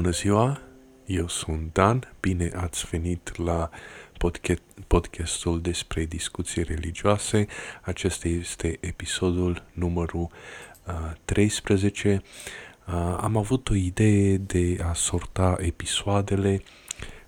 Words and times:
Bună 0.00 0.12
ziua, 0.12 0.60
eu 1.06 1.28
sunt 1.28 1.72
Dan, 1.72 2.12
bine 2.20 2.50
ați 2.54 2.86
venit 2.90 3.36
la 3.36 3.70
podcast, 4.18 4.62
podcastul 4.86 5.60
despre 5.60 6.04
discuții 6.04 6.62
religioase. 6.62 7.46
Acesta 7.82 8.28
este 8.28 8.78
episodul 8.80 9.64
numărul 9.72 10.28
uh, 10.86 10.94
13. 11.24 12.22
Uh, 12.86 12.94
am 13.20 13.36
avut 13.36 13.68
o 13.68 13.74
idee 13.74 14.36
de 14.36 14.78
a 14.88 14.92
sorta 14.92 15.56
episoadele 15.60 16.62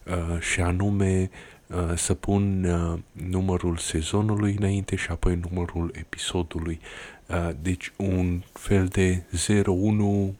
uh, 0.05 0.41
și 0.41 0.61
anume 0.61 1.31
uh, 1.67 1.97
să 1.97 2.15
pun 2.15 2.65
uh, 2.65 2.99
numărul 3.13 3.77
sezonului 3.77 4.55
înainte 4.59 4.97
și 4.97 5.11
apoi 5.11 5.41
numărul 5.51 5.91
episodului. 5.95 6.81
Uh, 7.27 7.51
deci 7.61 7.93
un 7.97 8.43
fel 8.53 8.87
de 8.87 9.23
01 9.67 10.35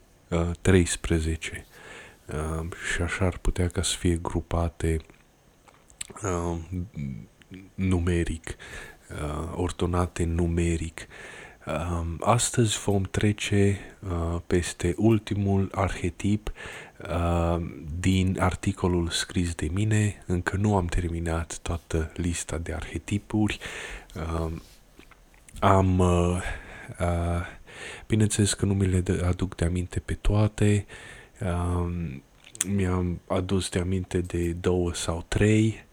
13 0.61 1.67
uh, 1.67 1.72
și 2.95 3.03
așa 3.03 3.25
ar 3.25 3.39
putea 3.39 3.69
ca 3.69 3.83
să 3.83 3.97
fie 3.97 4.17
grupate 4.17 5.01
uh, 6.23 6.59
numeric, 7.75 8.57
uh, 9.11 9.53
ordonate 9.55 10.25
numeric. 10.25 11.07
Uh, 11.67 12.05
astăzi 12.21 12.79
vom 12.79 13.03
trece 13.03 13.79
uh, 14.01 14.41
peste 14.47 14.95
ultimul 14.97 15.69
arhetip 15.75 16.53
uh, 17.09 17.63
din 18.01 18.37
articolul 18.41 19.09
scris 19.09 19.55
de 19.55 19.69
mine. 19.73 20.23
Încă 20.27 20.57
nu 20.57 20.77
am 20.77 20.87
terminat 20.87 21.59
toată 21.59 22.13
lista 22.15 22.59
de 22.59 22.73
arhetipuri. 22.73 23.59
Uh, 24.15 24.53
am 25.61 25.99
uh, 25.99 26.43
uh, 27.01 27.61
Bineînțeles 28.07 28.53
că 28.53 28.67
nu 28.67 28.75
mi 28.75 28.87
le 28.87 29.03
aduc 29.25 29.57
de 29.57 29.65
aminte 29.65 30.01
pe 30.01 30.15
toate, 30.15 30.87
uh, 31.45 32.21
mi-am 32.67 33.21
adus 33.27 33.69
de 33.69 33.79
aminte 33.79 34.21
de 34.21 34.53
două 34.53 34.95
sau 34.95 35.25
trei 35.29 35.85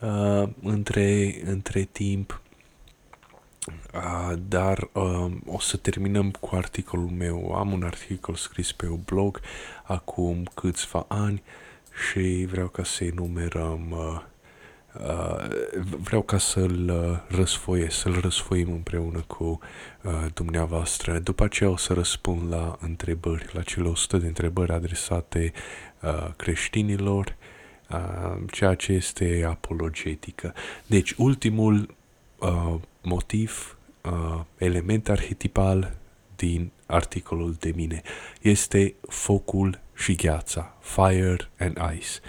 uh, 0.00 0.48
între, 0.62 1.40
între 1.44 1.82
timp, 1.82 2.42
uh, 3.94 4.38
dar 4.48 4.88
uh, 4.92 5.30
o 5.46 5.60
să 5.60 5.76
terminăm 5.76 6.30
cu 6.30 6.54
articolul 6.54 7.08
meu. 7.08 7.54
Am 7.54 7.72
un 7.72 7.82
articol 7.82 8.34
scris 8.34 8.72
pe 8.72 8.88
un 8.88 9.00
blog 9.04 9.40
acum 9.82 10.50
câțiva 10.54 11.04
ani 11.08 11.42
și 12.10 12.46
vreau 12.50 12.68
ca 12.68 12.84
să 12.84 13.04
enumerăm 13.04 13.90
uh, 13.90 13.98
Uh, 13.98 14.24
vreau 16.00 16.22
ca 16.22 16.38
să-l 16.38 16.88
uh, 16.88 17.36
răsfoie, 17.36 17.90
să-l 17.90 18.20
răsfoim 18.20 18.72
împreună 18.72 19.24
cu 19.26 19.58
uh, 20.02 20.12
dumneavoastră. 20.34 21.18
După 21.18 21.44
aceea 21.44 21.70
o 21.70 21.76
să 21.76 21.92
răspund 21.92 22.52
la 22.52 22.78
întrebări, 22.80 23.50
la 23.52 23.62
cele 23.62 23.88
100 23.88 24.16
de 24.16 24.26
întrebări 24.26 24.72
adresate 24.72 25.52
uh, 26.02 26.28
creștinilor, 26.36 27.36
uh, 27.90 28.36
ceea 28.50 28.74
ce 28.74 28.92
este 28.92 29.44
apologetică. 29.48 30.54
Deci, 30.86 31.14
ultimul 31.16 31.94
uh, 32.38 32.74
motiv, 33.02 33.78
uh, 34.02 34.40
element 34.56 35.08
arhetipal 35.08 35.96
din 36.36 36.70
articolul 36.86 37.56
de 37.58 37.72
mine 37.76 38.02
este 38.40 38.94
focul 39.08 39.80
și 39.94 40.14
gheața, 40.14 40.76
fire 40.80 41.50
and 41.58 41.78
ice. 41.96 42.20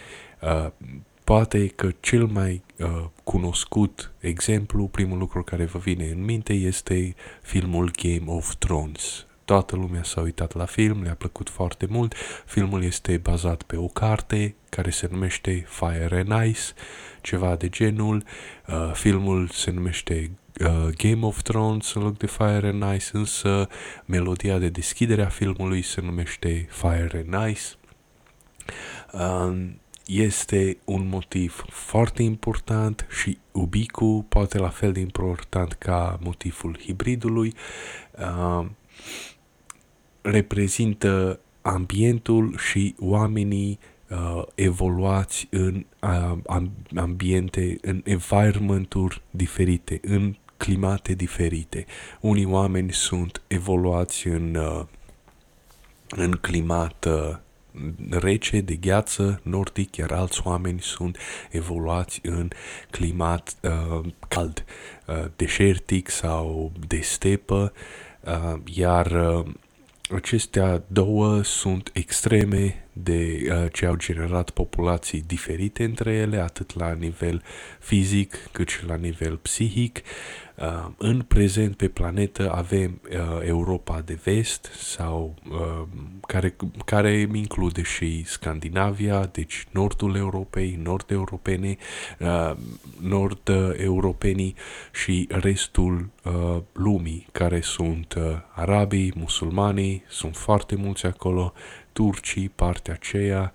Uh, 1.30 1.36
Poate 1.36 1.68
că 1.68 1.90
cel 2.00 2.26
mai 2.26 2.64
uh, 2.78 3.06
cunoscut 3.24 4.12
exemplu, 4.20 4.88
primul 4.88 5.18
lucru 5.18 5.44
care 5.44 5.66
vă 5.66 5.80
vine 5.80 6.06
în 6.06 6.24
minte 6.24 6.54
este 6.54 7.16
filmul 7.42 7.92
Game 8.02 8.32
of 8.32 8.56
Thrones. 8.56 9.26
Toată 9.46 9.76
lumea 9.76 10.04
s-a 10.04 10.22
uitat 10.22 10.54
la 10.54 10.66
film, 10.66 11.02
le-a 11.04 11.14
plăcut 11.14 11.50
foarte 11.50 11.86
mult. 11.90 12.14
Filmul 12.46 12.84
este 12.84 13.18
bazat 13.18 13.64
pe 13.64 13.76
o 13.76 13.88
carte 13.88 14.56
care 14.70 14.90
se 14.90 15.08
numește 15.12 15.66
Fire 15.68 16.26
and 16.28 16.48
Ice, 16.48 16.62
ceva 17.22 17.56
de 17.56 17.70
genul. 17.70 18.24
Uh, 18.68 18.92
filmul 18.94 19.48
se 19.48 19.72
numește 19.72 20.32
uh, 20.60 20.88
Game 20.98 21.26
of 21.26 21.42
Thrones 21.42 21.94
în 21.94 22.02
loc 22.02 22.18
de 22.18 22.28
Fire 22.28 22.68
and 22.68 22.96
Ice, 22.96 23.10
însă 23.12 23.68
melodia 24.06 24.58
de 24.58 24.70
deschidere 24.70 25.24
a 25.24 25.30
filmului 25.30 25.82
se 25.82 26.02
numește 26.02 26.68
Fire 26.70 27.26
and 27.28 27.50
Ice. 27.50 27.64
Uh, 29.14 29.70
este 30.10 30.78
un 30.86 31.08
motiv 31.08 31.64
foarte 31.68 32.24
important 32.24 33.08
și 33.22 33.38
ubicu, 33.52 34.26
poate 34.30 34.58
la 34.58 34.70
fel 34.70 34.92
de 34.92 35.00
important 35.00 35.74
ca 35.74 36.20
motivul 36.24 36.80
hibridului, 36.80 37.54
uh, 38.20 38.66
reprezintă 40.22 41.40
ambientul 41.62 42.58
și 42.58 42.96
oamenii 43.00 43.80
uh, 44.10 44.44
evoluați 44.56 45.48
în 45.50 45.86
uh, 46.02 46.64
ambiente, 46.96 47.78
în 47.82 48.02
environment-uri 48.06 49.22
diferite, 49.30 50.00
în 50.04 50.36
climate 50.58 51.14
diferite. 51.14 51.86
Unii 52.20 52.46
oameni 52.46 52.94
sunt 52.94 53.42
evoluați 53.48 54.28
în, 54.28 54.56
uh, 54.56 54.86
în 56.10 56.32
climat 56.32 57.06
uh, 57.06 57.38
rece, 58.10 58.62
de 58.62 58.76
gheață 58.76 59.40
nordic, 59.44 59.96
iar 59.96 60.12
alți 60.12 60.42
oameni 60.44 60.82
sunt 60.82 61.18
evoluați 61.52 62.20
în 62.24 62.48
climat 62.90 63.56
uh, 63.62 64.12
cald, 64.28 64.66
uh, 65.08 65.26
deșertic 65.36 66.10
sau 66.10 66.72
de 66.88 67.00
stepă, 67.00 67.74
uh, 68.20 68.60
iar 68.66 69.06
uh, 69.12 69.46
acestea 70.16 70.84
două 70.88 71.42
sunt 71.42 71.90
extreme 71.94 72.88
de 73.04 73.48
uh, 73.52 73.72
ce 73.72 73.86
au 73.86 73.96
generat 73.96 74.50
populații 74.50 75.24
diferite 75.28 75.84
între 75.84 76.12
ele, 76.12 76.38
atât 76.38 76.76
la 76.76 76.94
nivel 76.94 77.44
fizic 77.80 78.50
cât 78.52 78.70
și 78.70 78.86
la 78.86 78.96
nivel 78.96 79.38
psihic. 79.38 80.02
Uh, 80.56 80.88
în 80.98 81.22
prezent 81.22 81.76
pe 81.76 81.88
planetă 81.88 82.52
avem 82.54 83.02
uh, 83.10 83.18
Europa 83.46 84.02
de 84.02 84.20
vest 84.24 84.70
sau 84.74 85.36
uh, 85.50 85.88
care, 86.28 86.56
care 86.86 87.30
include 87.34 87.82
și 87.82 88.24
Scandinavia, 88.26 89.26
deci 89.26 89.68
nordul 89.72 90.16
Europei, 90.16 90.80
nord-europene, 90.84 91.78
uh, 92.20 92.56
nord-europenii 93.02 94.56
și 94.92 95.28
restul 95.30 96.10
uh, 96.24 96.58
lumii, 96.74 97.28
care 97.32 97.62
sunt 97.62 98.14
uh, 98.14 98.24
arabii, 98.56 99.14
musulmanii, 99.16 100.04
sunt 100.08 100.36
foarte 100.36 100.76
mulți 100.76 101.06
acolo, 101.06 101.54
turcii, 101.94 102.50
partea 102.50 102.94
aceea, 102.94 103.54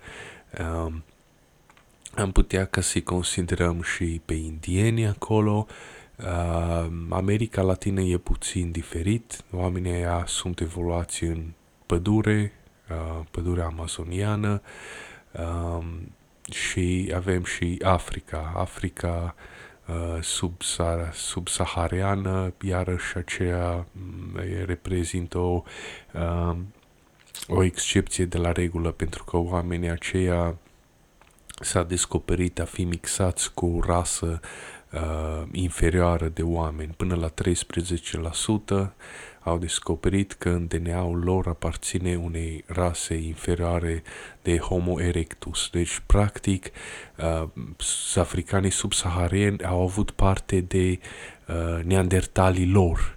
uh, 0.59 0.93
am 2.15 2.31
putea 2.31 2.65
ca 2.65 2.81
să 2.81 3.01
considerăm 3.01 3.81
și 3.81 4.21
pe 4.25 4.33
indieni 4.33 5.07
acolo, 5.07 5.67
Uh, 6.17 6.87
America 7.09 7.61
Latină 7.61 8.01
e 8.01 8.17
puțin 8.17 8.71
diferit, 8.71 9.43
oamenii 9.51 9.91
aia 9.91 10.23
sunt 10.27 10.59
evoluați 10.59 11.23
în 11.23 11.43
pădure, 11.85 12.51
uh, 12.89 13.25
pădurea 13.31 13.65
amazoniană 13.65 14.61
uh, 15.31 15.85
și 16.51 17.11
avem 17.15 17.43
și 17.43 17.79
Africa, 17.83 18.53
Africa 18.55 19.35
uh, 19.87 20.21
subsahariană, 20.21 21.11
subsahariană, 21.13 22.53
iarăși 22.61 23.17
aceea 23.17 23.85
mm, 23.91 24.39
reprezintă 24.65 25.37
o, 25.37 25.63
uh, 26.13 26.57
o 27.47 27.63
excepție 27.63 28.25
de 28.25 28.37
la 28.37 28.51
regulă 28.51 28.91
pentru 28.91 29.23
că 29.23 29.37
oamenii 29.37 29.89
aceia 29.89 30.55
s-a 31.61 31.83
descoperit 31.83 32.59
a 32.59 32.65
fi 32.65 32.83
mixați 32.83 33.53
cu 33.53 33.65
o 33.65 33.79
rasă 33.85 34.39
uh, 34.91 35.47
inferioară 35.51 36.27
de 36.27 36.41
oameni. 36.41 36.93
Până 36.97 37.15
la 37.15 37.33
13% 38.87 38.91
au 39.45 39.57
descoperit 39.57 40.33
că 40.33 40.49
în 40.49 40.67
DNA-ul 40.67 41.23
lor 41.23 41.47
aparține 41.47 42.15
unei 42.15 42.63
rase 42.67 43.15
inferioare 43.15 44.03
de 44.41 44.57
Homo 44.57 45.01
erectus. 45.01 45.69
Deci, 45.71 46.01
practic, 46.05 46.71
uh, 47.17 47.43
africanii 48.15 48.69
subsaharieni 48.71 49.63
au 49.63 49.81
avut 49.81 50.11
parte 50.11 50.59
de 50.59 50.99
uh, 51.47 51.83
neandertalii 51.83 52.67
lor 52.67 53.15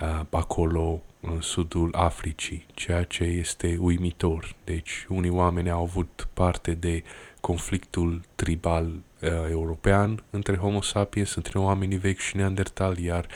uh, 0.00 0.20
acolo 0.30 1.02
în 1.28 1.40
sudul 1.40 1.94
Africii, 1.94 2.66
ceea 2.74 3.04
ce 3.04 3.24
este 3.24 3.76
uimitor. 3.80 4.54
Deci, 4.64 5.06
unii 5.08 5.30
oameni 5.30 5.70
au 5.70 5.82
avut 5.82 6.28
parte 6.32 6.74
de 6.74 7.02
conflictul 7.40 8.22
tribal 8.34 8.86
uh, 8.86 9.28
european 9.50 10.22
între 10.30 10.56
Homo 10.56 10.80
sapiens, 10.80 11.34
între 11.34 11.58
oamenii 11.58 11.96
vechi 11.96 12.18
și 12.18 12.36
neandertal, 12.36 12.98
iar 12.98 13.26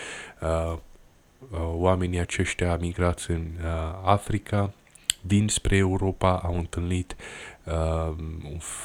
uh, 0.41 0.77
uh, 1.51 1.59
oamenii 1.61 2.19
aceștia 2.19 2.77
migrați 2.77 3.31
în 3.31 3.47
uh, 3.57 3.65
Africa, 4.05 4.73
dinspre 5.21 5.77
Europa, 5.77 6.41
au 6.45 6.57
întâlnit 6.57 7.17
uh, 7.65 8.15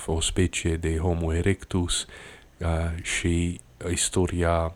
o 0.05 0.21
specie 0.21 0.75
de 0.75 0.97
Homo 0.97 1.33
erectus 1.33 2.05
uh, 2.57 2.67
și 3.03 3.59
istoria 3.91 4.75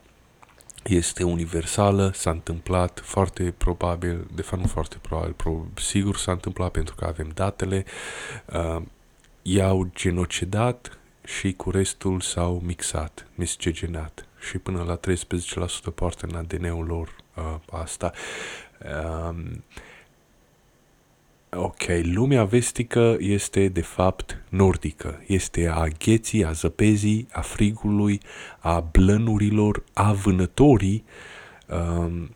este 0.83 1.23
universală, 1.23 2.11
s-a 2.13 2.29
întâmplat 2.29 3.01
foarte 3.03 3.53
probabil, 3.57 4.27
de 4.33 4.41
fapt 4.41 4.61
nu 4.61 4.67
foarte 4.67 4.97
probabil, 5.01 5.33
pro, 5.33 5.65
sigur 5.75 6.17
s-a 6.17 6.31
întâmplat 6.31 6.71
pentru 6.71 6.95
că 6.95 7.05
avem 7.05 7.31
datele, 7.33 7.85
uh, 8.53 8.81
i-au 9.41 9.89
genocidat 9.95 10.99
și 11.23 11.53
cu 11.53 11.71
restul 11.71 12.21
s-au 12.21 12.61
mixat, 12.65 13.27
miscegenat 13.35 14.25
și 14.49 14.57
până 14.57 14.83
la 14.83 14.99
13% 15.91 15.93
poartă 15.95 16.27
în 16.29 16.35
ADN-ul 16.35 16.85
lor 16.85 17.15
uh, 17.35 17.55
asta. 17.71 18.11
Um, 19.29 19.63
ok, 21.55 21.83
lumea 22.01 22.43
vestică 22.43 23.15
este 23.19 23.67
de 23.67 23.81
fapt 23.81 24.43
nordică, 24.49 25.23
este 25.27 25.67
a 25.67 25.87
gheții, 25.87 26.45
a 26.45 26.51
zăpezii, 26.51 27.27
a 27.31 27.41
frigului, 27.41 28.19
a 28.59 28.79
blănurilor, 28.79 29.83
a 29.93 30.11
vânătorii, 30.11 31.03
um, 31.67 32.29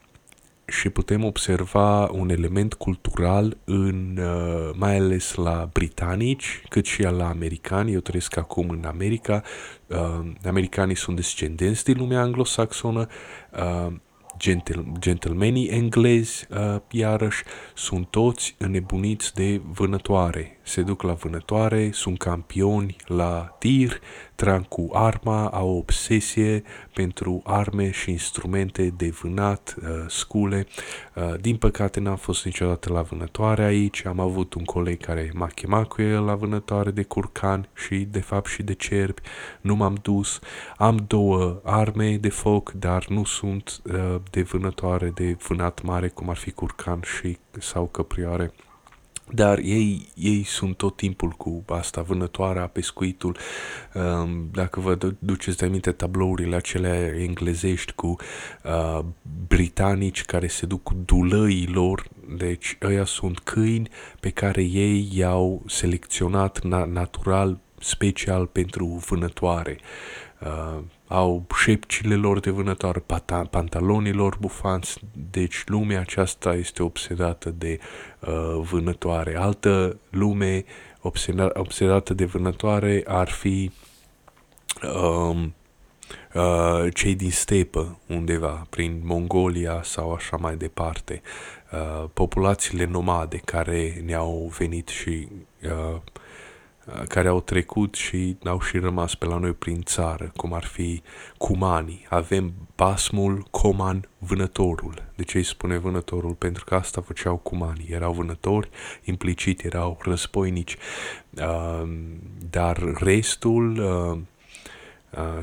și 0.67 0.89
putem 0.89 1.23
observa 1.23 2.09
un 2.11 2.29
element 2.29 2.73
cultural 2.73 3.57
în, 3.63 4.19
uh, 4.19 4.69
mai 4.73 4.97
ales 4.97 5.33
la 5.33 5.69
britanici, 5.73 6.63
cât 6.69 6.85
și 6.85 7.01
la 7.01 7.29
americani. 7.29 7.93
Eu 7.93 7.99
trăiesc 7.99 8.37
acum 8.37 8.69
în 8.69 8.83
America. 8.85 9.43
Uh, 9.87 10.31
americanii 10.45 10.95
sunt 10.95 11.15
descendenți 11.15 11.83
din 11.83 11.97
lumea 11.97 12.21
anglosaxonă. 12.21 13.07
Uh, 13.51 13.93
gentle, 14.37 14.83
gentlemanii 14.99 15.67
englezi, 15.67 16.47
uh, 16.49 16.81
iarăși, 16.91 17.43
sunt 17.73 18.07
toți 18.07 18.55
înnebuniți 18.57 19.33
de 19.33 19.61
vânătoare. 19.71 20.59
Se 20.63 20.81
duc 20.81 21.01
la 21.01 21.13
vânătoare, 21.13 21.89
sunt 21.93 22.17
campioni 22.17 22.95
la 23.05 23.55
tir, 23.59 23.99
trag 24.35 24.67
cu 24.67 24.89
arma, 24.93 25.49
au 25.49 25.69
o 25.69 25.77
obsesie 25.77 26.63
pentru 26.93 27.41
arme 27.43 27.91
și 27.91 28.11
instrumente 28.11 28.93
de 28.97 29.09
vânat, 29.09 29.75
uh, 29.81 29.87
scule. 30.07 30.67
Uh, 31.13 31.33
din 31.41 31.55
păcate 31.55 31.99
n-am 31.99 32.15
fost 32.15 32.45
niciodată 32.45 32.93
la 32.93 33.01
vânătoare 33.01 33.63
aici, 33.63 34.05
am 34.05 34.19
avut 34.19 34.53
un 34.53 34.63
coleg 34.63 35.01
care 35.01 35.31
m-a 35.33 35.47
chemat 35.47 35.87
cu 35.87 36.01
el 36.01 36.23
la 36.23 36.35
vânătoare 36.35 36.91
de 36.91 37.03
curcan 37.03 37.69
și 37.73 37.95
de 37.95 38.19
fapt 38.19 38.47
și 38.47 38.63
de 38.63 38.73
cerbi, 38.73 39.21
nu 39.61 39.75
m-am 39.75 39.97
dus. 40.01 40.39
Am 40.77 41.05
două 41.07 41.61
arme 41.63 42.17
de 42.17 42.29
foc, 42.29 42.71
dar 42.71 43.05
nu 43.07 43.23
sunt 43.23 43.81
uh, 43.83 44.15
de 44.31 44.41
vânătoare 44.41 45.11
de 45.15 45.37
vânat 45.47 45.81
mare, 45.81 46.07
cum 46.07 46.29
ar 46.29 46.37
fi 46.37 46.51
curcan 46.51 46.99
și 47.19 47.37
sau 47.59 47.85
căprioare. 47.85 48.53
Dar 49.31 49.57
ei, 49.57 50.07
ei 50.15 50.43
sunt 50.43 50.77
tot 50.77 50.95
timpul 50.95 51.29
cu 51.29 51.63
asta, 51.67 52.01
vânătoarea, 52.01 52.67
pescuitul. 52.67 53.37
Um, 53.93 54.49
dacă 54.51 54.79
vă 54.79 54.97
duceți 55.19 55.57
de 55.57 55.65
aminte 55.65 55.91
tablourile 55.91 56.55
acelea 56.55 57.21
englezești 57.21 57.91
cu 57.91 58.15
uh, 58.63 58.99
britanici 59.47 60.25
care 60.25 60.47
se 60.47 60.65
duc 60.65 60.83
cu 60.83 60.93
dulăii 61.05 61.67
lor, 61.67 62.07
deci 62.37 62.77
ăia 62.81 63.05
sunt 63.05 63.39
câini 63.39 63.89
pe 64.19 64.29
care 64.29 64.63
ei 64.63 65.09
i-au 65.13 65.63
selecționat 65.67 66.59
na- 66.59 66.91
natural, 66.91 67.59
special 67.79 68.45
pentru 68.45 68.85
vânătoare. 68.85 69.79
Uh, 70.41 70.79
au 71.07 71.45
șepcile 71.55 72.15
lor 72.15 72.39
de 72.39 72.49
vânătoare, 72.49 73.03
pantalonii 73.49 74.11
lor 74.11 74.37
bufanți, 74.39 74.99
deci 75.31 75.63
lumea 75.65 75.99
aceasta 75.99 76.53
este 76.53 76.83
obsedată 76.83 77.49
de 77.49 77.79
uh, 78.19 78.59
vânătoare. 78.69 79.37
Altă 79.37 79.99
lume 80.09 80.65
obsedată 81.53 82.13
de 82.13 82.25
vânătoare 82.25 83.03
ar 83.07 83.29
fi 83.29 83.71
um, 84.83 85.53
uh, 86.33 86.93
cei 86.93 87.15
din 87.15 87.31
stepă, 87.31 87.99
undeva, 88.07 88.67
prin 88.69 89.01
Mongolia 89.03 89.81
sau 89.83 90.13
așa 90.13 90.37
mai 90.37 90.55
departe. 90.55 91.21
Uh, 91.71 92.09
populațiile 92.13 92.85
nomade 92.85 93.37
care 93.37 94.01
ne-au 94.05 94.53
venit 94.57 94.87
și 94.87 95.27
uh, 95.63 95.71
Uh, 95.71 96.01
care 97.07 97.27
au 97.27 97.41
trecut 97.41 97.95
și 97.95 98.37
au 98.43 98.61
și 98.61 98.77
rămas 98.77 99.15
pe 99.15 99.25
la 99.25 99.37
noi 99.37 99.51
prin 99.51 99.81
țară, 99.81 100.31
cum 100.35 100.53
ar 100.53 100.63
fi 100.63 101.01
cumanii. 101.37 102.05
Avem 102.09 102.53
basmul, 102.75 103.47
coman, 103.51 104.09
vânătorul. 104.17 105.03
De 105.15 105.23
ce 105.23 105.37
îi 105.37 105.43
spune 105.43 105.77
vânătorul? 105.77 106.33
Pentru 106.33 106.63
că 106.63 106.75
asta 106.75 107.01
făceau 107.01 107.37
cumanii. 107.37 107.87
Erau 107.89 108.13
vânători, 108.13 108.69
implicit 109.03 109.63
erau 109.63 109.97
războinici, 110.01 110.77
uh, 111.37 111.89
dar 112.49 112.77
restul 112.99 113.77
uh, 113.77 114.17
Uh, 114.17 114.21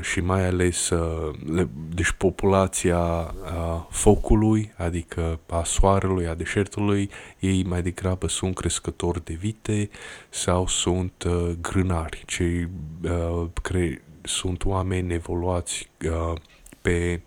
și 0.01 0.19
mai 0.19 0.45
ales 0.45 0.89
uh, 0.89 1.33
deci 1.95 2.11
populația 2.11 2.99
uh, 2.99 3.85
focului, 3.89 4.73
adică 4.77 5.39
a 5.49 5.63
soarelui, 5.63 6.27
a 6.27 6.33
deșertului, 6.33 7.09
ei 7.39 7.63
mai 7.63 7.81
degrabă 7.81 8.27
sunt 8.27 8.55
crescători 8.55 9.25
de 9.25 9.33
vite 9.33 9.89
sau 10.29 10.67
sunt 10.67 11.23
uh, 11.25 11.51
grânari, 11.61 12.23
cei 12.25 12.69
uh, 13.03 13.47
cre- 13.61 14.01
sunt 14.21 14.65
oameni 14.65 15.13
evoluați 15.13 15.89
uh, 16.05 16.33
pe, 16.81 17.21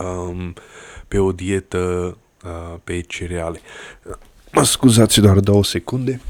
um, 0.00 0.54
pe 1.08 1.18
o 1.18 1.32
dietă 1.32 2.16
uh, 2.44 2.78
pe 2.84 3.00
cereale. 3.00 3.60
Mă 4.52 4.62
scuzați 4.62 5.20
doar 5.20 5.40
două 5.40 5.64
secunde. 5.64 6.20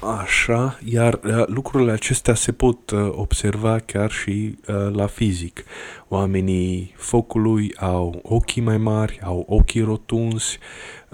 Așa, 0.00 0.78
iar 0.84 1.20
uh, 1.24 1.46
lucrurile 1.46 1.92
acestea 1.92 2.34
se 2.34 2.52
pot 2.52 2.90
uh, 2.90 3.08
observa 3.10 3.78
chiar 3.78 4.10
și 4.10 4.58
uh, 4.68 4.94
la 4.94 5.06
fizic. 5.06 5.64
Oamenii 6.08 6.94
focului 6.96 7.74
au 7.76 8.20
ochii 8.22 8.62
mai 8.62 8.76
mari, 8.78 9.20
au 9.22 9.44
ochii 9.48 9.82
rotunzi, 9.82 10.58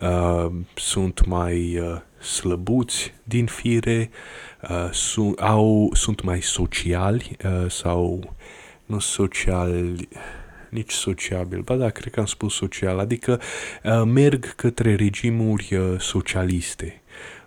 uh, 0.00 0.46
sunt 0.74 1.26
mai 1.26 1.78
uh, 1.78 2.00
slăbuți 2.24 3.14
din 3.22 3.46
fire, 3.46 4.10
uh, 4.70 4.88
su- 4.92 5.34
au, 5.38 5.90
sunt 5.94 6.22
mai 6.22 6.40
sociali 6.42 7.36
uh, 7.44 7.70
sau 7.70 8.34
nu 8.86 8.98
sociali, 8.98 10.08
nici 10.68 10.92
sociabil, 10.92 11.60
ba 11.60 11.76
da, 11.76 11.90
cred 11.90 12.12
că 12.12 12.20
am 12.20 12.26
spus 12.26 12.54
social, 12.54 12.98
adică 12.98 13.40
uh, 13.84 14.02
merg 14.06 14.54
către 14.54 14.94
regimuri 14.94 15.74
uh, 15.76 16.00
socialiste. 16.00 16.98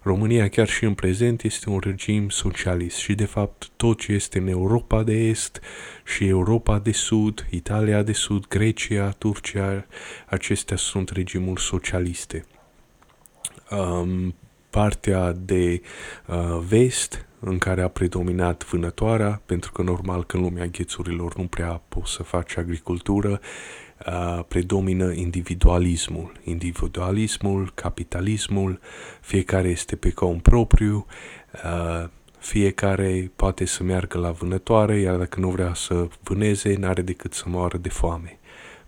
România 0.07 0.49
chiar 0.49 0.67
și 0.67 0.83
în 0.83 0.93
prezent 0.93 1.43
este 1.43 1.69
un 1.69 1.79
regim 1.79 2.29
socialist 2.29 2.97
și 2.97 3.15
de 3.15 3.25
fapt 3.25 3.69
tot 3.75 3.99
ce 3.99 4.11
este 4.11 4.37
în 4.37 4.47
Europa 4.47 5.03
de 5.03 5.13
Est 5.13 5.59
și 6.05 6.27
Europa 6.27 6.79
de 6.79 6.91
Sud, 6.91 7.47
Italia 7.49 8.03
de 8.03 8.11
Sud, 8.11 8.47
Grecia, 8.47 9.09
Turcia, 9.09 9.85
acestea 10.27 10.77
sunt 10.77 11.09
regimuri 11.09 11.61
socialiste. 11.61 12.45
Um, 13.71 14.35
partea 14.69 15.31
de 15.31 15.81
uh, 16.27 16.59
vest, 16.67 17.25
în 17.39 17.57
care 17.57 17.81
a 17.81 17.87
predominat 17.87 18.65
vânătoarea, 18.65 19.41
pentru 19.45 19.71
că 19.71 19.81
normal 19.81 20.23
că 20.23 20.37
în 20.37 20.43
lumea 20.43 20.65
ghețurilor 20.65 21.35
nu 21.35 21.43
prea 21.43 21.81
poți 21.87 22.11
să 22.11 22.23
faci 22.23 22.57
agricultură, 22.57 23.39
uh, 24.07 24.43
predomină 24.47 25.11
individualismul. 25.11 26.31
Individualismul, 26.43 27.71
capitalismul, 27.73 28.79
fiecare 29.21 29.67
este 29.69 29.95
pe 29.95 30.11
cont 30.11 30.41
propriu, 30.41 31.05
uh, 31.63 32.09
fiecare 32.39 33.31
poate 33.35 33.65
să 33.65 33.83
meargă 33.83 34.17
la 34.17 34.31
vânătoare, 34.31 34.99
iar 34.99 35.15
dacă 35.15 35.39
nu 35.39 35.49
vrea 35.49 35.73
să 35.73 36.07
vâneze, 36.23 36.75
n-are 36.75 37.01
decât 37.01 37.33
să 37.33 37.43
moară 37.47 37.77
de 37.77 37.89
foame. 37.89 38.39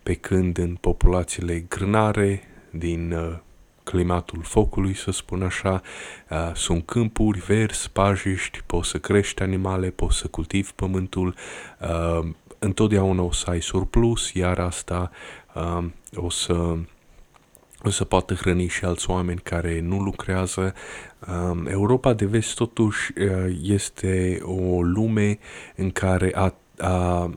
Pe 0.04 0.14
când 0.14 0.58
în 0.58 0.76
populațiile 0.76 1.60
grânare 1.60 2.42
din 2.72 3.12
uh, 3.12 3.38
climatul 3.84 4.42
focului, 4.44 4.94
să 4.94 5.12
spun 5.12 5.42
așa, 5.42 5.82
uh, 6.30 6.52
sunt 6.56 6.86
câmpuri 6.86 7.40
verzi, 7.40 7.92
pajiști, 7.92 8.62
poți 8.66 8.90
să 8.90 8.98
crești 8.98 9.42
animale, 9.42 9.90
poți 9.90 10.18
să 10.18 10.28
cultivi 10.28 10.72
pământul, 10.76 11.36
uh, 11.80 12.30
întotdeauna 12.60 13.22
o 13.22 13.32
să 13.32 13.50
ai 13.50 13.62
surplus, 13.62 14.34
iar 14.34 14.60
asta 14.60 15.12
uh, 15.54 15.86
o 16.16 16.30
să 16.30 16.78
o 17.84 17.90
să 17.90 18.04
poată 18.04 18.34
hrăni 18.34 18.68
și 18.68 18.86
alți 18.86 19.10
oameni 19.10 19.40
care 19.44 19.80
nu 19.80 20.00
lucrează. 20.00 20.74
Um, 21.28 21.68
Europa 21.68 22.14
de 22.14 22.26
vest 22.26 22.56
totuși 22.56 23.12
uh, 23.18 23.58
este 23.62 24.40
o 24.42 24.82
lume 24.82 25.40
în 25.76 25.92
care 25.92 26.32
a, 26.36 26.54
a, 26.78 27.34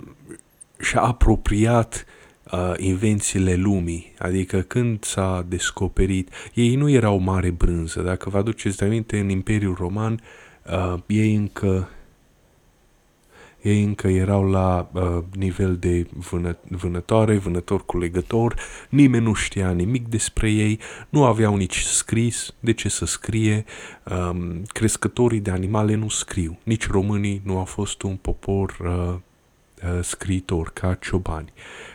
și-a 0.81 1.01
apropiat 1.01 2.07
uh, 2.53 2.73
invențiile 2.77 3.55
lumii, 3.55 4.15
adică 4.19 4.61
când 4.61 5.05
s-a 5.05 5.45
descoperit, 5.49 6.31
ei 6.55 6.75
nu 6.75 6.91
erau 6.91 7.19
mare 7.19 7.51
brânză, 7.51 8.01
dacă 8.01 8.31
vă 8.31 8.39
aduceți 8.39 8.85
aminte, 8.85 9.19
în 9.19 9.29
Imperiul 9.29 9.75
Roman, 9.75 10.21
uh, 10.67 10.95
ei 11.07 11.35
încă 11.35 11.89
ei 13.63 13.83
încă 13.83 14.09
erau 14.09 14.51
la 14.51 14.91
uh, 14.93 15.19
nivel 15.37 15.77
de 15.77 16.07
vână, 16.31 16.57
vânătoare, 16.69 17.37
vânător 17.37 17.85
cu 17.85 17.99
legător, 17.99 18.55
nimeni 18.89 19.25
nu 19.25 19.33
știa 19.33 19.71
nimic 19.71 20.09
despre 20.09 20.51
ei, 20.51 20.79
nu 21.09 21.25
aveau 21.25 21.57
nici 21.57 21.79
scris, 21.79 22.55
de 22.61 22.73
ce 22.73 22.89
să 22.89 23.05
scrie, 23.05 23.65
um, 24.31 24.63
crescătorii 24.67 25.41
de 25.41 25.51
animale 25.51 25.95
nu 25.95 26.09
scriu, 26.09 26.59
nici 26.63 26.87
românii 26.87 27.43
nu 27.45 27.59
au 27.59 27.65
fost 27.65 28.03
un 28.03 28.17
popor 28.17 28.77
uh, 28.81 29.15
uh, 29.95 30.03
scriitor 30.03 30.71
ca 30.71 30.95
ciobani. 30.95 31.53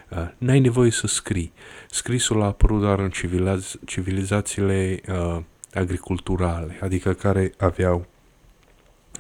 Uh, 0.09 0.27
n-ai 0.38 0.59
nevoie 0.59 0.91
să 0.91 1.07
scrii. 1.07 1.51
Scrisul 1.89 2.41
a 2.41 2.45
apărut 2.45 2.79
doar 2.79 3.00
în 3.00 3.09
civiliza- 3.09 3.79
civilizațiile 3.86 5.01
uh, 5.09 5.41
agriculturale, 5.74 6.79
adică 6.81 7.13
care 7.13 7.53
aveau 7.57 8.05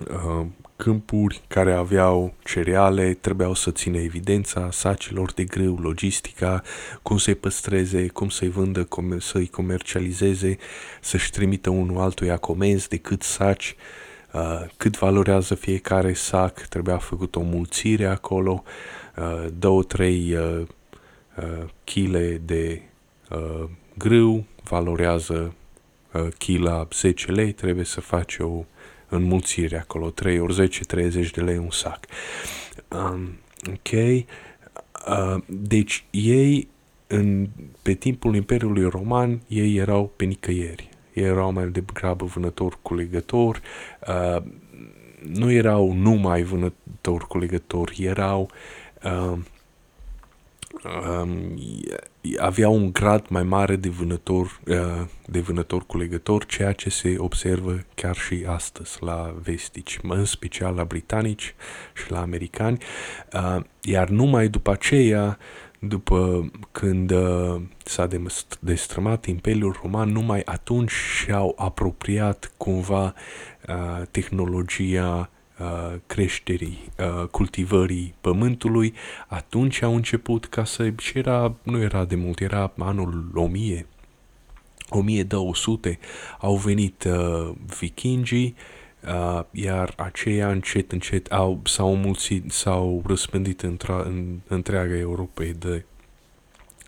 uh, 0.09 0.45
câmpuri 0.77 1.41
care 1.47 1.73
aveau 1.73 2.33
cereale, 2.43 3.13
trebuiau 3.13 3.53
să 3.53 3.71
țină 3.71 3.97
evidența 3.97 4.69
sacilor 4.71 5.33
de 5.33 5.43
grâu, 5.43 5.75
logistica, 5.75 6.61
cum 7.01 7.17
să-i 7.17 7.35
păstreze, 7.35 8.07
cum 8.07 8.29
să-i 8.29 8.49
vândă, 8.49 8.87
să-i 9.19 9.47
comercializeze, 9.47 10.57
să-și 11.01 11.31
trimită 11.31 11.69
unul 11.69 12.01
altuia 12.01 12.37
comenzi 12.37 12.87
de 12.87 12.97
cât 12.97 13.21
saci, 13.23 13.75
uh, 14.33 14.65
cât 14.77 14.97
valorează 14.97 15.55
fiecare 15.55 16.13
sac, 16.13 16.59
trebuia 16.59 16.97
făcut 16.97 17.35
o 17.35 17.41
mulțire 17.41 18.05
acolo, 18.05 18.63
uh, 19.15 19.45
două, 19.59 19.83
trei 19.83 20.33
uh, 20.33 20.61
uh, 21.37 21.69
chile 21.83 22.41
de 22.45 22.81
uh, 23.29 23.69
grâu 23.97 24.45
valorează 24.63 25.53
uh, 26.13 26.27
chila 26.37 26.87
10 26.93 27.31
lei, 27.31 27.51
trebuie 27.51 27.85
să 27.85 28.01
faci 28.01 28.37
o 28.37 28.65
înmulțire 29.09 29.77
acolo, 29.77 30.09
3 30.09 30.39
ori 30.39 30.53
10, 30.53 30.83
30 30.83 31.31
de 31.31 31.41
lei 31.41 31.57
un 31.57 31.71
sac. 31.71 31.99
Um, 32.89 33.39
ok? 33.67 33.91
Uh, 35.07 35.43
deci 35.45 36.05
ei, 36.09 36.67
în, 37.07 37.47
pe 37.81 37.93
timpul 37.93 38.35
Imperiului 38.35 38.89
Roman, 38.89 39.41
ei 39.47 39.75
erau 39.75 40.11
pe 40.15 40.25
nicăieri. 40.25 40.89
Ei 41.13 41.23
erau 41.23 41.51
mai 41.51 41.67
degrabă 41.67 42.25
vânători 42.25 42.77
culegători, 42.81 43.61
uh, 44.07 44.43
nu 45.33 45.51
erau 45.51 45.93
numai 45.93 46.43
vânători 46.43 47.27
culegători, 47.27 48.03
erau 48.03 48.49
uh, 49.03 49.37
um, 50.83 51.59
avea 52.37 52.69
un 52.69 52.91
grad 52.91 53.25
mai 53.29 53.43
mare 53.43 53.75
de 53.75 53.89
vânător, 53.89 54.59
uh, 54.67 55.05
de 55.25 55.39
vânător 55.39 55.85
culegător, 55.85 56.45
ceea 56.45 56.71
ce 56.71 56.89
se 56.89 57.15
observă 57.17 57.79
chiar 57.95 58.15
și 58.15 58.45
astăzi 58.47 58.97
la 58.99 59.33
vestici, 59.43 59.99
în 60.03 60.25
special 60.25 60.75
la 60.75 60.83
britanici 60.83 61.55
și 61.95 62.11
la 62.11 62.21
americani, 62.21 62.77
uh, 63.33 63.63
iar 63.81 64.09
numai 64.09 64.47
după 64.47 64.71
aceea, 64.71 65.37
după 65.79 66.49
când 66.71 67.11
uh, 67.11 67.61
s-a 67.83 68.07
destrămat 68.59 69.25
Imperiul 69.25 69.79
Roman, 69.81 70.09
numai 70.09 70.41
atunci 70.45 70.91
și-au 70.91 71.55
apropiat 71.57 72.51
cumva 72.57 73.13
tehnologia 74.11 75.29
Uh, 75.29 75.36
creșterii, 76.07 76.91
uh, 76.99 77.27
cultivării 77.27 78.13
pământului, 78.21 78.93
atunci 79.27 79.81
au 79.81 79.95
început 79.95 80.45
ca 80.45 80.63
să, 80.63 80.93
și 80.97 81.17
era, 81.17 81.55
nu 81.63 81.81
era 81.81 82.05
de 82.05 82.15
mult, 82.15 82.39
era 82.39 82.71
anul 82.77 83.31
1000, 83.33 83.85
1200, 84.89 85.99
au 86.39 86.55
venit 86.55 87.03
uh, 87.03 87.51
vikingii, 87.79 88.55
uh, 89.07 89.43
iar 89.51 89.93
aceia 89.97 90.49
încet, 90.49 90.91
încet 90.91 91.31
au, 91.31 91.61
s-au 91.63 91.95
mulțit, 91.95 92.51
s-au 92.51 93.03
răspândit 93.05 93.61
în 93.61 93.77
întreaga 94.47 94.97
Europei 94.97 95.53
de, 95.53 95.85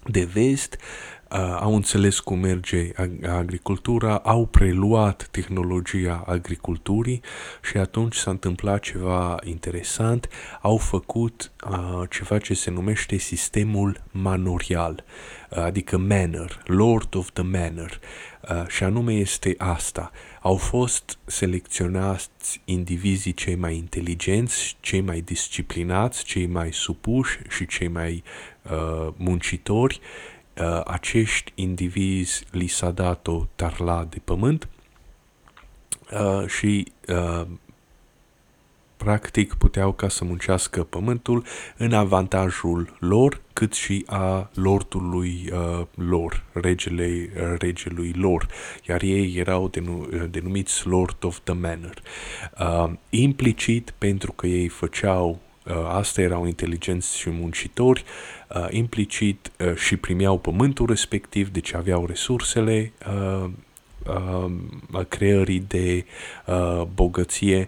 de 0.06 0.24
vest, 0.24 0.74
uh, 0.74 1.19
au 1.38 1.76
înțeles 1.76 2.20
cum 2.20 2.40
merge 2.40 2.92
agricultura, 3.28 4.18
au 4.18 4.46
preluat 4.46 5.28
tehnologia 5.32 6.24
agriculturii 6.26 7.22
și 7.62 7.78
atunci 7.78 8.16
s-a 8.16 8.32
întâmplat 8.32 8.82
ceva 8.82 9.38
interesant, 9.44 10.30
au 10.62 10.78
făcut 10.78 11.52
uh, 11.70 12.02
ceva 12.10 12.38
ce 12.38 12.54
se 12.54 12.72
numește 12.72 13.18
sistemul 13.18 14.02
manorial, 14.12 15.04
uh, 15.50 15.58
adică 15.58 15.98
manor, 15.98 16.64
Lord 16.66 17.16
of 17.16 17.32
the 17.32 17.44
Manor, 17.44 18.00
uh, 18.50 18.68
și 18.68 18.84
anume 18.84 19.14
este 19.14 19.56
asta. 19.58 20.12
Au 20.42 20.56
fost 20.56 21.18
selecționați 21.26 22.62
indivizii 22.66 23.34
cei 23.34 23.56
mai 23.56 23.76
inteligenți, 23.76 24.78
cei 24.80 25.02
mai 25.02 25.22
disciplinați, 25.22 26.24
cei 26.24 26.46
mai 26.46 26.74
supuși 26.74 27.40
și 27.50 27.66
cei 27.66 27.88
mai 27.88 28.24
uh, 28.72 29.14
muncitori 29.18 30.00
uh, 30.02 30.39
acești 30.86 31.52
indivizi 31.56 32.44
li 32.52 32.68
s-a 32.68 32.92
dat 32.92 33.28
o 33.28 33.46
tarla 33.56 34.04
de 34.10 34.22
pământ 34.24 34.68
uh, 36.12 36.48
și 36.48 36.92
uh, 37.08 37.46
practic 38.98 39.54
puteau 39.54 39.92
ca 39.92 40.08
să 40.10 40.26
muncească 40.26 40.84
pământul 40.84 41.44
în 41.78 41.94
avantajul 41.94 42.98
lor, 43.00 43.42
cât 43.54 43.74
și 43.74 44.04
a 44.08 44.50
lordului 44.54 45.50
uh, 45.52 45.86
lor, 45.96 46.44
regele, 46.54 47.30
uh, 47.36 47.56
regelui 47.58 48.14
lor, 48.18 48.48
iar 48.88 49.02
ei 49.02 49.34
erau 49.36 49.68
denu- 49.68 50.08
uh, 50.14 50.24
denumiți 50.30 50.88
Lord 50.88 51.24
of 51.24 51.40
the 51.44 51.54
Manor. 51.54 52.02
Uh, 52.60 52.92
implicit, 53.10 53.94
pentru 53.98 54.32
că 54.32 54.48
ei 54.48 54.68
făceau 54.68 55.30
Uh, 55.30 55.49
asta 55.88 56.22
erau 56.22 56.46
inteligenți 56.46 57.18
și 57.18 57.30
muncitori, 57.30 58.04
uh, 58.56 58.68
implicit 58.70 59.52
uh, 59.60 59.76
și 59.76 59.98
primeau 59.98 60.38
pământul 60.38 60.86
respectiv, 60.86 61.50
deci 61.50 61.74
aveau 61.74 62.06
resursele 62.06 62.94
creării 65.08 65.64
de 65.68 66.06
bogăție, 66.94 67.68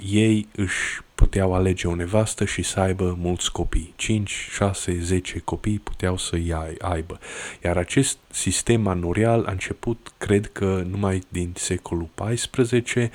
ei 0.00 0.48
își 0.56 1.00
puteau 1.22 1.54
alege 1.54 1.86
o 1.86 1.94
nevastă 1.94 2.44
și 2.44 2.62
să 2.62 2.80
aibă 2.80 3.16
mulți 3.18 3.52
copii. 3.52 3.92
5, 3.96 4.30
6, 4.30 4.98
10 5.00 5.38
copii 5.38 5.78
puteau 5.78 6.16
să-i 6.16 6.54
aibă. 6.78 7.18
Iar 7.64 7.76
acest 7.76 8.18
sistem 8.30 8.80
manorial 8.80 9.44
a 9.46 9.50
început, 9.50 10.12
cred 10.18 10.50
că, 10.52 10.84
numai 10.90 11.22
din 11.28 11.52
secolul 11.56 12.08
XIV 12.14 13.10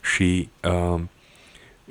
și 0.00 0.48
uh, 0.64 1.00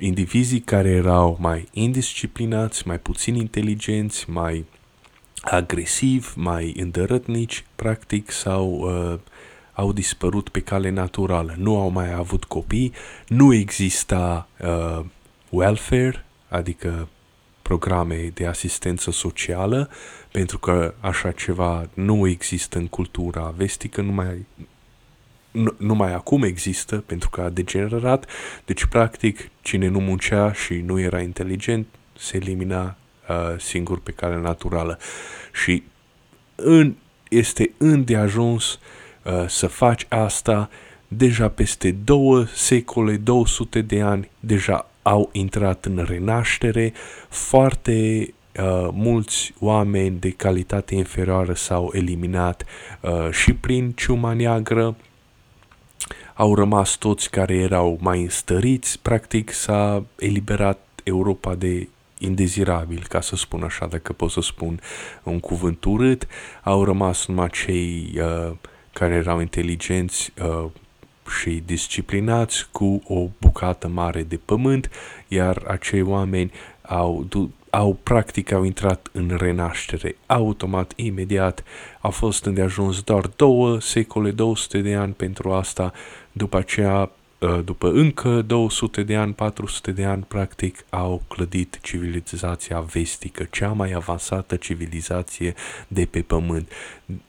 indivizii 0.00 0.60
care 0.60 0.88
erau 0.88 1.36
mai 1.40 1.68
indisciplinați, 1.72 2.86
mai 2.86 2.98
puțin 2.98 3.34
inteligenți, 3.34 4.30
mai 4.30 4.64
agresivi, 5.40 6.28
mai 6.34 6.74
îndărătnici, 6.76 7.64
practic 7.76 8.30
sau 8.30 8.68
uh, 8.70 9.18
au 9.72 9.92
dispărut 9.92 10.48
pe 10.48 10.60
cale 10.60 10.90
naturală. 10.90 11.54
Nu 11.58 11.80
au 11.80 11.88
mai 11.88 12.12
avut 12.12 12.44
copii, 12.44 12.92
nu 13.28 13.54
exista 13.54 14.48
uh, 14.60 15.04
welfare, 15.50 16.24
adică 16.48 17.08
programe 17.62 18.30
de 18.34 18.46
asistență 18.46 19.10
socială, 19.10 19.90
pentru 20.32 20.58
că 20.58 20.94
așa 21.00 21.30
ceva 21.30 21.88
nu 21.94 22.28
există 22.28 22.78
în 22.78 22.86
cultura 22.86 23.54
vestică, 23.56 24.00
nu 24.00 24.12
mai 24.12 24.46
nu, 24.54 24.66
numai 25.76 26.14
acum 26.14 26.42
există 26.42 26.96
pentru 27.06 27.30
că 27.30 27.40
a 27.40 27.48
degenerat, 27.48 28.30
deci 28.64 28.84
practic 28.84 29.50
cine 29.62 29.88
nu 29.88 29.98
muncea 29.98 30.52
și 30.52 30.74
nu 30.74 31.00
era 31.00 31.20
inteligent 31.20 31.86
se 32.18 32.36
elimina 32.36 32.96
uh, 33.28 33.58
singur 33.58 34.00
pe 34.00 34.12
cale 34.12 34.40
naturală. 34.40 34.98
Și 35.52 35.82
în, 36.54 36.94
este 37.28 37.70
îndeajuns 37.76 38.78
uh, 39.22 39.44
să 39.48 39.66
faci 39.66 40.06
asta 40.08 40.70
deja 41.08 41.48
peste 41.48 41.90
două 41.90 42.44
secole, 42.44 43.16
200 43.16 43.80
de 43.80 44.00
ani, 44.00 44.30
deja 44.40 44.90
au 45.02 45.28
intrat 45.32 45.84
în 45.84 46.04
renaștere, 46.08 46.92
foarte 47.28 48.28
uh, 48.60 48.88
mulți 48.92 49.54
oameni 49.58 50.18
de 50.18 50.30
calitate 50.30 50.94
inferioară 50.94 51.52
s-au 51.52 51.90
eliminat 51.94 52.64
uh, 53.00 53.30
și 53.30 53.52
prin 53.52 53.92
ciuma 53.92 54.32
neagră, 54.32 54.96
au 56.40 56.54
rămas 56.54 56.96
toți 56.96 57.30
care 57.30 57.54
erau 57.54 57.98
mai 58.00 58.22
înstăriți, 58.22 58.98
practic 59.02 59.52
s-a 59.52 60.04
eliberat 60.18 60.78
Europa 61.02 61.54
de 61.54 61.88
indezirabil, 62.18 63.04
ca 63.08 63.20
să 63.20 63.36
spun 63.36 63.62
așa, 63.62 63.86
dacă 63.86 64.12
pot 64.12 64.30
să 64.30 64.40
spun 64.40 64.80
un 65.22 65.40
cuvânt 65.40 65.84
urât, 65.84 66.26
au 66.62 66.84
rămas 66.84 67.26
numai 67.26 67.48
cei 67.48 68.12
uh, 68.16 68.52
care 68.92 69.14
erau 69.14 69.40
inteligenți 69.40 70.32
uh, 70.42 70.70
și 71.40 71.62
disciplinați 71.66 72.68
cu 72.72 73.02
o 73.06 73.28
bucată 73.40 73.88
mare 73.88 74.22
de 74.22 74.36
pământ, 74.44 74.90
iar 75.28 75.62
acei 75.66 76.02
oameni 76.02 76.52
au, 76.82 77.26
au 77.70 77.98
practic 78.02 78.52
au 78.52 78.64
intrat 78.64 79.08
în 79.12 79.36
renaștere. 79.38 80.16
Automat, 80.26 80.92
imediat, 80.96 81.64
a 82.00 82.08
fost 82.08 82.44
îndeajuns 82.44 83.02
doar 83.02 83.26
două 83.36 83.80
secole, 83.80 84.30
200 84.30 84.80
de 84.80 84.94
ani 84.94 85.12
pentru 85.12 85.52
asta, 85.52 85.92
după 86.32 86.56
aceea 86.56 87.00
uh, 87.00 87.08
după 87.64 87.90
încă 87.90 88.42
200 88.42 89.02
de 89.02 89.16
ani, 89.16 89.32
400 89.32 89.92
de 89.92 90.04
ani, 90.04 90.22
practic, 90.28 90.84
au 90.90 91.22
clădit 91.28 91.78
civilizația 91.82 92.80
vestică, 92.80 93.46
cea 93.50 93.68
mai 93.68 93.92
avansată 93.92 94.56
civilizație 94.56 95.54
de 95.88 96.04
pe 96.04 96.22
pământ. 96.22 96.72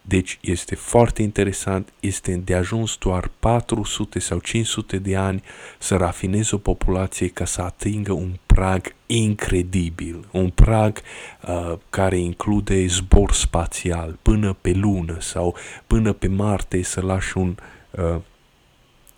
Deci 0.02 0.40
este 0.42 0.76
foarte 0.76 1.22
interesant, 1.22 1.90
este 2.00 2.36
de 2.36 2.56
ajuns 2.56 2.98
doar 2.98 3.32
400 3.40 4.20
sau 4.20 4.40
500 4.40 4.98
de 4.98 5.16
ani 5.16 5.44
să 5.80 5.96
rafineze 5.96 6.56
o 6.56 6.58
populație 6.58 7.28
ca 7.28 7.46
să 7.46 7.62
atingă 7.62 8.12
un 8.12 8.32
prag 8.46 8.96
incredibil, 9.06 10.28
un 10.32 10.50
prag 10.50 11.02
uh, 11.48 11.78
care 11.90 12.18
include 12.18 12.86
zbor 12.86 13.32
spațial 13.32 14.18
până 14.22 14.58
pe 14.62 14.72
lună 14.72 15.18
sau 15.20 15.56
până 15.88 16.14
pe 16.14 16.28
Marte 16.28 16.82
să 16.82 17.02
lași 17.02 17.38
un, 17.38 17.56
uh, 17.92 18.16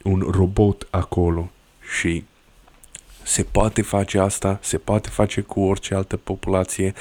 un 0.04 0.28
robot 0.32 0.88
acolo 0.90 1.52
și 1.98 2.24
se 3.24 3.44
poate 3.44 3.82
face 3.82 4.20
asta, 4.20 4.60
se 4.62 4.78
poate 4.78 5.10
face 5.10 5.42
cu 5.42 5.62
orice 5.62 5.96
altă 5.96 6.18
populație, 6.18 6.94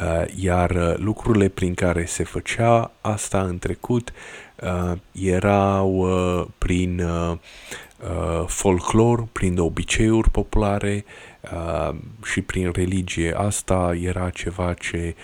uh, 0.00 0.24
iar 0.40 0.70
uh, 0.70 0.94
lucrurile 0.96 1.48
prin 1.48 1.74
care 1.74 2.04
se 2.04 2.24
făcea 2.24 2.90
asta 3.00 3.42
în 3.42 3.58
trecut 3.58 4.12
uh, 4.60 4.92
erau 5.12 5.94
uh, 5.94 6.46
prin 6.58 7.00
uh, 7.00 7.36
uh, 8.02 8.44
folclor, 8.46 9.26
prin 9.32 9.58
obiceiuri 9.58 10.30
populare 10.30 11.04
uh, 11.40 11.94
și 12.24 12.40
prin 12.40 12.70
religie. 12.72 13.34
Asta 13.36 13.94
era 14.00 14.30
ceva 14.30 14.74
ce 14.74 15.14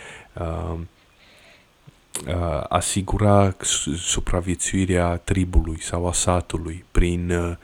uh, 2.27 2.35
uh, 2.35 2.65
asigura 2.69 3.57
supraviețuirea 3.97 5.17
tribului 5.17 5.81
sau 5.81 6.07
a 6.07 6.13
satului 6.13 6.85
prin 6.91 7.31
uh, 7.31 7.57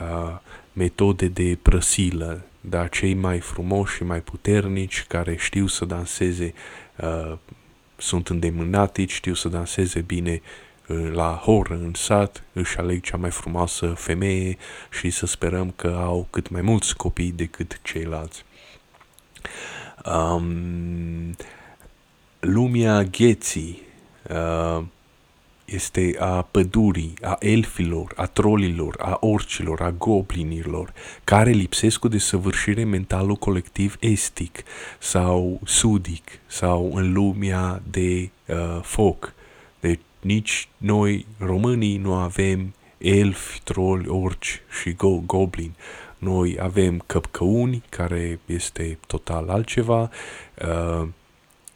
uh, 0.00 0.36
metode 0.72 1.26
de 1.26 1.58
prăsilă, 1.62 2.44
dar 2.60 2.88
cei 2.88 3.14
mai 3.14 3.38
frumoși 3.38 3.96
și 3.96 4.04
mai 4.04 4.20
puternici 4.20 5.04
care 5.08 5.36
știu 5.36 5.66
să 5.66 5.84
danseze 5.84 6.54
uh, 6.96 7.36
sunt 7.96 8.28
îndemânatici, 8.28 9.12
știu 9.12 9.34
să 9.34 9.48
danseze 9.48 10.00
bine 10.00 10.42
uh, 10.86 11.10
la 11.12 11.40
horă 11.44 11.74
în 11.74 11.92
sat, 11.94 12.42
își 12.52 12.78
aleg 12.78 13.02
cea 13.02 13.16
mai 13.16 13.30
frumoasă 13.30 13.86
femeie 13.86 14.56
și 14.90 15.10
să 15.10 15.26
sperăm 15.26 15.70
că 15.70 16.00
au 16.02 16.26
cât 16.30 16.48
mai 16.48 16.60
mulți 16.60 16.96
copii 16.96 17.32
decât 17.32 17.80
ceilalți. 17.82 18.44
Um, 20.04 21.36
lumea 22.40 23.02
gheții 23.02 23.82
uh, 23.82 23.89
este 25.64 26.16
a 26.18 26.42
pădurii, 26.42 27.14
a 27.22 27.36
elfilor, 27.40 28.12
a 28.16 28.26
trolilor, 28.26 28.96
a 28.98 29.16
orcilor, 29.20 29.80
a 29.80 29.90
goblinilor, 29.90 30.92
care 31.24 31.50
lipsesc 31.50 31.98
cu 31.98 32.08
desăvârșire 32.08 32.84
mentalul 32.84 33.36
colectiv 33.36 33.96
estic 34.00 34.62
sau 34.98 35.60
sudic 35.64 36.30
sau 36.46 36.90
în 36.94 37.12
lumea 37.12 37.82
de 37.90 38.30
uh, 38.46 38.80
foc. 38.82 39.34
Deci 39.80 40.00
nici 40.20 40.68
noi 40.76 41.26
românii 41.38 41.96
nu 41.96 42.14
avem 42.14 42.74
elfi, 42.98 43.60
troli, 43.64 44.08
orci 44.08 44.62
și 44.80 44.92
go- 44.92 45.26
goblin. 45.26 45.72
Noi 46.18 46.56
avem 46.60 47.02
căpcăuni, 47.06 47.82
care 47.88 48.40
este 48.46 48.98
total 49.06 49.48
altceva, 49.48 50.10
uh, 50.62 51.08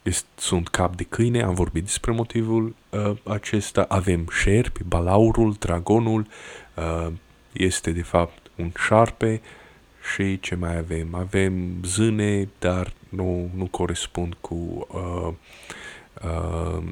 este, 0.04 0.28
sunt 0.34 0.68
cap 0.68 0.96
de 0.96 1.04
câine, 1.04 1.42
am 1.42 1.54
vorbit 1.54 1.84
despre 1.84 2.12
motivul 2.12 2.74
uh, 2.90 3.16
acesta, 3.24 3.84
avem 3.88 4.26
șerpi, 4.30 4.82
balaurul, 4.82 5.56
dragonul, 5.58 6.26
uh, 6.74 7.12
este 7.52 7.90
de 7.90 8.02
fapt 8.02 8.50
un 8.56 8.72
șarpe 8.86 9.40
și 10.14 10.40
ce 10.40 10.54
mai 10.54 10.76
avem? 10.76 11.14
Avem 11.14 11.84
zâne, 11.84 12.48
dar 12.58 12.92
nu, 13.08 13.50
nu 13.54 13.66
corespund 13.66 14.36
cu 14.40 14.86
uh, 14.90 15.32
uh, 16.24 16.82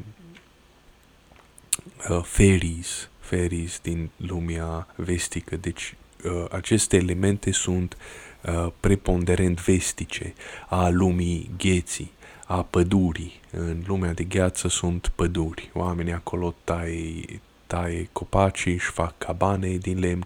uh, 2.11 2.23
fairies, 2.23 3.11
fairies 3.21 3.81
din 3.83 4.11
lumea 4.17 4.87
vestică, 4.97 5.57
deci 5.57 5.95
uh, 6.25 6.45
aceste 6.51 6.97
elemente 6.97 7.51
sunt 7.51 7.97
uh, 8.43 8.73
preponderent 8.81 9.61
vestice 9.61 10.35
a 10.69 10.89
lumii 10.89 11.51
gheții 11.57 12.13
a 12.53 12.63
pădurii. 12.63 13.41
În 13.51 13.83
lumea 13.87 14.13
de 14.13 14.25
gheață 14.25 14.69
sunt 14.69 15.13
păduri. 15.15 15.71
Oamenii 15.73 16.13
acolo 16.13 16.55
taie, 16.65 17.41
taie 17.67 18.09
copacii, 18.13 18.73
își 18.73 18.91
fac 18.91 19.19
cabane 19.19 19.77
din 19.77 19.99
lemn. 19.99 20.25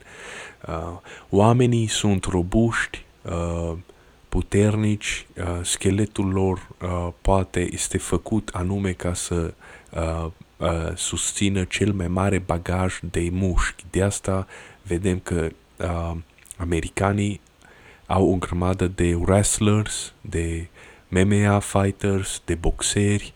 Uh, 0.68 0.98
oamenii 1.30 1.86
sunt 1.86 2.24
robuști, 2.24 3.04
uh, 3.22 3.72
puternici, 4.28 5.26
uh, 5.36 5.44
scheletul 5.62 6.28
lor 6.28 6.68
uh, 6.82 7.08
poate 7.20 7.68
este 7.72 7.98
făcut 7.98 8.48
anume 8.52 8.92
ca 8.92 9.14
să 9.14 9.54
uh, 9.90 10.26
uh, 10.56 10.94
susțină 10.94 11.64
cel 11.64 11.92
mai 11.92 12.08
mare 12.08 12.38
bagaj 12.38 12.98
de 13.10 13.28
mușchi. 13.32 13.84
De 13.90 14.02
asta 14.02 14.46
vedem 14.82 15.18
că 15.18 15.48
uh, 15.76 16.16
americanii 16.56 17.40
au 18.06 18.32
o 18.32 18.36
grămadă 18.36 18.86
de 18.86 19.14
wrestlers, 19.14 20.12
de 20.20 20.68
MMA 21.08 21.58
fighters, 21.58 22.42
de 22.44 22.54
boxeri, 22.54 23.34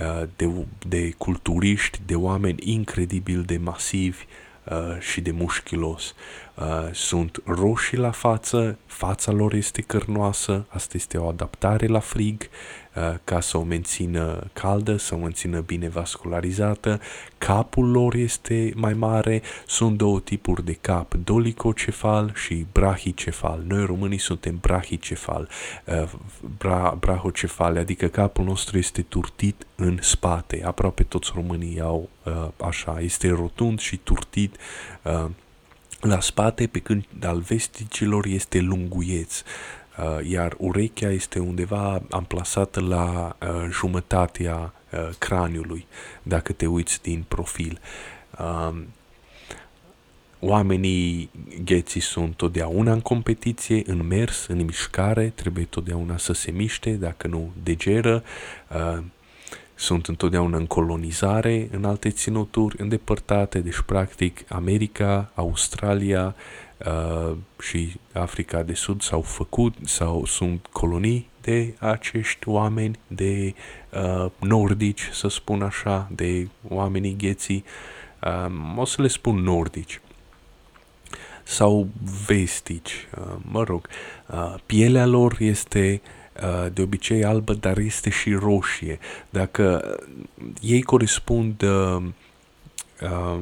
uh, 0.00 0.28
de, 0.36 0.50
de 0.88 1.10
culturiști, 1.18 2.00
de 2.06 2.14
oameni 2.14 2.58
incredibil 2.72 3.42
de 3.42 3.56
masivi 3.56 4.24
uh, 4.64 5.00
și 5.00 5.20
de 5.20 5.30
mușchilos. 5.30 6.14
Uh, 6.54 6.88
sunt 6.92 7.42
roșii 7.44 7.98
la 7.98 8.10
față, 8.10 8.78
fața 8.86 9.32
lor 9.32 9.52
este 9.52 9.82
cărnoasă, 9.82 10.66
asta 10.68 10.92
este 10.96 11.18
o 11.18 11.28
adaptare 11.28 11.86
la 11.86 12.00
frig, 12.00 12.42
Uh, 12.42 12.83
ca 13.24 13.40
să 13.40 13.58
o 13.58 13.62
mențină 13.62 14.50
caldă, 14.52 14.96
să 14.96 15.14
o 15.14 15.18
mențină 15.18 15.60
bine 15.60 15.88
vascularizată. 15.88 17.00
Capul 17.38 17.90
lor 17.90 18.14
este 18.14 18.72
mai 18.74 18.92
mare, 18.92 19.42
sunt 19.66 19.96
două 19.96 20.20
tipuri 20.20 20.64
de 20.64 20.72
cap, 20.72 21.14
dolicocefal 21.14 22.32
și 22.34 22.66
brachicefal. 22.72 23.62
Noi 23.66 23.84
românii 23.84 24.18
suntem 24.18 24.58
brachicefal, 24.60 25.48
uh, 25.84 26.10
bra, 26.58 26.96
brachocefal, 27.00 27.76
adică 27.76 28.06
capul 28.06 28.44
nostru 28.44 28.78
este 28.78 29.02
turtit 29.02 29.66
în 29.74 29.98
spate. 30.00 30.62
Aproape 30.64 31.02
toți 31.02 31.32
românii 31.34 31.80
au 31.80 32.08
uh, 32.24 32.48
așa, 32.66 33.00
este 33.00 33.28
rotund 33.28 33.78
și 33.78 33.96
turtit 33.96 34.56
la 36.00 36.20
spate, 36.20 36.66
pe 36.66 36.78
când 36.78 37.04
al 37.22 37.38
vesticilor 37.38 38.26
este 38.26 38.60
lunguieț. 38.60 39.42
Uh, 39.98 40.30
iar 40.30 40.54
urechea 40.58 41.10
este 41.10 41.38
undeva 41.38 42.02
amplasată 42.10 42.80
la 42.80 43.36
uh, 43.42 43.48
jumătatea 43.70 44.72
uh, 44.92 45.08
craniului, 45.18 45.86
dacă 46.22 46.52
te 46.52 46.66
uiți 46.66 47.02
din 47.02 47.24
profil. 47.28 47.80
Uh, 48.38 48.74
oamenii 50.40 51.30
gheții 51.64 52.00
sunt 52.00 52.34
totdeauna 52.34 52.92
în 52.92 53.00
competiție, 53.00 53.82
în 53.86 54.06
mers, 54.06 54.46
în 54.46 54.64
mișcare, 54.64 55.32
trebuie 55.34 55.64
totdeauna 55.64 56.16
să 56.16 56.32
se 56.32 56.50
miște, 56.50 56.90
dacă 56.90 57.26
nu 57.26 57.52
degeră. 57.62 58.22
Uh, 58.68 59.02
sunt 59.74 60.06
întotdeauna 60.06 60.56
în 60.56 60.66
colonizare 60.66 61.68
în 61.72 61.84
alte 61.84 62.10
ținuturi 62.10 62.80
îndepărtate, 62.80 63.58
deci 63.58 63.80
practic 63.86 64.44
America, 64.48 65.30
Australia, 65.34 66.34
uh, 66.86 67.36
și 67.60 67.92
Africa 68.12 68.62
de 68.62 68.74
Sud 68.74 69.02
s-au 69.02 69.20
făcut 69.20 69.74
sau 69.84 70.24
sunt 70.24 70.66
colonii 70.72 71.28
de 71.40 71.74
acești 71.78 72.48
oameni, 72.48 72.98
de 73.06 73.54
uh, 73.92 74.30
nordici, 74.38 75.08
să 75.12 75.28
spun 75.28 75.62
așa, 75.62 76.08
de 76.14 76.48
oamenii 76.68 77.16
gheții, 77.16 77.64
uh, 78.22 78.76
o 78.76 78.84
să 78.84 79.02
le 79.02 79.08
spun 79.08 79.36
nordici 79.36 80.00
sau 81.42 81.88
vestici, 82.26 83.08
uh, 83.18 83.34
mă 83.42 83.62
rog, 83.62 83.88
uh, 84.26 84.54
pielea 84.66 85.06
lor 85.06 85.36
este 85.38 86.00
uh, 86.42 86.72
de 86.72 86.82
obicei 86.82 87.24
albă, 87.24 87.54
dar 87.54 87.78
este 87.78 88.10
și 88.10 88.32
roșie. 88.32 88.98
Dacă 89.30 89.96
ei 90.60 90.82
corespund 90.82 91.62
uh, 91.62 92.02
uh, 93.00 93.38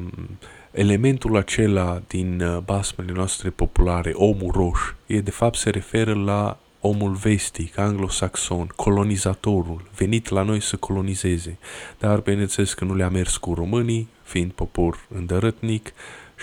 elementul 0.73 1.37
acela 1.37 2.01
din 2.07 2.41
uh, 2.41 2.57
basmele 2.57 3.11
noastre 3.11 3.49
populare, 3.49 4.11
omul 4.13 4.51
roș, 4.51 4.79
e 5.05 5.19
de 5.19 5.31
fapt 5.31 5.57
se 5.57 5.69
referă 5.69 6.13
la 6.13 6.57
omul 6.79 7.11
vestic, 7.11 7.77
anglosaxon, 7.77 8.67
colonizatorul, 8.75 9.89
venit 9.95 10.29
la 10.29 10.41
noi 10.41 10.61
să 10.61 10.75
colonizeze. 10.75 11.57
Dar 11.99 12.19
bineînțeles 12.19 12.73
că 12.73 12.85
nu 12.85 12.95
le-a 12.95 13.09
mers 13.09 13.37
cu 13.37 13.53
românii, 13.53 14.07
fiind 14.23 14.51
popor 14.51 15.05
îndărătnic 15.15 15.93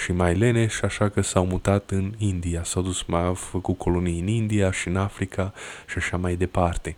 și 0.04 0.12
mai 0.12 0.34
leneș, 0.34 0.80
așa 0.80 1.08
că 1.08 1.20
s-au 1.20 1.46
mutat 1.46 1.90
în 1.90 2.12
India, 2.18 2.64
s-au 2.64 2.82
dus, 2.82 3.02
mai 3.02 3.24
au 3.24 3.34
făcut 3.34 3.78
colonii 3.78 4.20
în 4.20 4.26
India 4.26 4.72
și 4.72 4.88
în 4.88 4.96
Africa 4.96 5.52
și 5.88 5.98
așa 5.98 6.16
mai 6.16 6.36
departe. 6.36 6.96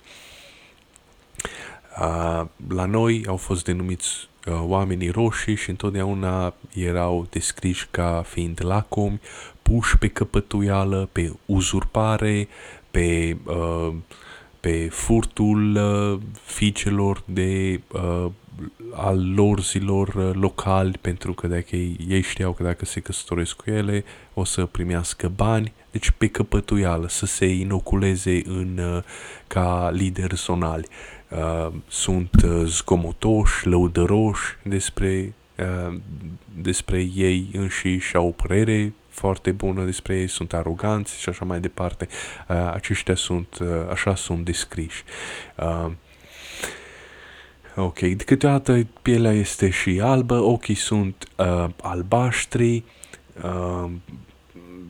Uh, 2.00 2.46
la 2.68 2.84
noi 2.84 3.24
au 3.28 3.36
fost 3.36 3.64
denumiți 3.64 4.08
uh, 4.08 4.31
oamenii 4.50 5.08
roșii 5.08 5.54
și 5.54 5.70
întotdeauna 5.70 6.54
erau 6.74 7.26
descriși 7.30 7.86
ca 7.90 8.24
fiind 8.26 8.60
lacomi, 8.64 9.20
puși 9.62 9.98
pe 9.98 10.08
căpătuială, 10.08 11.08
pe 11.12 11.32
uzurpare, 11.46 12.48
pe, 12.90 13.36
uh, 13.44 13.94
pe 14.60 14.88
furtul 14.90 15.76
uh, 15.76 16.20
fiicelor 16.44 17.22
de 17.24 17.80
uh, 17.92 18.26
al 18.94 19.34
lor 19.34 19.60
zilor 19.60 20.08
uh, 20.08 20.30
locali, 20.32 20.98
pentru 21.00 21.32
că 21.32 21.46
dacă 21.46 21.76
ei, 21.76 21.96
ei 22.08 22.22
știau 22.22 22.52
că 22.52 22.62
dacă 22.62 22.84
se 22.84 23.00
căsătoresc 23.00 23.56
cu 23.56 23.70
ele 23.70 24.04
o 24.34 24.44
să 24.44 24.66
primească 24.66 25.32
bani, 25.36 25.72
deci 25.90 26.10
pe 26.10 26.28
căpătuială, 26.28 27.08
să 27.08 27.26
se 27.26 27.46
inoculeze 27.46 28.42
în, 28.44 28.78
uh, 28.78 29.02
ca 29.46 29.90
lideri 29.92 30.36
zonali. 30.36 30.86
Uh, 31.36 31.72
sunt 31.88 32.30
uh, 32.44 32.62
zgomotoși, 32.64 33.66
lăudăroși 33.66 34.56
despre, 34.62 35.34
uh, 35.58 35.96
despre 36.54 37.08
ei 37.14 37.50
înșiși, 37.52 38.16
au 38.16 38.26
o 38.26 38.30
părere 38.30 38.92
foarte 39.08 39.50
bună 39.50 39.84
despre 39.84 40.18
ei, 40.18 40.26
sunt 40.26 40.52
aroganți 40.52 41.20
și 41.20 41.28
așa 41.28 41.44
mai 41.44 41.60
departe. 41.60 42.08
Uh, 42.48 42.70
aceștia 42.72 43.14
sunt, 43.14 43.58
uh, 43.60 43.68
așa 43.90 44.14
sunt 44.14 44.44
descriși. 44.44 45.02
Uh, 45.56 45.90
ok, 47.76 47.98
de 47.98 48.24
câteodată 48.24 48.86
pielea 49.02 49.32
este 49.32 49.70
și 49.70 50.00
albă, 50.02 50.38
ochii 50.38 50.74
sunt 50.74 51.28
uh, 51.36 51.66
albaștri, 51.82 52.84
uh, 53.42 53.90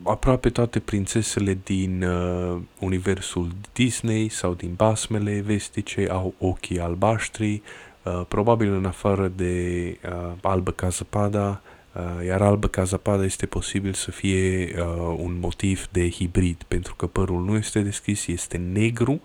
aproape 0.04 0.50
toate 0.50 0.78
prințesele 0.78 1.58
din 1.64 2.02
uh, 2.02 2.60
universul 2.78 3.50
Disney 3.72 4.28
sau 4.28 4.54
din 4.54 4.74
basmele 4.74 5.40
vestice 5.40 6.08
au 6.10 6.34
ochii 6.38 6.80
albaștri, 6.80 7.62
uh, 8.02 8.22
probabil 8.28 8.72
în 8.72 8.84
afară 8.84 9.28
de 9.28 9.96
uh, 10.04 10.32
albă 10.42 10.70
ca 10.70 10.88
zăpada, 10.88 11.62
uh, 11.92 12.26
iar 12.26 12.42
albă 12.42 12.68
ca 12.68 12.84
zăpada 12.84 13.24
este 13.24 13.46
posibil 13.46 13.92
să 13.92 14.10
fie 14.10 14.74
uh, 14.78 15.16
un 15.16 15.38
motiv 15.40 15.88
de 15.90 16.10
hibrid, 16.10 16.62
pentru 16.68 16.94
că 16.94 17.06
părul 17.06 17.44
nu 17.44 17.56
este 17.56 17.80
deschis, 17.80 18.26
este 18.26 18.56
negru, 18.56 19.20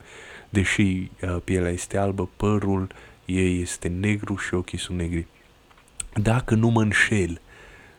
deși 0.49 0.81
uh, 1.21 1.37
pielea 1.43 1.71
este 1.71 1.97
albă, 1.97 2.29
părul 2.37 2.87
ei 3.25 3.61
este 3.61 3.87
negru 3.87 4.35
și 4.35 4.53
ochii 4.53 4.77
sunt 4.77 4.97
negri. 4.97 5.25
Dacă 6.13 6.55
nu 6.55 6.67
mă 6.67 6.81
înșel, 6.81 7.41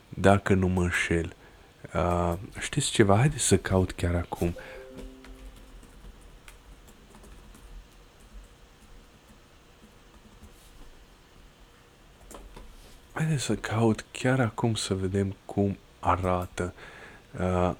dacă 0.08 0.54
nu 0.54 0.68
mă 0.68 0.82
înșel, 0.82 1.32
Uh, 1.32 1.47
știți 2.60 2.90
ceva? 2.90 3.16
Haideți 3.16 3.44
să 3.44 3.56
caut 3.58 3.92
chiar 3.92 4.14
acum. 4.14 4.54
Haideți 13.12 13.42
să 13.42 13.54
caut 13.54 14.04
chiar 14.12 14.40
acum 14.40 14.74
să 14.74 14.94
vedem 14.94 15.36
cum 15.44 15.78
arată. 16.00 16.74
Uh, 17.40 17.74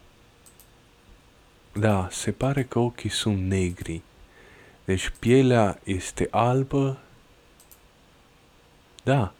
da, 1.73 2.09
se 2.11 2.33
pare 2.33 2.65
că 2.65 2.79
ochii 2.79 3.11
sunt 3.11 3.39
negri. 3.39 4.03
Deci 4.85 5.13
pielea 5.19 5.79
este 5.85 6.29
albă. 6.31 6.99
Da, 9.05 9.33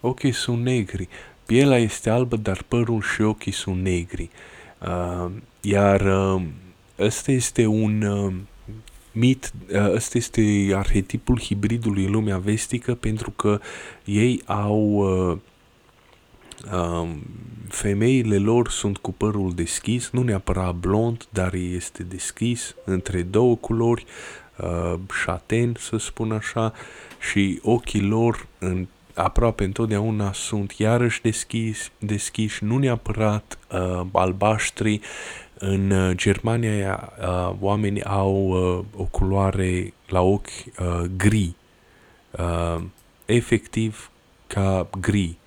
ochii 0.00 0.32
sunt 0.32 0.62
negri. 0.62 1.08
Pielea 1.46 1.78
este 1.78 2.10
albă, 2.10 2.36
dar 2.36 2.62
părul 2.68 3.02
și 3.02 3.22
ochii 3.22 3.52
sunt 3.52 3.82
negri. 3.82 4.30
Uh, 4.78 5.30
iar 5.60 6.00
uh, 6.00 6.42
ăsta 6.98 7.30
este 7.30 7.66
un 7.66 8.02
uh, 8.02 8.34
mit, 9.12 9.52
uh, 9.72 9.92
ăsta 9.92 10.18
este 10.18 10.70
arhetipul 10.74 11.40
hibridului 11.40 12.04
în 12.04 12.10
lumea 12.10 12.38
vestică 12.38 12.94
pentru 12.94 13.30
că 13.30 13.60
ei 14.04 14.42
au 14.44 14.80
uh, 14.80 15.38
uh, 16.72 17.08
femeile 17.68 18.38
lor 18.38 18.68
sunt 18.68 18.96
cu 18.96 19.12
părul 19.12 19.54
deschis, 19.54 20.10
nu 20.10 20.22
neapărat 20.22 20.74
blond, 20.74 21.26
dar 21.30 21.54
este 21.54 22.02
deschis 22.02 22.74
între 22.84 23.22
două 23.22 23.56
culori, 23.56 24.04
uh, 24.56 24.94
șaten 25.22 25.74
să 25.78 25.96
spun 25.96 26.32
așa, 26.32 26.72
și 27.30 27.60
ochii 27.62 28.02
lor 28.02 28.46
în 28.58 28.86
aproape 29.16 29.64
întotdeauna 29.64 30.32
sunt 30.32 30.72
iarăși 30.72 31.22
deschis, 31.22 31.90
deschiși, 31.98 32.64
nu 32.64 32.78
neapărat 32.78 33.58
uh, 33.72 34.06
albaștri. 34.12 35.00
În 35.58 35.90
uh, 35.90 36.16
Germania 36.16 37.12
uh, 37.20 37.54
oamenii 37.60 38.04
au 38.04 38.48
uh, 38.48 38.84
o 38.96 39.04
culoare 39.04 39.92
la 40.08 40.20
ochi 40.20 40.46
uh, 40.46 41.02
gri, 41.16 41.54
uh, 42.30 42.82
efectiv 43.24 44.10
ca 44.46 44.88
gri. 45.00 45.38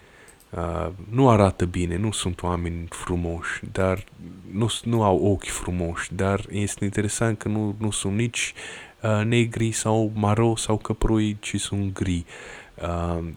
Uh, 0.49 0.87
nu 1.09 1.29
arată 1.29 1.65
bine, 1.65 1.97
nu 1.97 2.11
sunt 2.11 2.41
oameni 2.41 2.87
frumoși, 2.89 3.61
dar 3.71 4.03
nu, 4.51 4.67
nu 4.83 5.03
au 5.03 5.25
ochi 5.25 5.47
frumoși, 5.47 6.13
dar 6.15 6.45
este 6.51 6.83
interesant 6.83 7.37
că 7.37 7.47
nu, 7.47 7.75
nu 7.77 7.91
sunt 7.91 8.15
nici 8.15 8.53
uh, 9.01 9.25
negri 9.25 9.71
sau 9.71 10.11
maro 10.13 10.55
sau 10.55 10.77
căprui, 10.77 11.37
ci 11.39 11.59
sunt 11.59 11.93
gri. 11.93 12.25
Uh, 12.27 12.58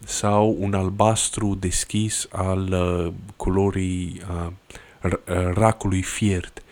sau 0.05 0.57
un 0.59 0.75
albastru 0.75 1.55
deschis 1.55 2.27
al 2.31 2.69
uh, 2.73 3.13
culorii 3.37 4.23
uh, 4.31 4.47
uh, 5.03 5.11
racului 5.55 6.03
fiert. 6.03 6.63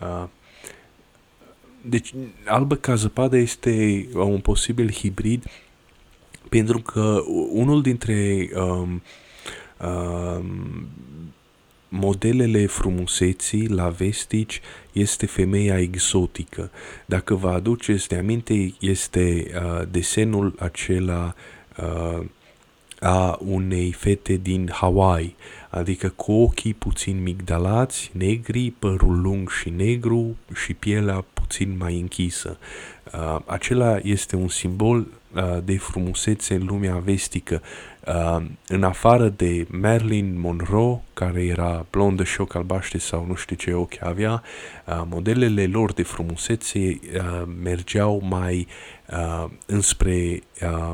Uh, 0.00 0.24
deci, 1.84 2.14
albă 2.44 2.74
ca 2.74 2.94
zăpadă 2.94 3.36
este 3.36 4.06
un 4.14 4.40
posibil 4.40 4.92
hibrid 4.92 5.44
pentru 6.48 6.78
că 6.78 7.22
unul 7.50 7.82
dintre 7.82 8.48
um, 8.54 9.02
um, 9.88 10.88
modelele 11.88 12.66
frumuseții 12.66 13.68
la 13.68 13.88
vestici 13.88 14.60
este 14.92 15.26
femeia 15.26 15.78
exotică. 15.78 16.70
Dacă 17.06 17.34
vă 17.34 17.48
aduceți 17.48 18.08
de 18.08 18.16
aminte, 18.16 18.74
este 18.80 19.50
uh, 19.54 19.82
desenul 19.90 20.54
acela 20.58 21.34
uh, 21.36 21.61
a 23.02 23.38
unei 23.44 23.92
fete 23.92 24.34
din 24.34 24.70
Hawaii, 24.72 25.36
adică 25.70 26.08
cu 26.08 26.32
ochii 26.32 26.74
puțin 26.74 27.22
migdalați, 27.22 28.10
negri, 28.12 28.70
părul 28.78 29.20
lung 29.20 29.50
și 29.50 29.70
negru 29.70 30.36
și 30.54 30.74
pielea 30.74 31.24
puțin 31.32 31.76
mai 31.78 32.00
închisă. 32.00 32.58
Uh, 33.12 33.38
acela 33.46 33.98
este 34.02 34.36
un 34.36 34.48
simbol 34.48 35.06
uh, 35.34 35.58
de 35.64 35.78
frumusețe 35.78 36.54
în 36.54 36.66
lumea 36.66 36.96
vestică. 36.96 37.62
Uh, 38.06 38.44
în 38.68 38.82
afară 38.82 39.28
de 39.28 39.66
Marilyn 39.70 40.40
Monroe, 40.40 41.00
care 41.14 41.44
era 41.44 41.86
blondă 41.90 42.24
și 42.24 42.40
ochi 42.40 42.54
albaștri 42.54 43.00
sau 43.00 43.26
nu 43.26 43.34
știu 43.34 43.56
ce 43.56 43.72
ochi 43.72 44.04
avea, 44.04 44.42
uh, 44.86 45.02
modelele 45.08 45.66
lor 45.66 45.92
de 45.92 46.02
frumusețe 46.02 46.78
uh, 46.78 47.42
mergeau 47.62 48.22
mai 48.24 48.66
uh, 49.10 49.44
înspre 49.66 50.42
uh, 50.62 50.92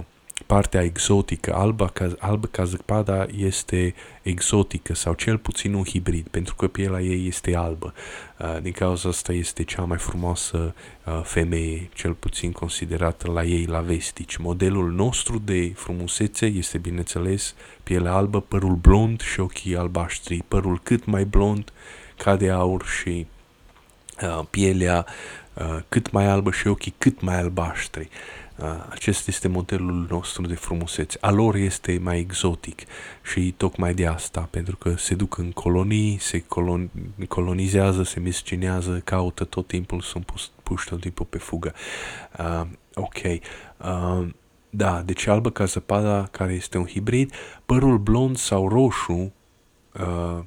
partea 0.48 0.82
exotică, 0.82 1.54
alba 1.54 1.86
ca, 1.86 2.14
albă 2.18 2.46
ca 2.46 2.64
zăpada 2.64 3.26
este 3.36 3.94
exotică 4.22 4.94
sau 4.94 5.14
cel 5.14 5.38
puțin 5.38 5.74
un 5.74 5.84
hibrid, 5.84 6.28
pentru 6.28 6.54
că 6.54 6.68
pielea 6.68 7.00
ei 7.00 7.26
este 7.26 7.56
albă. 7.56 7.94
Uh, 8.38 8.56
din 8.62 8.72
cauza 8.72 9.08
asta 9.08 9.32
este 9.32 9.64
cea 9.64 9.82
mai 9.82 9.98
frumoasă 9.98 10.74
uh, 11.04 11.20
femeie, 11.22 11.88
cel 11.94 12.12
puțin 12.12 12.52
considerată 12.52 13.30
la 13.30 13.44
ei 13.44 13.64
la 13.64 13.80
vestici. 13.80 14.36
Modelul 14.36 14.92
nostru 14.92 15.38
de 15.38 15.72
frumusețe 15.74 16.46
este, 16.46 16.78
bineînțeles, 16.78 17.54
pielea 17.82 18.12
albă, 18.12 18.40
părul 18.40 18.74
blond 18.74 19.20
și 19.20 19.40
ochii 19.40 19.76
albaștri, 19.76 20.44
părul 20.48 20.80
cât 20.82 21.04
mai 21.04 21.24
blond 21.24 21.72
ca 22.16 22.36
de 22.36 22.50
aur 22.50 22.84
și 22.84 23.26
uh, 24.22 24.44
pielea 24.50 25.06
uh, 25.54 25.78
cât 25.88 26.10
mai 26.10 26.26
albă 26.26 26.50
și 26.50 26.66
ochii 26.66 26.94
cât 26.98 27.20
mai 27.20 27.38
albaștri. 27.38 28.08
Acesta 28.88 29.24
este 29.26 29.48
modelul 29.48 30.06
nostru 30.10 30.46
de 30.46 30.54
frumusețe. 30.54 31.18
A 31.20 31.30
lor 31.30 31.54
este 31.54 31.98
mai 32.02 32.18
exotic 32.18 32.82
și 33.22 33.54
tocmai 33.56 33.94
de 33.94 34.06
asta, 34.06 34.48
pentru 34.50 34.76
că 34.76 34.96
se 34.96 35.14
duc 35.14 35.38
în 35.38 35.50
colonii, 35.50 36.18
se 36.18 36.40
colon, 36.40 36.90
colonizează, 37.28 38.02
se 38.02 38.20
miscinează, 38.20 39.00
caută 39.04 39.44
tot 39.44 39.66
timpul, 39.66 40.00
sunt 40.00 40.24
pus, 40.24 40.50
puși 40.62 40.88
tot 40.88 41.00
timpul 41.00 41.26
pe 41.26 41.38
fugă. 41.38 41.74
Uh, 42.38 42.66
ok. 42.94 43.16
Uh, 43.24 44.28
da, 44.70 45.02
deci 45.02 45.26
albă 45.26 45.50
ca 45.50 45.64
zăpada, 45.64 46.28
care 46.30 46.52
este 46.52 46.78
un 46.78 46.86
hibrid, 46.86 47.32
părul 47.66 47.98
blond 47.98 48.36
sau 48.36 48.68
roșu, 48.68 49.32
uh, 50.00 50.38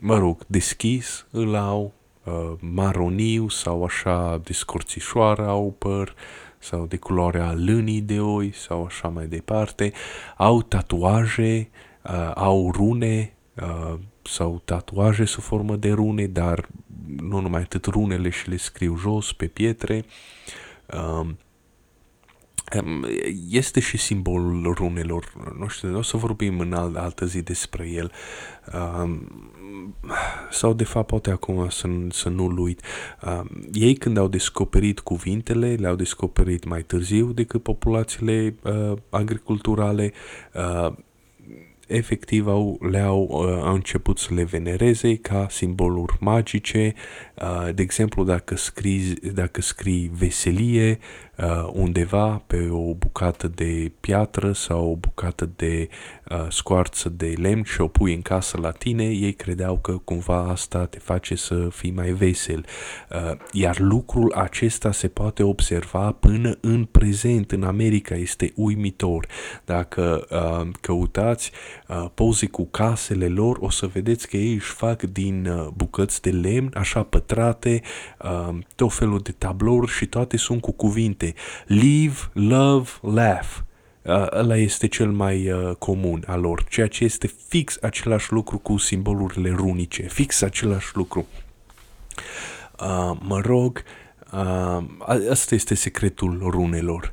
mă 0.00 0.18
rog, 0.18 0.44
deschis, 0.46 1.26
îl 1.30 1.54
au, 1.54 1.92
uh, 2.24 2.52
maroniu 2.60 3.48
sau 3.48 3.84
așa, 3.84 4.40
descorțișoară 4.44 5.46
au 5.46 5.74
păr, 5.78 6.08
uh, 6.08 6.14
sau 6.60 6.86
de 6.86 6.96
culoarea 6.96 7.52
lânii 7.52 8.00
de 8.00 8.20
oi 8.20 8.52
sau 8.54 8.84
așa 8.84 9.08
mai 9.08 9.26
departe, 9.26 9.92
au 10.36 10.62
tatuaje, 10.62 11.68
uh, 12.02 12.32
au 12.34 12.70
rune 12.70 13.34
uh, 13.62 13.98
sau 14.22 14.62
tatuaje 14.64 15.24
sub 15.24 15.42
formă 15.42 15.76
de 15.76 15.92
rune, 15.92 16.26
dar 16.26 16.68
nu 17.20 17.40
numai 17.40 17.60
atât 17.60 17.84
runele 17.84 18.28
și 18.28 18.48
le 18.48 18.56
scriu 18.56 18.96
jos 18.96 19.32
pe 19.32 19.46
pietre. 19.46 20.04
Uh, 20.94 21.28
este 23.50 23.80
și 23.80 23.96
simbolul 23.96 24.74
runelor, 24.74 25.32
nu 25.58 25.68
știu, 25.68 25.96
o 25.96 26.02
să 26.02 26.16
vorbim 26.16 26.60
în 26.60 26.72
altă 26.72 27.26
zi 27.26 27.42
despre 27.42 27.88
el. 27.88 28.12
sau 30.50 30.72
de 30.72 30.84
fapt 30.84 31.06
poate 31.06 31.30
acum 31.30 31.68
să, 31.68 31.88
să 32.10 32.28
nu-l 32.28 32.58
uit, 32.58 32.82
uh, 33.22 33.40
ei 33.72 33.94
când 33.94 34.16
au 34.16 34.28
descoperit 34.28 35.00
cuvintele, 35.00 35.74
le-au 35.74 35.94
descoperit 35.94 36.64
mai 36.64 36.82
târziu 36.82 37.32
decât 37.32 37.62
populațiile 37.62 38.54
uh, 38.62 38.92
agriculturale, 39.10 40.12
uh, 40.54 40.92
efectiv 41.90 42.46
au, 42.46 42.78
le-au 42.90 43.28
uh, 43.30 43.62
au 43.62 43.74
început 43.74 44.18
să 44.18 44.34
le 44.34 44.44
venereze 44.44 45.16
ca 45.16 45.46
simboluri 45.50 46.16
magice. 46.20 46.94
Uh, 47.34 47.74
de 47.74 47.82
exemplu, 47.82 48.24
dacă 48.24 48.56
scrii, 48.56 49.14
dacă 49.34 49.60
scrii 49.60 50.10
veselie, 50.14 50.98
uh, 50.98 51.29
undeva 51.72 52.42
pe 52.46 52.68
o 52.70 52.94
bucată 52.94 53.48
de 53.48 53.92
piatră 54.00 54.52
sau 54.52 54.90
o 54.90 54.96
bucată 54.96 55.50
de 55.56 55.88
uh, 56.30 56.46
scoarță 56.48 57.08
de 57.08 57.34
lemn 57.36 57.62
și 57.62 57.80
o 57.80 57.88
pui 57.88 58.14
în 58.14 58.22
casă 58.22 58.58
la 58.60 58.70
tine, 58.70 59.04
ei 59.04 59.32
credeau 59.32 59.76
că 59.76 59.92
cumva 59.92 60.48
asta 60.48 60.86
te 60.86 60.98
face 60.98 61.34
să 61.34 61.68
fii 61.70 61.90
mai 61.90 62.10
vesel. 62.10 62.64
Uh, 63.10 63.36
iar 63.52 63.78
lucrul 63.78 64.32
acesta 64.32 64.92
se 64.92 65.08
poate 65.08 65.42
observa 65.42 66.12
până 66.12 66.58
în 66.60 66.84
prezent 66.84 67.52
în 67.52 67.62
America, 67.62 68.14
este 68.14 68.52
uimitor. 68.56 69.26
Dacă 69.64 70.26
uh, 70.30 70.68
căutați 70.80 71.50
uh, 71.88 72.06
poze 72.14 72.46
cu 72.46 72.66
casele 72.66 73.28
lor, 73.28 73.56
o 73.60 73.70
să 73.70 73.86
vedeți 73.86 74.28
că 74.28 74.36
ei 74.36 74.54
își 74.54 74.72
fac 74.72 75.02
din 75.02 75.46
uh, 75.46 75.66
bucăți 75.74 76.22
de 76.22 76.30
lemn, 76.30 76.70
așa 76.74 77.02
pătrate, 77.02 77.82
uh, 78.22 78.58
tot 78.74 78.92
felul 78.92 79.18
de 79.18 79.32
tablouri 79.38 79.90
și 79.90 80.06
toate 80.06 80.36
sunt 80.36 80.60
cu 80.60 80.72
cuvinte 80.72 81.29
live, 81.66 82.18
love, 82.32 82.90
laugh. 83.00 83.48
Uh, 84.02 84.26
ăla 84.30 84.56
este 84.56 84.86
cel 84.88 85.10
mai 85.10 85.50
uh, 85.50 85.74
comun 85.78 86.24
al 86.26 86.40
lor, 86.40 86.64
ceea 86.64 86.86
ce 86.86 87.04
este 87.04 87.30
fix 87.48 87.78
același 87.82 88.32
lucru 88.32 88.58
cu 88.58 88.76
simbolurile 88.76 89.50
runice, 89.50 90.02
fix 90.02 90.42
același 90.42 90.96
lucru. 90.96 91.26
Uh, 92.80 93.16
mă 93.20 93.40
rog, 93.40 93.82
uh, 94.32 94.84
asta 95.30 95.54
este 95.54 95.74
secretul 95.74 96.38
runelor. 96.50 97.12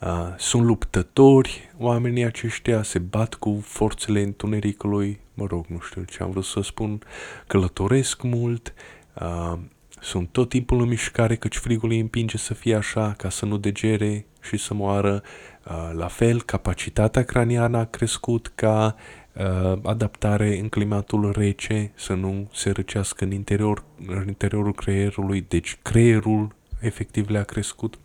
Uh, 0.00 0.34
sunt 0.38 0.62
luptători, 0.62 1.70
oamenii 1.78 2.24
aceștia 2.24 2.82
se 2.82 2.98
bat 2.98 3.34
cu 3.34 3.60
forțele 3.66 4.22
întunericului, 4.22 5.20
mă 5.34 5.46
rog, 5.48 5.64
nu 5.66 5.78
știu 5.80 6.02
ce 6.02 6.22
am 6.22 6.30
vrut 6.30 6.44
să 6.44 6.60
spun, 6.60 7.02
călătoresc 7.46 8.22
mult, 8.22 8.74
uh, 9.20 9.58
sunt 10.04 10.28
tot 10.28 10.48
timpul 10.48 10.80
în 10.80 10.88
mișcare 10.88 11.36
căci 11.36 11.56
frigul 11.56 11.90
îi 11.90 12.00
împinge 12.00 12.36
să 12.36 12.54
fie 12.54 12.74
așa 12.74 13.14
ca 13.16 13.28
să 13.28 13.46
nu 13.46 13.56
degere 13.56 14.26
și 14.42 14.56
să 14.56 14.74
moară. 14.74 15.22
Uh, 15.66 15.90
la 15.92 16.06
fel, 16.06 16.42
capacitatea 16.42 17.22
craniană 17.22 17.78
a 17.78 17.84
crescut 17.84 18.52
ca 18.54 18.94
uh, 19.32 19.78
adaptare 19.82 20.58
în 20.58 20.68
climatul 20.68 21.32
rece, 21.32 21.92
să 21.94 22.14
nu 22.14 22.48
se 22.52 22.70
răcească 22.70 23.24
în, 23.24 23.32
interior, 23.32 23.84
în 24.06 24.24
interiorul 24.26 24.74
creierului, 24.74 25.44
deci 25.48 25.78
creierul 25.82 26.54
efectiv 26.80 27.28
le-a 27.28 27.44
crescut. 27.44 27.98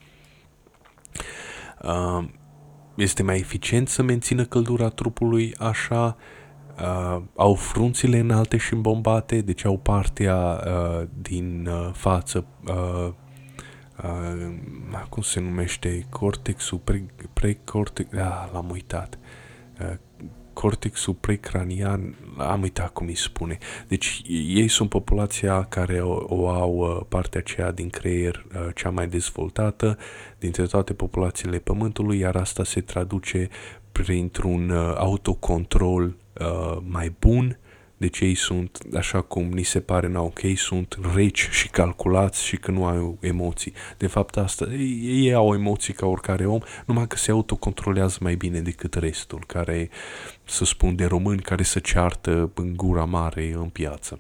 Uh, 1.82 2.24
este 2.96 3.24
mai 3.24 3.38
eficient 3.38 3.88
să 3.88 4.02
mențină 4.02 4.46
căldura 4.46 4.90
trupului 4.90 5.56
așa, 5.58 6.18
uh, 6.82 7.22
au 7.36 7.54
frunțile 7.54 8.18
înalte 8.20 8.58
și 8.58 8.74
îmbombate, 8.74 9.42
deci 9.42 9.66
au 9.66 9.78
partea 9.78 10.38
uh, 10.38 11.08
din 11.22 11.68
uh, 11.72 11.90
față, 11.94 12.46
uh, 12.68 13.14
uh, 14.04 15.06
cum 15.10 15.22
se 15.22 15.40
numește, 15.40 16.06
cortexul, 16.10 16.78
pre, 16.78 17.06
precortex, 17.34 18.14
ah, 18.14 18.50
l-am 18.54 18.70
uitat, 18.70 19.20
uh, 19.82 19.94
cortexul 20.54 21.14
precranian, 21.14 22.16
am 22.38 22.62
uitat 22.62 22.90
cum 22.94 23.08
îi 23.08 23.16
spune. 23.16 23.58
Deci 23.88 24.22
ei 24.28 24.68
sunt 24.68 24.90
populația 24.90 25.64
care 25.64 26.02
o, 26.02 26.26
o 26.28 26.50
au 26.50 26.76
uh, 26.76 27.06
partea 27.10 27.40
aceea 27.40 27.72
din 27.72 27.90
creier 27.90 28.46
uh, 28.56 28.68
cea 28.76 28.90
mai 28.90 29.08
dezvoltată 29.08 29.98
dintre 30.40 30.66
toate 30.66 30.94
populațiile 30.94 31.58
Pământului, 31.58 32.20
iar 32.20 32.36
asta 32.36 32.64
se 32.64 32.82
traduce 32.82 33.50
printr-un 33.92 34.70
uh, 34.70 34.94
autocontrol 34.96 36.16
uh, 36.40 36.78
mai 36.88 37.16
bun, 37.20 37.60
deci 38.00 38.20
ei 38.20 38.36
sunt, 38.36 38.80
așa 38.96 39.22
cum 39.22 39.44
ni 39.44 39.64
se 39.64 39.80
pare 39.80 40.08
nou, 40.08 40.32
că 40.34 40.48
ei 40.48 40.56
sunt 40.56 40.98
reci 41.16 41.48
și 41.52 41.70
calculați 41.70 42.46
și 42.46 42.58
că 42.58 42.72
nu 42.72 42.86
au 42.86 43.18
emoții. 43.22 43.74
De 43.98 44.08
fapt, 44.08 44.38
asta, 44.38 44.66
ei, 44.72 45.02
ei 45.04 45.34
au 45.34 45.54
emoții 45.54 45.94
ca 45.94 46.06
oricare 46.06 46.46
om, 46.46 46.60
numai 46.86 47.08
că 47.08 47.16
se 47.16 47.32
autocontrolează 47.32 48.18
mai 48.22 48.36
bine 48.36 48.60
decât 48.60 48.94
restul, 48.94 49.44
care, 49.48 49.90
să 50.44 50.66
spun, 50.66 50.96
de 50.96 51.06
români 51.06 51.42
care 51.42 51.64
se 51.64 51.80
ceartă 51.80 52.52
în 52.54 52.76
gura 52.76 53.06
mare 53.06 53.54
în 53.54 53.70
piață 53.70 54.20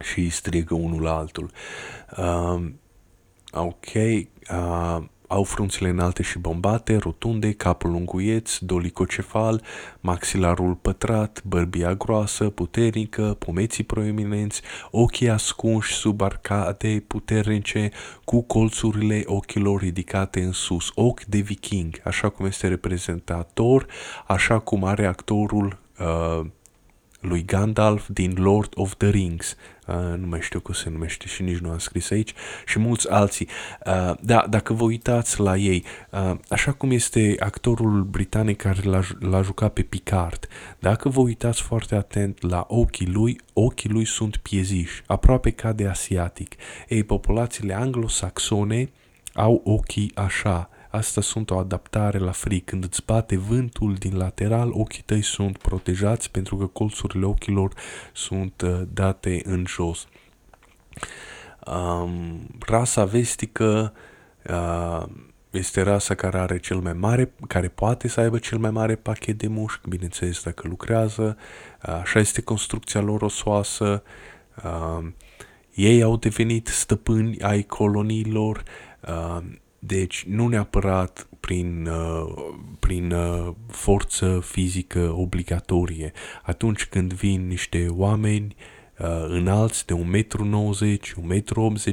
și 0.00 0.30
strigă 0.30 0.74
unul 0.74 1.02
la 1.02 1.16
altul. 1.16 1.50
Uh, 2.16 2.62
ok, 3.52 3.94
uh, 3.94 5.04
au 5.32 5.42
frunțile 5.44 5.88
înalte 5.88 6.22
și 6.22 6.38
bombate, 6.38 6.96
rotunde, 6.96 7.52
capul 7.52 7.90
lunguieț, 7.90 8.58
dolicocefal, 8.58 9.62
maxilarul 10.00 10.74
pătrat, 10.74 11.42
bărbia 11.44 11.94
groasă, 11.94 12.50
puternică, 12.50 13.36
pomeții 13.38 13.84
proeminenți, 13.84 14.62
ochii 14.90 15.28
ascunși 15.28 15.92
sub 15.92 16.20
arcade 16.20 17.04
puternice, 17.06 17.90
cu 18.24 18.42
colțurile 18.42 19.22
ochilor 19.26 19.80
ridicate 19.80 20.40
în 20.42 20.52
sus, 20.52 20.90
ochi 20.94 21.24
de 21.24 21.38
viking, 21.38 22.00
așa 22.04 22.28
cum 22.28 22.46
este 22.46 22.68
reprezentator, 22.68 23.86
așa 24.26 24.58
cum 24.58 24.84
are 24.84 25.06
actorul 25.06 25.78
uh, 25.98 26.46
lui 27.22 27.44
Gandalf 27.44 28.08
din 28.08 28.34
Lord 28.38 28.72
of 28.74 28.94
the 28.96 29.08
Rings, 29.08 29.56
uh, 29.86 29.94
nu 30.16 30.26
mai 30.26 30.40
știu 30.40 30.60
cum 30.60 30.74
se 30.74 30.90
numește 30.90 31.26
și 31.26 31.42
nici 31.42 31.58
nu 31.58 31.70
am 31.70 31.78
scris 31.78 32.10
aici, 32.10 32.32
și 32.66 32.78
mulți 32.78 33.10
alții. 33.10 33.48
Uh, 33.86 34.14
da, 34.20 34.46
dacă 34.48 34.72
vă 34.72 34.84
uitați 34.84 35.40
la 35.40 35.56
ei, 35.56 35.84
uh, 36.10 36.34
așa 36.48 36.72
cum 36.72 36.90
este 36.90 37.34
actorul 37.38 38.02
britanic 38.02 38.56
care 38.56 38.80
l-a, 38.82 39.00
l-a 39.20 39.42
jucat 39.42 39.72
pe 39.72 39.82
Picard, 39.82 40.48
dacă 40.78 41.08
vă 41.08 41.20
uitați 41.20 41.62
foarte 41.62 41.94
atent 41.94 42.42
la 42.42 42.64
ochii 42.68 43.06
lui, 43.06 43.40
ochii 43.52 43.90
lui 43.90 44.04
sunt 44.04 44.36
pieziși, 44.36 45.02
aproape 45.06 45.50
ca 45.50 45.72
de 45.72 45.86
asiatic. 45.86 46.54
Ei, 46.88 47.04
populațiile 47.04 47.74
anglosaxone 47.74 48.90
au 49.32 49.60
ochii 49.64 50.12
așa, 50.14 50.70
Asta 50.92 51.20
sunt 51.20 51.50
o 51.50 51.58
adaptare 51.58 52.18
la 52.18 52.30
frig. 52.30 52.64
Când 52.64 52.84
îți 52.84 53.02
bate 53.06 53.36
vântul 53.36 53.94
din 53.94 54.16
lateral, 54.16 54.70
ochii 54.72 55.02
tăi 55.02 55.22
sunt 55.22 55.58
protejați 55.58 56.30
pentru 56.30 56.56
că 56.56 56.66
colțurile 56.66 57.24
ochilor 57.24 57.72
sunt 58.12 58.60
uh, 58.60 58.80
date 58.92 59.40
în 59.44 59.64
jos. 59.66 60.06
Um, 61.66 62.46
rasa 62.66 63.04
vestică 63.04 63.92
uh, 64.48 65.02
este 65.50 65.82
rasa 65.82 66.14
care 66.14 66.38
are 66.38 66.58
cel 66.58 66.78
mai 66.78 66.92
mare, 66.92 67.32
care 67.48 67.68
poate 67.68 68.08
să 68.08 68.20
aibă 68.20 68.38
cel 68.38 68.58
mai 68.58 68.70
mare 68.70 68.94
pachet 68.94 69.38
de 69.38 69.46
mușchi, 69.46 69.88
bineînțeles 69.88 70.42
dacă 70.42 70.68
lucrează, 70.68 71.36
uh, 71.86 71.94
așa 71.94 72.18
este 72.18 72.42
construcția 72.42 73.00
lor 73.00 73.22
osoasă, 73.22 74.02
uh, 74.64 75.08
ei 75.74 76.02
au 76.02 76.16
devenit 76.16 76.66
stăpâni 76.66 77.40
ai 77.40 77.62
coloniilor, 77.62 78.62
uh, 79.08 79.42
deci 79.84 80.24
nu 80.24 80.48
neapărat 80.48 81.26
prin, 81.40 81.86
uh, 81.86 82.34
prin 82.78 83.12
uh, 83.12 83.54
forță 83.68 84.40
fizică 84.44 85.14
obligatorie. 85.16 86.12
Atunci 86.42 86.84
când 86.84 87.12
vin 87.12 87.46
niște 87.46 87.86
oameni 87.90 88.56
uh, 88.98 89.06
înalți 89.28 89.86
de 89.86 89.94
1,90 89.94 90.00
m, 90.00 90.52
1,80 90.52 90.74
m, 91.22 91.36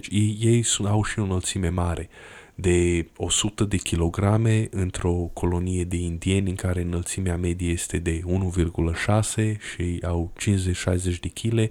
ei, 0.10 0.38
ei 0.42 0.64
au 0.84 1.04
și 1.04 1.20
o 1.20 1.24
înălțime 1.24 1.70
mare 1.70 2.10
de 2.60 3.08
100 3.18 3.64
de 3.64 3.78
kilograme 3.78 4.68
într-o 4.72 5.14
colonie 5.34 5.84
de 5.84 5.96
indieni 5.96 6.50
în 6.50 6.56
care 6.56 6.82
înălțimea 6.82 7.38
medie 7.38 7.72
este 7.72 7.98
de 7.98 8.22
1,6 9.38 9.58
și 9.74 10.00
au 10.06 10.34
50-60 10.40 11.20
de 11.20 11.28
kg, 11.28 11.54
uh, 11.54 11.68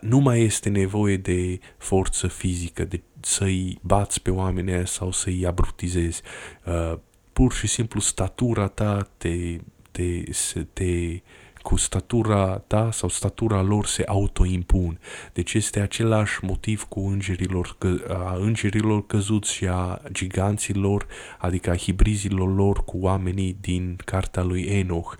nu 0.00 0.18
mai 0.18 0.40
este 0.40 0.68
nevoie 0.68 1.16
de 1.16 1.58
forță 1.76 2.26
fizică, 2.26 2.84
de 2.84 3.02
să-i 3.20 3.78
bați 3.82 4.22
pe 4.22 4.30
oamenii 4.30 4.86
sau 4.86 5.12
să-i 5.12 5.46
abrutizezi. 5.46 6.22
Uh, 6.66 6.98
pur 7.32 7.52
și 7.52 7.66
simplu 7.66 8.00
statura 8.00 8.66
ta 8.66 9.10
te, 9.16 9.56
te, 9.90 10.22
te, 10.52 10.62
te 10.72 11.20
cu 11.66 11.76
statura 11.76 12.62
ta 12.66 12.90
sau 12.92 13.08
statura 13.08 13.62
lor 13.62 13.86
se 13.86 14.02
autoimpun. 14.06 14.98
Deci 15.32 15.54
este 15.54 15.80
același 15.80 16.44
motiv 16.44 16.82
cu 16.82 17.00
îngerilor, 17.00 17.74
că, 17.78 17.96
a 18.08 18.36
îngerilor 18.40 19.06
căzuți 19.06 19.52
și 19.52 19.66
a 19.66 20.02
giganților, 20.12 21.06
adică 21.38 21.70
a 21.70 21.76
hibrizilor 21.76 22.54
lor 22.54 22.84
cu 22.84 22.98
oamenii 23.00 23.56
din 23.60 23.96
cartea 24.04 24.42
lui 24.42 24.62
Enoch. 24.62 25.14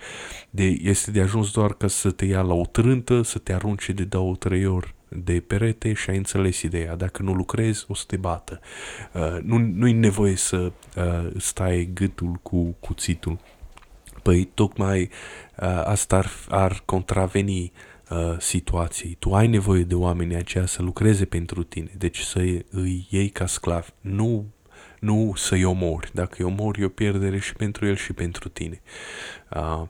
De, 0.51 0.65
este 0.65 1.11
de 1.11 1.21
ajuns 1.21 1.51
doar 1.51 1.73
ca 1.75 1.87
să 1.87 2.11
te 2.11 2.25
ia 2.25 2.41
la 2.41 2.55
o 2.55 2.67
trântă, 2.67 3.23
să 3.23 3.39
te 3.39 3.53
arunce 3.53 3.93
de 3.93 4.05
două, 4.05 4.35
trei 4.35 4.67
ori 4.67 4.95
de 5.09 5.41
perete 5.41 5.93
și 5.93 6.11
ai 6.11 6.17
înțeles 6.17 6.63
ideea. 6.63 6.97
Dacă 6.97 7.23
nu 7.23 7.33
lucrezi, 7.33 7.85
o 7.89 7.95
să 7.95 8.05
te 8.07 8.17
bată. 8.17 8.61
Uh, 9.13 9.39
nu, 9.43 9.59
nu-i 9.59 9.93
nevoie 9.93 10.37
să 10.37 10.73
uh, 10.97 11.31
stai 11.37 11.91
gâtul 11.95 12.39
cu 12.43 12.77
cuțitul. 12.81 13.39
Păi 14.27 14.45
tocmai 14.55 15.03
uh, 15.03 15.83
asta 15.85 16.17
ar, 16.17 16.31
ar 16.49 16.83
contraveni 16.85 17.73
uh, 18.11 18.37
situației. 18.39 19.17
Tu 19.19 19.35
ai 19.35 19.47
nevoie 19.47 19.83
de 19.83 19.95
oamenii 19.95 20.37
aceia 20.37 20.67
să 20.67 20.83
lucreze 20.83 21.25
pentru 21.25 21.63
tine, 21.63 21.91
deci 21.99 22.19
să 22.19 22.39
îi 22.71 23.07
iei 23.11 23.29
ca 23.29 23.47
sclavi, 23.47 23.89
nu, 24.01 24.47
nu 25.01 25.33
să-i 25.37 25.65
omori. 25.65 26.11
Dacă 26.15 26.35
îi 26.39 26.45
omori, 26.45 26.81
e 26.81 26.85
o 26.85 26.89
pierdere 26.89 27.39
și 27.39 27.55
pentru 27.55 27.87
el 27.87 27.97
și 27.97 28.13
pentru 28.13 28.49
tine. 28.49 28.81
Uh, 29.51 29.83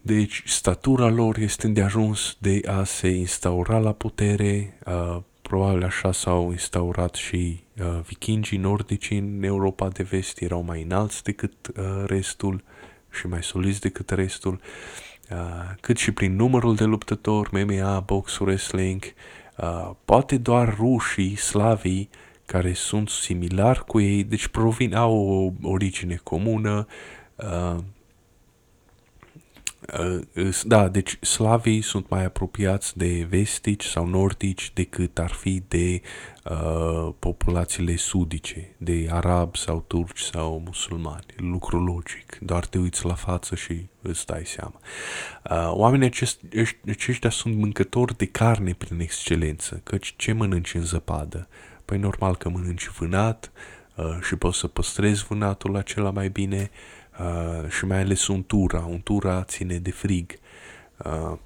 deci, 0.00 0.42
statura 0.46 1.08
lor 1.08 1.38
este 1.38 1.66
îndeajuns 1.66 2.36
de 2.38 2.60
a 2.66 2.84
se 2.84 3.08
instaura 3.08 3.78
la 3.78 3.92
putere, 3.92 4.78
uh, 4.86 5.22
probabil 5.42 5.84
așa 5.84 6.12
s-au 6.12 6.50
instaurat 6.50 7.14
și 7.14 7.60
uh, 7.80 8.00
vikingii 8.06 8.58
nordici 8.58 9.10
în 9.10 9.42
Europa 9.42 9.88
de 9.88 10.02
vest, 10.02 10.40
erau 10.40 10.62
mai 10.62 10.82
înalți 10.82 11.22
decât 11.22 11.52
uh, 11.76 11.84
restul 12.06 12.62
și 13.10 13.26
mai 13.26 13.42
soliți 13.42 13.80
decât 13.80 14.10
restul, 14.10 14.60
uh, 15.30 15.36
cât 15.80 15.96
și 15.96 16.12
prin 16.12 16.36
numărul 16.36 16.74
de 16.74 16.84
luptători, 16.84 17.64
MMA, 17.64 18.00
box, 18.00 18.38
wrestling, 18.38 19.02
uh, 19.56 19.90
poate 20.04 20.36
doar 20.36 20.76
rușii, 20.76 21.36
slavii, 21.36 22.08
care 22.46 22.72
sunt 22.72 23.08
similari 23.08 23.84
cu 23.84 24.00
ei, 24.00 24.24
deci 24.24 24.46
provin, 24.46 24.94
au 24.94 25.16
o 25.16 25.68
origine 25.68 26.20
comună, 26.22 26.86
uh, 26.88 26.92
Uh, 27.38 27.76
da, 30.64 30.88
deci 30.88 31.18
slavii 31.20 31.82
sunt 31.82 32.08
mai 32.08 32.24
apropiați 32.24 32.98
de 32.98 33.26
vestici 33.28 33.84
sau 33.84 34.06
nordici 34.06 34.70
decât 34.74 35.18
ar 35.18 35.30
fi 35.30 35.62
de 35.68 36.00
uh, 36.44 37.12
populațiile 37.18 37.96
sudice, 37.96 38.74
de 38.76 39.08
arabi 39.10 39.58
sau 39.58 39.84
turci 39.86 40.20
sau 40.20 40.62
musulmani. 40.64 41.24
Lucru 41.36 41.84
logic, 41.84 42.38
doar 42.40 42.66
te 42.66 42.78
uiți 42.78 43.06
la 43.06 43.14
față 43.14 43.54
și 43.54 43.86
îți 44.02 44.26
dai 44.26 44.42
seama. 44.44 44.80
Uh, 45.50 45.70
oamenii 45.72 46.06
acest, 46.06 46.40
aceștia 46.88 47.30
sunt 47.30 47.56
mâncători 47.56 48.16
de 48.16 48.26
carne 48.26 48.72
prin 48.72 49.00
excelență, 49.00 49.80
căci 49.84 50.14
ce 50.16 50.32
mănânci 50.32 50.74
în 50.74 50.84
zăpadă? 50.84 51.48
Păi 51.84 51.98
normal 51.98 52.36
că 52.36 52.48
mănânci 52.48 52.88
vânat 52.88 53.50
uh, 53.94 54.04
și 54.22 54.36
poți 54.36 54.58
să 54.58 54.66
păstrezi 54.66 55.24
vânatul 55.24 55.76
acela 55.76 56.10
mai 56.10 56.28
bine, 56.28 56.70
uh, 56.72 56.97
uh, 57.18 57.70
și 57.70 57.84
mai 57.84 58.00
ales 58.00 58.26
untura. 58.26 58.84
Untura 58.84 59.44
ține 59.44 59.78
de 59.78 59.90
frig. 59.90 60.38
Uh, 61.04 61.38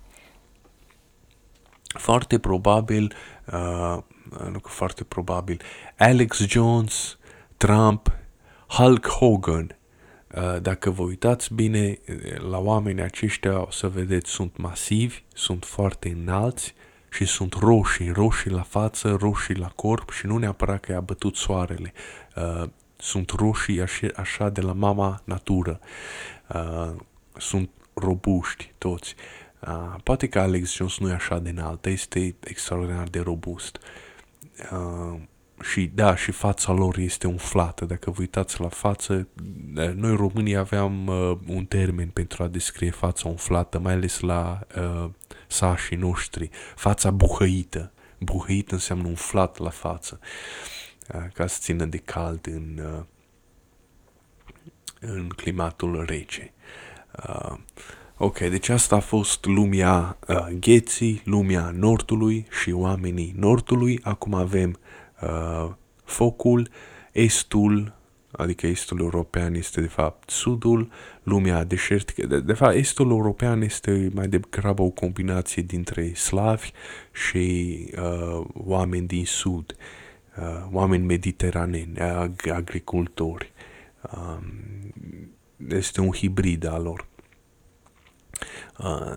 foarte 1.99 2.39
probabil, 2.39 3.15
uh, 3.53 3.99
nu 4.51 4.59
că 4.59 4.69
foarte 4.69 5.05
probabil, 5.05 5.61
Alex 5.99 6.47
Jones, 6.47 7.19
Trump, 7.57 8.13
Hulk 8.67 9.09
Hogan, 9.09 9.79
uh, 10.35 10.61
dacă 10.63 10.91
vă 10.91 11.03
uitați 11.03 11.55
bine 11.55 11.99
la 12.51 12.59
oamenii 12.59 13.03
aceștia, 13.03 13.61
o 13.61 13.71
să 13.71 13.89
vedeți, 13.89 14.31
sunt 14.31 14.57
masivi, 14.57 15.23
sunt 15.33 15.65
foarte 15.65 16.09
înalți 16.09 16.75
și 17.11 17.25
sunt 17.25 17.53
roșii, 17.53 18.11
roșii 18.11 18.51
la 18.51 18.63
față, 18.63 19.17
roșii 19.21 19.55
la 19.55 19.73
corp 19.77 20.11
și 20.11 20.27
nu 20.27 20.37
neapărat 20.37 20.81
că 20.81 20.93
i-a 20.93 21.01
bătut 21.01 21.37
soarele. 21.37 21.93
Uh, 22.37 22.69
sunt 23.03 23.31
roșii 23.31 23.81
așa, 23.81 24.07
așa 24.17 24.49
de 24.49 24.61
la 24.61 24.73
mama 24.73 25.23
natură. 25.25 25.81
Uh, 26.55 26.91
sunt 27.37 27.71
robuști 27.95 28.73
toți. 28.79 29.15
Uh, 29.61 29.95
poate 30.03 30.29
că 30.29 30.41
Alex 30.41 30.75
Jones 30.75 30.99
nu 30.99 31.09
e 31.09 31.13
așa 31.13 31.39
de 31.39 31.51
înalt, 31.51 31.87
este 31.87 32.35
extraordinar 32.41 33.09
de 33.09 33.21
robust. 33.21 33.79
Uh, 34.73 35.21
și 35.63 35.91
da, 35.95 36.17
și 36.17 36.31
fața 36.31 36.73
lor 36.73 36.99
este 36.99 37.27
umflată. 37.27 37.85
Dacă 37.85 38.11
vă 38.11 38.17
uitați 38.21 38.61
la 38.61 38.69
față, 38.69 39.29
uh, 39.77 39.93
noi 39.95 40.17
românii 40.17 40.57
aveam 40.57 41.07
uh, 41.07 41.39
un 41.47 41.65
termen 41.65 42.09
pentru 42.09 42.43
a 42.43 42.49
descrie 42.49 42.91
fața 42.91 43.29
umflată, 43.29 43.79
mai 43.79 43.93
ales 43.93 44.21
la 44.21 44.61
uh, 44.77 45.11
sașii 45.47 45.97
noștri. 45.97 46.51
Fața 46.77 47.11
buhăită. 47.11 47.93
Buhăit 48.19 48.73
înseamnă 48.73 49.09
umflat 49.09 49.59
la 49.59 49.71
față. 49.71 50.19
Uh, 50.21 50.82
ca 51.35 51.47
să 51.47 51.59
țină 51.61 51.85
de 51.85 51.97
cald 51.97 52.47
în, 52.47 52.81
uh, 52.85 53.05
în 55.01 55.29
climatul 55.29 56.05
rece. 56.07 56.53
Uh, 57.29 57.57
ok, 58.17 58.39
deci 58.39 58.69
asta 58.69 58.97
a 58.97 59.01
fost 59.01 59.45
lumea 59.45 60.19
uh, 60.29 60.47
gheții, 60.61 61.23
lumea 61.25 61.71
nordului 61.71 62.47
și 62.63 62.71
oamenii 62.71 63.35
nordului. 63.37 64.01
Acum 64.03 64.35
avem 64.35 64.79
uh, 65.23 65.71
focul, 66.05 66.69
estul, 67.13 67.95
adică 68.31 68.67
estul 68.67 68.99
european 68.99 69.55
este 69.55 69.81
de 69.81 69.87
fapt 69.87 70.31
sudul, 70.31 70.91
lumea 71.23 71.65
deșertică. 71.65 72.27
De, 72.27 72.41
de 72.41 72.53
fapt, 72.53 72.75
estul 72.75 73.11
european 73.11 73.63
este 73.63 74.11
mai 74.15 74.29
degrabă 74.29 74.83
o 74.83 74.89
combinație 74.89 75.63
dintre 75.63 76.15
slavi 76.15 76.71
și 77.13 77.77
uh, 77.97 78.45
oameni 78.55 79.07
din 79.07 79.25
sud. 79.25 79.77
Uh, 79.79 79.85
uh, 79.85 80.02
oameni 80.71 81.05
mediteraneni, 81.05 81.99
ag- 81.99 82.51
agricultori. 82.51 83.53
Uh, 84.13 84.39
este 85.69 86.01
un 86.01 86.13
hibrid 86.13 86.65
al 86.65 86.83
lor. 86.83 87.07
Uh, 88.79 89.15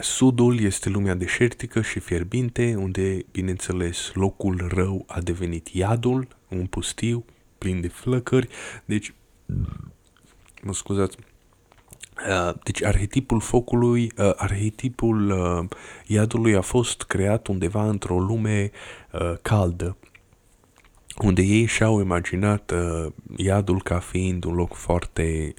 Sudul 0.00 0.60
este 0.60 0.88
lumea 0.88 1.14
deșertică 1.14 1.82
și 1.82 1.98
fierbinte, 1.98 2.74
unde, 2.74 3.24
bineînțeles, 3.30 4.12
locul 4.14 4.68
rău 4.68 5.04
a 5.06 5.20
devenit 5.20 5.68
iadul, 5.68 6.28
un 6.48 6.66
pustiu 6.66 7.24
plin 7.58 7.80
de 7.80 7.88
flăcări. 7.88 8.48
Deci, 8.84 9.14
mă 10.62 10.72
scuzați, 10.72 11.16
Uh, 11.16 11.29
deci 12.62 12.84
arhetipul 12.84 13.40
focului, 13.40 14.12
uh, 14.18 14.32
arhetipul 14.36 15.30
uh, 15.30 15.68
iadului 16.06 16.54
a 16.54 16.60
fost 16.60 17.02
creat 17.02 17.46
undeva 17.46 17.88
într-o 17.88 18.18
lume 18.18 18.70
caldă, 19.42 19.96
unde 21.18 21.42
ei 21.42 21.64
și-au 21.64 22.00
imaginat 22.00 22.72
iadul 23.36 23.82
ca 23.82 23.98
fiind 23.98 24.44
un 24.44 24.54
loc 24.54 24.74
foarte... 24.74 25.54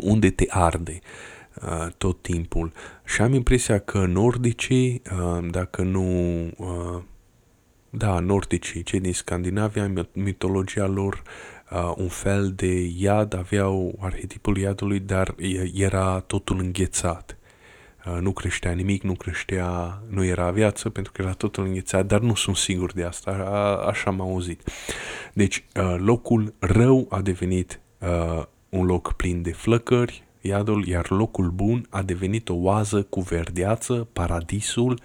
unde 0.00 0.30
te 0.30 0.44
arde 0.48 0.98
tot 1.96 2.22
timpul. 2.22 2.72
Și 3.04 3.22
am 3.22 3.32
impresia 3.32 3.78
că 3.78 4.06
nordicii, 4.06 5.02
dacă 5.50 5.82
nu... 5.82 6.04
da, 7.90 8.18
nordicii, 8.18 8.82
cei 8.82 9.00
din 9.00 9.12
Scandinavia, 9.12 9.92
mitologia 10.12 10.86
lor 10.86 11.22
uh, 11.74 11.92
un 11.96 12.08
fel 12.08 12.52
de 12.52 12.92
iad, 12.98 13.34
aveau 13.34 13.98
arhetipul 14.00 14.56
iadului, 14.56 15.00
dar 15.00 15.34
era 15.74 16.20
totul 16.20 16.58
înghețat. 16.58 17.38
Uh, 18.06 18.18
nu 18.20 18.32
creștea 18.32 18.72
nimic, 18.72 19.02
nu 19.02 19.14
creștea, 19.14 19.98
nu 20.08 20.24
era 20.24 20.50
viață 20.50 20.90
pentru 20.90 21.12
că 21.12 21.22
era 21.22 21.32
totul 21.32 21.64
înghețat, 21.64 22.06
dar 22.06 22.20
nu 22.20 22.34
sunt 22.34 22.56
sigur 22.56 22.92
de 22.92 23.04
asta, 23.04 23.30
a, 23.30 23.86
așa 23.86 24.10
am 24.10 24.20
auzit. 24.20 24.70
Deci 25.32 25.64
uh, 25.76 25.94
locul 25.98 26.54
rău 26.58 27.06
a 27.10 27.20
devenit 27.20 27.80
uh, 27.98 28.42
un 28.68 28.84
loc 28.84 29.12
plin 29.12 29.42
de 29.42 29.52
flăcări, 29.52 30.24
iadul, 30.40 30.86
iar 30.86 31.10
locul 31.10 31.50
bun 31.50 31.86
a 31.90 32.02
devenit 32.02 32.48
o 32.48 32.54
oază 32.54 33.02
cu 33.02 33.20
verdeață, 33.20 34.08
paradisul, 34.12 35.00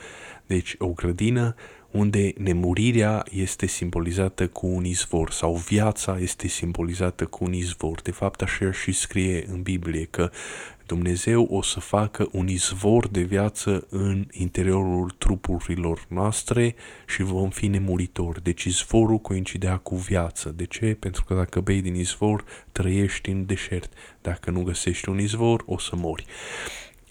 deci 0.45 0.75
o 0.77 0.87
grădină 0.87 1.55
unde 1.91 2.33
nemurirea 2.37 3.25
este 3.31 3.65
simbolizată 3.65 4.47
cu 4.47 4.67
un 4.67 4.85
izvor 4.85 5.31
sau 5.31 5.55
viața 5.55 6.17
este 6.19 6.47
simbolizată 6.47 7.25
cu 7.25 7.43
un 7.43 7.53
izvor. 7.53 8.01
De 8.01 8.11
fapt, 8.11 8.41
așa 8.41 8.71
și 8.71 8.91
scrie 8.91 9.45
în 9.47 9.61
Biblie 9.61 10.07
că 10.09 10.31
Dumnezeu 10.85 11.47
o 11.51 11.61
să 11.61 11.79
facă 11.79 12.29
un 12.31 12.47
izvor 12.47 13.07
de 13.07 13.21
viață 13.21 13.87
în 13.89 14.27
interiorul 14.31 15.15
trupurilor 15.17 16.05
noastre 16.07 16.75
și 17.07 17.23
vom 17.23 17.49
fi 17.49 17.67
nemuritori. 17.67 18.43
Deci 18.43 18.63
izvorul 18.63 19.17
coincidea 19.17 19.77
cu 19.77 19.95
viață. 19.95 20.49
De 20.49 20.65
ce? 20.65 20.97
Pentru 20.99 21.23
că 21.23 21.33
dacă 21.33 21.59
bei 21.59 21.81
din 21.81 21.95
izvor, 21.95 22.43
trăiești 22.71 23.29
în 23.29 23.45
deșert. 23.45 23.93
Dacă 24.21 24.51
nu 24.51 24.63
găsești 24.63 25.09
un 25.09 25.19
izvor, 25.19 25.63
o 25.65 25.77
să 25.77 25.95
mori 25.95 26.25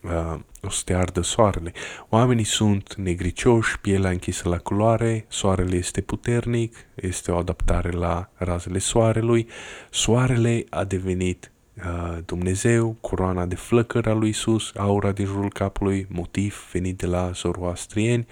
uh, 0.08 0.40
o 0.62 0.70
să 0.70 0.82
te 0.84 0.94
ardă 0.94 1.20
soarele. 1.20 1.72
Oamenii 2.08 2.44
sunt 2.44 2.94
negricioși, 2.94 3.80
pielea 3.80 4.10
închisă 4.10 4.48
la 4.48 4.58
culoare, 4.58 5.24
soarele 5.28 5.76
este 5.76 6.00
puternic, 6.00 6.76
este 6.94 7.30
o 7.30 7.36
adaptare 7.36 7.90
la 7.90 8.30
razele 8.34 8.78
soarelui. 8.78 9.46
Soarele 9.90 10.64
a 10.70 10.84
devenit 10.84 11.52
uh, 11.76 12.18
Dumnezeu, 12.24 12.96
coroana 13.00 13.46
de 13.46 13.54
flăcări 13.54 14.08
a 14.08 14.12
lui 14.12 14.28
Isus, 14.28 14.72
aura 14.76 15.12
din 15.12 15.26
jurul 15.26 15.52
capului, 15.52 16.06
motiv 16.10 16.68
venit 16.72 16.98
de 16.98 17.06
la 17.06 17.30
zoroastrieni, 17.30 18.26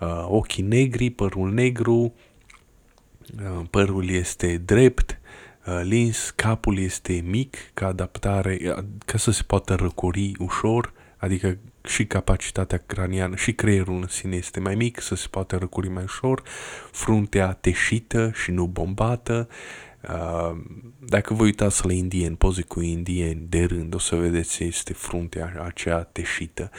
uh, 0.00 0.26
ochii 0.28 0.62
negri, 0.62 1.10
părul 1.10 1.52
negru, 1.52 2.14
uh, 3.42 3.66
părul 3.70 4.08
este 4.08 4.56
drept, 4.64 5.20
uh, 5.66 5.80
lins, 5.82 6.30
capul 6.30 6.78
este 6.78 7.24
mic 7.26 7.56
ca 7.74 7.86
adaptare, 7.86 8.58
uh, 8.62 8.84
ca 9.04 9.18
să 9.18 9.30
se 9.30 9.42
poată 9.42 9.74
răcori 9.74 10.32
ușor, 10.38 10.94
adică 11.16 11.58
și 11.84 12.06
capacitatea 12.06 12.82
craniană 12.86 13.36
și 13.36 13.52
creierul 13.52 13.94
în 13.94 14.08
sine 14.08 14.36
este 14.36 14.60
mai 14.60 14.74
mic, 14.74 15.00
să 15.00 15.14
se 15.14 15.26
poate 15.30 15.56
răcuri 15.56 15.88
mai 15.88 16.02
ușor, 16.02 16.42
fruntea 16.90 17.52
teșită 17.52 18.30
și 18.34 18.50
nu 18.50 18.66
bombată, 18.66 19.48
Uh, 20.08 20.56
dacă 20.98 21.34
vă 21.34 21.42
uitați 21.42 21.86
la 21.86 21.92
indieni, 21.92 22.36
poze 22.36 22.62
cu 22.62 22.80
indieni 22.80 23.46
de 23.48 23.64
rând, 23.64 23.94
o 23.94 23.98
să 23.98 24.16
vedeți 24.16 24.64
este 24.64 24.92
fruntea 24.92 25.62
aceea 25.64 26.02
teșită. 26.02 26.70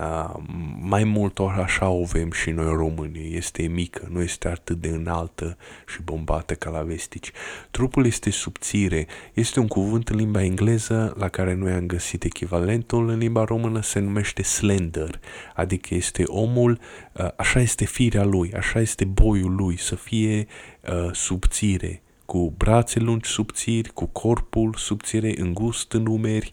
Uh, 0.00 0.34
mai 0.80 1.04
mult 1.04 1.38
ori 1.38 1.54
așa 1.54 1.88
o 1.88 2.02
avem 2.02 2.30
și 2.30 2.50
noi 2.50 2.74
români. 2.76 3.34
Este 3.36 3.62
mică, 3.62 4.08
nu 4.10 4.22
este 4.22 4.48
atât 4.48 4.80
de 4.80 4.88
înaltă 4.88 5.56
și 5.86 6.02
bombată 6.02 6.54
ca 6.54 6.70
la 6.70 6.82
vestici. 6.82 7.32
Trupul 7.70 8.06
este 8.06 8.30
subțire. 8.30 9.06
Este 9.32 9.60
un 9.60 9.66
cuvânt 9.66 10.08
în 10.08 10.16
limba 10.16 10.42
engleză 10.42 11.14
la 11.18 11.28
care 11.28 11.54
noi 11.54 11.72
am 11.72 11.86
găsit 11.86 12.24
echivalentul 12.24 13.08
în 13.08 13.18
limba 13.18 13.44
română, 13.44 13.82
se 13.82 13.98
numește 13.98 14.42
slender. 14.42 15.20
Adică 15.54 15.94
este 15.94 16.22
omul, 16.26 16.78
uh, 17.12 17.28
așa 17.36 17.60
este 17.60 17.84
firea 17.84 18.24
lui, 18.24 18.52
așa 18.52 18.80
este 18.80 19.04
boiul 19.04 19.54
lui, 19.54 19.78
să 19.78 19.94
fie 19.94 20.46
uh, 20.80 21.12
subțire, 21.12 22.02
cu 22.24 22.54
brațe 22.56 22.98
lungi 22.98 23.28
subțiri, 23.28 23.88
cu 23.92 24.06
corpul 24.06 24.74
subțire, 24.76 25.34
îngust 25.36 25.92
în 25.92 26.06
umeri, 26.06 26.52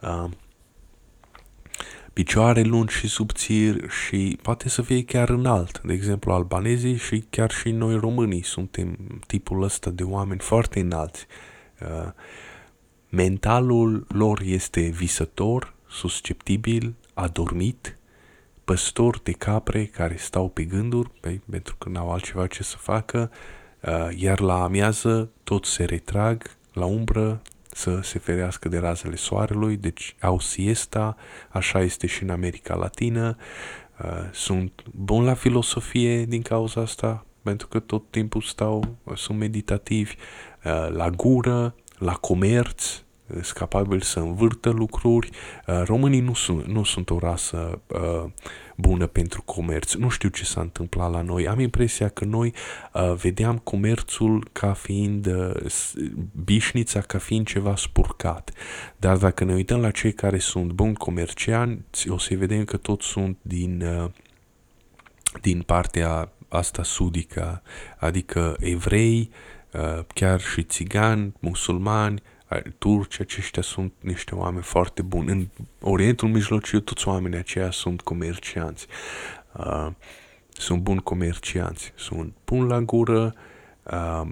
uh, 0.00 0.30
picioare 2.12 2.62
lungi 2.62 2.94
și 2.94 3.08
subțiri 3.08 3.88
și 3.88 4.38
poate 4.42 4.68
să 4.68 4.82
fie 4.82 5.04
chiar 5.04 5.28
înalt. 5.28 5.80
De 5.84 5.92
exemplu, 5.92 6.32
albanezii 6.32 6.96
și 6.96 7.24
chiar 7.30 7.50
și 7.50 7.70
noi 7.70 7.98
românii 7.98 8.44
suntem 8.44 8.96
tipul 9.26 9.62
ăsta 9.62 9.90
de 9.90 10.02
oameni 10.02 10.40
foarte 10.40 10.80
înalți. 10.80 11.26
Uh, 11.80 12.12
mentalul 13.08 14.06
lor 14.08 14.40
este 14.44 14.80
visător, 14.80 15.74
susceptibil, 15.88 16.94
adormit, 17.14 17.96
păstor 18.64 19.20
de 19.22 19.32
capre 19.32 19.84
care 19.84 20.16
stau 20.16 20.48
pe 20.48 20.64
gânduri, 20.64 21.10
pe, 21.20 21.40
pentru 21.50 21.76
că 21.78 21.88
n-au 21.88 22.12
altceva 22.12 22.46
ce 22.46 22.62
să 22.62 22.76
facă, 22.76 23.30
uh, 23.80 24.08
iar 24.16 24.40
la 24.40 24.62
amiază 24.62 25.30
toți 25.44 25.70
se 25.70 25.84
retrag 25.84 26.56
la 26.72 26.84
umbră, 26.84 27.42
să 27.72 28.00
se 28.02 28.18
ferească 28.18 28.68
de 28.68 28.78
razele 28.78 29.16
soarelui, 29.16 29.76
deci 29.76 30.16
au 30.20 30.38
siesta, 30.38 31.16
așa 31.48 31.80
este 31.80 32.06
și 32.06 32.22
în 32.22 32.30
America 32.30 32.74
Latină. 32.74 33.36
Uh, 34.04 34.08
sunt 34.32 34.82
bun 34.90 35.24
la 35.24 35.34
filosofie 35.34 36.24
din 36.24 36.42
cauza 36.42 36.80
asta, 36.80 37.26
pentru 37.42 37.68
că 37.68 37.78
tot 37.78 38.10
timpul 38.10 38.40
stau, 38.40 38.96
sunt 39.14 39.38
meditativi, 39.38 40.14
uh, 40.64 40.88
la 40.90 41.10
gură, 41.10 41.74
la 41.98 42.12
comerț, 42.12 43.02
sunt 43.26 43.56
capabili 43.56 44.04
să 44.04 44.18
învârtă 44.18 44.70
lucruri. 44.70 45.30
Uh, 45.66 45.82
românii 45.84 46.20
nu 46.20 46.34
sunt, 46.34 46.66
nu 46.66 46.84
sunt 46.84 47.10
o 47.10 47.18
rasă 47.18 47.80
uh, 47.86 48.30
bună 48.76 49.06
pentru 49.06 49.42
comerț. 49.42 49.94
Nu 49.94 50.08
știu 50.08 50.28
ce 50.28 50.44
s-a 50.44 50.60
întâmplat 50.60 51.10
la 51.10 51.22
noi. 51.22 51.48
Am 51.48 51.60
impresia 51.60 52.08
că 52.08 52.24
noi 52.24 52.54
uh, 52.92 53.14
vedeam 53.14 53.58
comerțul 53.58 54.48
ca 54.52 54.72
fiind 54.72 55.26
uh, 55.26 55.54
bișnița, 56.44 57.00
ca 57.00 57.18
fiind 57.18 57.46
ceva 57.46 57.76
spurcat. 57.76 58.52
Dar 58.96 59.16
dacă 59.16 59.44
ne 59.44 59.54
uităm 59.54 59.80
la 59.80 59.90
cei 59.90 60.12
care 60.12 60.38
sunt 60.38 60.72
buni 60.72 60.94
comercianți, 60.94 62.08
o 62.08 62.18
să 62.18 62.34
vedem 62.34 62.64
că 62.64 62.76
toți 62.76 63.06
sunt 63.06 63.38
din, 63.42 63.82
uh, 63.82 64.10
din 65.40 65.62
partea 65.62 66.32
asta 66.48 66.82
sudică, 66.82 67.62
adică 67.98 68.56
evrei, 68.60 69.30
uh, 69.72 70.04
chiar 70.14 70.40
și 70.40 70.62
țigani, 70.62 71.32
musulmani, 71.38 72.22
turci, 72.78 73.20
aceștia 73.20 73.62
sunt 73.62 73.92
niște 74.00 74.34
oameni 74.34 74.62
foarte 74.62 75.02
buni. 75.02 75.30
În 75.30 75.48
Orientul 75.80 76.28
Mijlociu 76.28 76.80
toți 76.80 77.08
oamenii 77.08 77.38
aceia 77.38 77.70
sunt 77.70 78.00
comercianți. 78.00 78.86
Uh, 79.56 79.88
sunt 80.48 80.80
buni 80.80 81.02
comercianți, 81.02 81.92
sunt 81.96 82.32
buni 82.44 82.68
la 82.68 82.80
gură, 82.80 83.34
uh, 83.82 84.28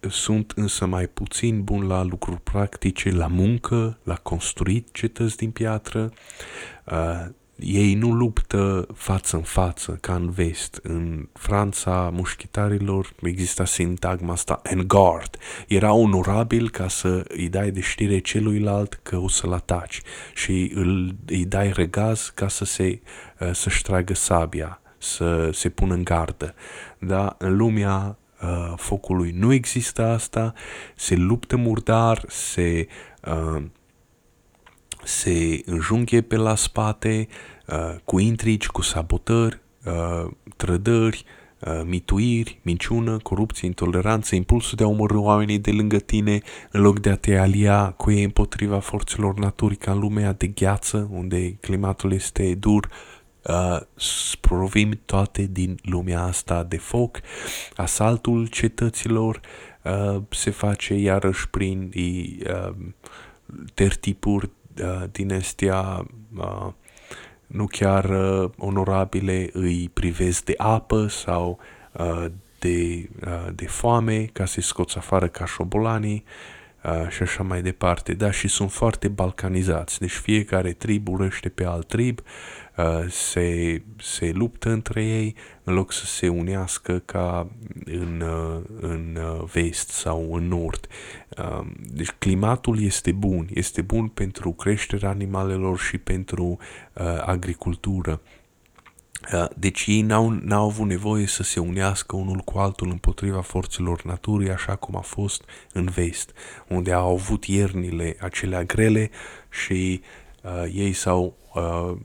sunt 0.00 0.52
însă 0.56 0.86
mai 0.86 1.06
puțin 1.06 1.62
buni 1.64 1.86
la 1.86 2.02
lucruri 2.02 2.40
practice, 2.40 3.10
la 3.10 3.26
muncă, 3.26 3.98
la 4.02 4.14
construit 4.14 4.92
cetăți 4.92 5.36
din 5.36 5.50
piatră. 5.50 6.12
Uh, 6.84 7.26
ei 7.56 7.94
nu 7.94 8.12
luptă 8.12 8.86
față 8.94 9.36
în 9.36 9.42
față, 9.42 9.98
ca 10.00 10.14
în 10.14 10.30
vest. 10.30 10.80
În 10.82 11.28
Franța, 11.32 12.10
mușchitarilor, 12.12 13.12
exista 13.22 13.64
sintagma 13.64 14.32
asta, 14.32 14.60
en 14.62 14.84
guard. 14.86 15.36
Era 15.68 15.92
onorabil 15.92 16.70
ca 16.70 16.88
să 16.88 17.24
îi 17.28 17.48
dai 17.48 17.70
de 17.70 17.80
știre 17.80 18.18
celuilalt 18.18 19.00
că 19.02 19.16
o 19.16 19.28
să-l 19.28 19.52
ataci 19.52 20.02
și 20.34 20.72
îl, 20.74 21.14
îi 21.26 21.44
dai 21.44 21.72
regaz 21.72 22.32
ca 22.34 22.48
să 22.48 22.64
se, 22.64 23.00
uh, 23.40 23.50
să-și 23.52 23.82
tragă 23.82 24.14
sabia, 24.14 24.80
să 24.98 25.50
se 25.52 25.68
pună 25.68 25.94
în 25.94 26.04
gardă. 26.04 26.54
Da? 26.98 27.34
În 27.38 27.56
lumea 27.56 28.18
uh, 28.42 28.72
focului 28.76 29.30
nu 29.30 29.52
există 29.52 30.04
asta, 30.04 30.52
se 30.96 31.14
luptă 31.14 31.56
murdar, 31.56 32.24
se... 32.28 32.86
Uh, 33.22 33.62
se 35.04 35.62
înjunghe 35.64 36.20
pe 36.20 36.36
la 36.36 36.54
spate 36.54 37.28
uh, 37.66 37.94
cu 38.04 38.18
intrigi, 38.18 38.66
cu 38.66 38.82
sabotări, 38.82 39.60
uh, 39.84 40.30
trădări, 40.56 41.24
uh, 41.58 41.82
mituiri, 41.84 42.60
minciună, 42.62 43.18
corupție, 43.22 43.66
intoleranță, 43.66 44.34
impulsul 44.34 44.76
de 44.76 44.84
a 44.84 44.86
omorâ 44.86 45.18
oamenii 45.18 45.58
de 45.58 45.70
lângă 45.70 45.98
tine 45.98 46.40
în 46.70 46.80
loc 46.80 47.00
de 47.00 47.10
a 47.10 47.16
te 47.16 47.36
alia 47.36 47.90
cu 47.90 48.10
ei 48.10 48.24
împotriva 48.24 48.78
forțelor 48.78 49.38
naturii 49.38 49.76
ca 49.76 49.92
în 49.92 49.98
lumea 49.98 50.32
de 50.32 50.46
gheață, 50.46 51.08
unde 51.12 51.52
climatul 51.52 52.12
este 52.12 52.54
dur, 52.54 52.88
uh, 53.42 53.80
provim 54.40 55.00
toate 55.04 55.48
din 55.52 55.78
lumea 55.82 56.22
asta 56.22 56.62
de 56.62 56.76
foc. 56.76 57.20
Asaltul 57.76 58.46
cetăților 58.46 59.40
uh, 59.82 60.22
se 60.28 60.50
face 60.50 60.94
iarăși 60.94 61.48
prin 61.48 61.92
uh, 61.94 62.74
tertipuri 63.74 64.44
uh, 64.44 64.52
dinastia 65.10 66.06
uh, 66.36 66.68
nu 67.46 67.66
chiar 67.66 68.04
uh, 68.04 68.50
onorabile 68.58 69.48
îi 69.52 69.90
privesc 69.92 70.44
de 70.44 70.54
apă 70.56 71.06
sau 71.06 71.58
uh, 71.92 72.24
de, 72.58 73.08
uh, 73.26 73.48
de 73.54 73.66
foame 73.66 74.24
ca 74.24 74.44
să-i 74.44 74.62
scoți 74.62 74.96
afară 74.96 75.28
ca 75.28 75.44
șobolanii. 75.46 76.24
uh, 76.26 76.63
și 77.08 77.22
așa 77.22 77.42
mai 77.42 77.62
departe. 77.62 78.14
Da, 78.14 78.30
și 78.30 78.48
sunt 78.48 78.72
foarte 78.72 79.08
balcanizați, 79.08 79.98
deci 79.98 80.10
fiecare 80.10 80.72
trib 80.72 81.08
urăște 81.08 81.48
pe 81.48 81.64
alt 81.64 81.88
trib, 81.88 82.20
uh, 82.76 83.10
se, 83.10 83.82
se 83.96 84.30
luptă 84.34 84.70
între 84.70 85.04
ei 85.04 85.34
în 85.64 85.74
loc 85.74 85.92
să 85.92 86.04
se 86.06 86.28
unească 86.28 86.98
ca 87.04 87.50
în, 87.84 88.20
uh, 88.20 88.62
în 88.80 89.18
uh, 89.20 89.44
vest 89.52 89.88
sau 89.88 90.34
în 90.34 90.48
nord. 90.48 90.86
Uh, 91.38 91.66
deci 91.78 92.10
climatul 92.10 92.82
este 92.82 93.12
bun, 93.12 93.48
este 93.54 93.82
bun 93.82 94.08
pentru 94.08 94.52
creșterea 94.52 95.08
animalelor 95.08 95.78
și 95.78 95.98
pentru 95.98 96.44
uh, 96.92 97.22
agricultură. 97.26 98.20
Uh, 99.32 99.44
deci 99.56 99.84
ei 99.86 100.00
n-au, 100.00 100.28
n-au 100.30 100.66
avut 100.66 100.86
nevoie 100.86 101.26
să 101.26 101.42
se 101.42 101.60
unească 101.60 102.16
unul 102.16 102.38
cu 102.38 102.58
altul 102.58 102.90
împotriva 102.90 103.40
forțelor 103.40 104.02
naturii, 104.02 104.50
așa 104.50 104.76
cum 104.76 104.96
a 104.96 105.00
fost 105.00 105.44
în 105.72 105.84
vest, 105.84 106.30
unde 106.68 106.92
au 106.92 107.12
avut 107.12 107.44
iernile 107.44 108.16
acelea 108.20 108.62
grele 108.62 109.10
și 109.50 110.00
uh, 110.42 110.72
ei 110.74 110.92
s-au, 110.92 111.36
uh, 111.54 111.96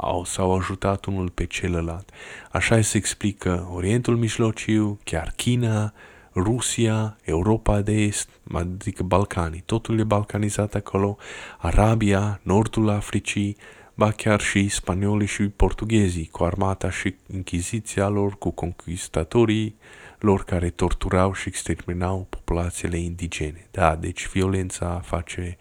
au, 0.00 0.24
s-au 0.24 0.56
ajutat 0.56 1.04
unul 1.04 1.28
pe 1.28 1.46
celălalt. 1.46 2.10
Așa 2.52 2.80
se 2.80 2.96
explică 2.96 3.70
Orientul 3.74 4.16
Mijlociu, 4.16 4.98
chiar 5.04 5.32
China, 5.36 5.92
Rusia, 6.34 7.16
Europa 7.22 7.80
de 7.80 7.92
Est, 7.92 8.28
adică 8.52 9.02
Balcanii, 9.02 9.62
totul 9.66 9.98
e 9.98 10.04
balcanizat 10.04 10.74
acolo, 10.74 11.16
Arabia, 11.58 12.40
Nordul 12.42 12.88
Africii, 12.88 13.56
ba 13.94 14.10
chiar 14.10 14.40
și 14.40 14.68
spaniolii 14.68 15.26
și 15.26 15.48
portughezii, 15.48 16.28
cu 16.32 16.44
armata 16.44 16.90
și 16.90 17.14
închiziția 17.26 18.08
lor, 18.08 18.38
cu 18.38 18.50
conquistatorii 18.50 19.76
lor 20.18 20.44
care 20.44 20.70
torturau 20.70 21.32
și 21.32 21.48
exterminau 21.48 22.26
populațiile 22.30 22.98
indigene. 22.98 23.68
Da, 23.70 23.96
deci 23.96 24.28
violența 24.28 25.00
face 25.04 25.56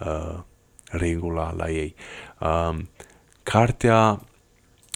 uh, 0.00 0.38
regula 0.90 1.52
la 1.56 1.70
ei. 1.70 1.94
Uh, 2.40 2.76
cartea 3.42 4.20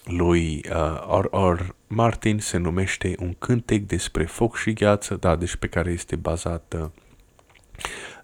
lui 0.05 0.64
uh, 0.70 1.20
R.R. 1.20 1.61
Martin 1.86 2.38
se 2.38 2.57
numește 2.57 3.14
Un 3.18 3.34
cântec 3.38 3.86
despre 3.86 4.24
foc 4.24 4.57
și 4.57 4.72
gheață, 4.72 5.14
da, 5.14 5.36
deci 5.36 5.57
pe 5.57 5.66
care 5.66 5.91
este 5.91 6.16
bazat 6.16 6.74
uh, 6.78 6.88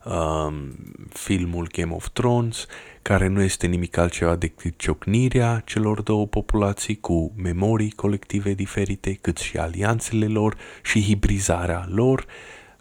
um, 0.07 0.75
filmul 1.09 1.69
Game 1.73 1.95
of 1.95 2.09
Thrones, 2.13 2.67
care 3.03 3.27
nu 3.27 3.43
este 3.43 3.67
nimic 3.67 3.97
altceva 3.97 4.37
decât 4.37 4.79
ciocnirea 4.79 5.63
celor 5.65 6.03
două 6.03 6.27
populații 6.27 7.01
cu 7.01 7.33
memorii 7.37 7.91
colective 7.91 8.55
diferite, 8.55 9.19
cât 9.21 9.37
și 9.37 9.57
alianțele 9.57 10.27
lor 10.27 10.57
și 10.83 11.03
hibrizarea 11.03 11.87
lor. 11.89 12.27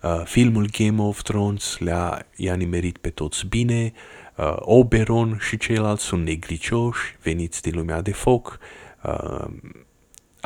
Uh, 0.04 0.22
filmul 0.24 0.70
Game 0.78 1.02
of 1.02 1.22
Thrones 1.22 1.78
le-a 1.78 2.26
i-a 2.36 2.56
nimerit 2.56 2.98
pe 2.98 3.10
toți 3.10 3.46
bine, 3.46 3.94
uh, 4.36 4.56
Oberon 4.60 5.38
și 5.40 5.58
ceilalți 5.58 6.04
sunt 6.04 6.26
negricioși, 6.26 7.18
veniți 7.24 7.62
din 7.62 7.76
lumea 7.76 8.02
de 8.02 8.12
foc, 8.12 8.60
uh, 9.04 9.46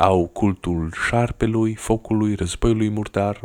au 0.00 0.26
cultul 0.26 0.92
șarpelui, 1.06 1.74
focului, 1.74 2.34
războiului 2.34 2.88
murdar, 2.88 3.40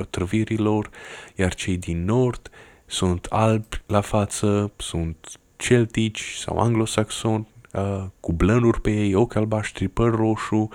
otrăvirilor, 0.00 0.90
iar 1.36 1.54
cei 1.54 1.76
din 1.76 2.04
nord 2.04 2.50
sunt 2.86 3.26
albi 3.30 3.82
la 3.86 4.00
față, 4.00 4.72
sunt 4.76 5.40
celtici 5.56 6.34
sau 6.38 6.58
anglosaxoni, 6.58 7.48
uh, 7.72 8.04
cu 8.20 8.32
blănuri 8.32 8.80
pe 8.80 8.90
ei, 8.90 9.14
ochi 9.14 9.34
albaștri, 9.34 9.88
păr 9.88 10.14
roșu, 10.14 10.68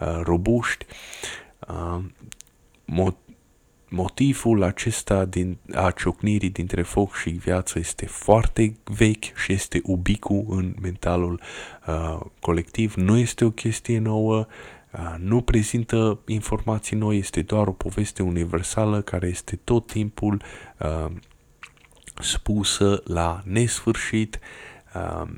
uh, 0.00 0.20
robuști. 0.22 0.86
Uh, 1.68 2.04
motivul 3.92 4.62
acesta 4.62 5.24
din, 5.24 5.58
a 5.74 5.90
ciocnirii 5.90 6.50
dintre 6.50 6.82
foc 6.82 7.14
și 7.14 7.30
viață 7.30 7.78
este 7.78 8.06
foarte 8.06 8.76
vechi 8.84 9.36
și 9.36 9.52
este 9.52 9.80
ubicu 9.84 10.46
în 10.48 10.74
mentalul 10.80 11.40
uh, 11.86 12.20
colectiv. 12.40 12.94
Nu 12.94 13.18
este 13.18 13.44
o 13.44 13.50
chestie 13.50 13.98
nouă, 13.98 14.46
uh, 14.92 15.14
nu 15.18 15.40
prezintă 15.40 16.18
informații 16.26 16.96
noi, 16.96 17.18
este 17.18 17.42
doar 17.42 17.66
o 17.66 17.72
poveste 17.72 18.22
universală 18.22 19.02
care 19.02 19.26
este 19.26 19.60
tot 19.64 19.86
timpul 19.86 20.42
uh, 20.78 21.10
spusă 22.20 23.02
la 23.04 23.42
nesfârșit. 23.44 24.38
Uh, 24.94 25.28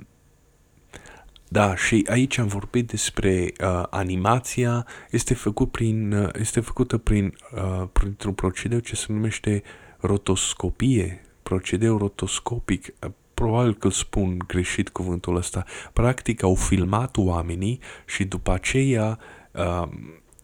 da, 1.55 1.77
și 1.77 2.07
aici 2.11 2.39
am 2.39 2.47
vorbit 2.47 2.87
despre 2.87 3.53
uh, 3.61 3.83
animația, 3.91 4.87
este, 5.11 5.35
făcut 5.35 5.71
prin, 5.71 6.13
uh, 6.13 6.29
este 6.39 6.61
făcută 6.61 6.99
prin, 6.99 7.35
uh, 7.55 7.89
printr-un 7.93 8.33
procedeu 8.33 8.79
ce 8.79 8.97
se 8.97 9.07
numește 9.09 9.63
rotoscopie, 10.01 11.25
procedeu 11.43 11.99
rotoscopic, 11.99 12.87
uh, 12.87 13.11
probabil 13.35 13.75
că 13.75 13.89
spun 13.89 14.39
greșit 14.47 14.89
cuvântul 14.89 15.37
ăsta. 15.37 15.65
Practic 15.93 16.43
au 16.43 16.55
filmat 16.55 17.17
oamenii 17.17 17.81
și 18.07 18.25
după 18.25 18.53
aceea 18.53 19.19
uh, 19.53 19.83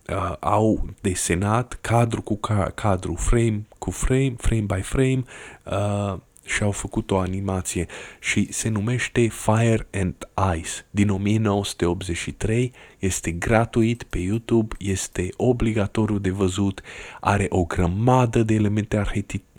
uh, 0.08 0.32
au 0.40 0.88
desenat 1.00 1.78
cadru 1.80 2.22
cu 2.22 2.36
ca- 2.36 2.72
cadru, 2.74 3.14
frame 3.14 3.66
cu 3.78 3.90
frame, 3.90 4.34
frame 4.36 4.64
by 4.74 4.80
frame, 4.80 5.22
uh, 5.64 6.18
și 6.50 6.62
au 6.62 6.70
făcut 6.70 7.10
o 7.10 7.18
animație 7.18 7.86
și 8.20 8.52
se 8.52 8.68
numește 8.68 9.28
Fire 9.28 9.88
and 9.92 10.14
Ice 10.56 10.70
din 10.90 11.08
1983, 11.10 12.72
este 12.98 13.30
gratuit 13.30 14.02
pe 14.02 14.18
YouTube, 14.18 14.76
este 14.78 15.28
obligatoriu 15.36 16.18
de 16.18 16.30
văzut, 16.30 16.82
are 17.20 17.46
o 17.48 17.64
grămadă 17.64 18.42
de 18.42 18.54
elemente 18.54 19.02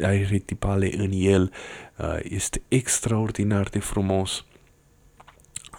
arhetipale 0.02 0.92
în 0.98 1.10
el, 1.14 1.52
uh, 1.98 2.18
este 2.24 2.62
extraordinar 2.68 3.68
de 3.70 3.80
frumos. 3.80 4.46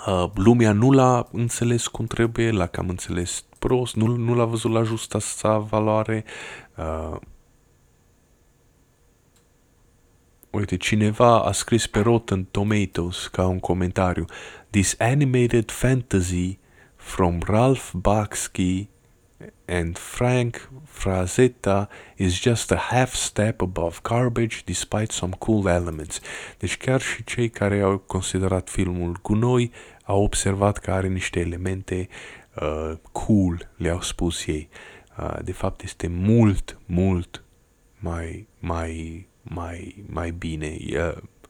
Uh, 0.06 0.30
lumea 0.34 0.72
nu 0.72 0.90
l-a 0.90 1.28
înțeles 1.32 1.86
cum 1.86 2.06
trebuie, 2.06 2.50
l-a 2.50 2.66
cam 2.66 2.88
înțeles 2.88 3.44
prost, 3.58 3.94
nu, 3.94 4.06
nu 4.06 4.34
l-a 4.34 4.44
văzut 4.44 4.70
la 4.70 4.82
justa 4.82 5.18
sa 5.18 5.58
valoare, 5.58 6.24
uh, 6.76 7.16
Uite, 10.52 10.76
cineva 10.76 11.42
a 11.44 11.52
scris 11.52 11.86
pe 11.86 12.00
Rotten 12.00 12.44
Tomatoes 12.50 13.26
ca 13.26 13.46
un 13.46 13.58
comentariu 13.58 14.24
This 14.70 14.96
animated 14.98 15.70
fantasy 15.70 16.58
from 16.96 17.40
Ralph 17.46 17.92
Bakshi 17.94 18.88
and 19.64 19.98
Frank 19.98 20.70
Frazetta 20.84 21.88
is 22.16 22.40
just 22.40 22.70
a 22.70 22.76
half 22.76 23.14
step 23.14 23.60
above 23.60 23.98
garbage 24.02 24.62
despite 24.64 25.12
some 25.12 25.32
cool 25.38 25.66
elements. 25.66 26.20
Deci 26.58 26.76
chiar 26.76 27.00
și 27.00 27.24
cei 27.24 27.48
care 27.48 27.80
au 27.80 27.98
considerat 27.98 28.68
filmul 28.68 29.18
gunoi 29.22 29.72
au 30.04 30.22
observat 30.22 30.78
că 30.78 30.90
are 30.90 31.08
niște 31.08 31.40
elemente 31.40 32.08
uh, 32.60 32.92
cool, 33.12 33.70
le-au 33.76 34.00
spus 34.00 34.46
ei. 34.46 34.68
Uh, 35.18 35.36
de 35.42 35.52
fapt 35.52 35.82
este 35.82 36.06
mult, 36.06 36.78
mult 36.86 37.42
mai, 37.98 38.48
mai 38.58 39.26
mai, 39.42 40.04
mai 40.06 40.30
bine, 40.30 40.76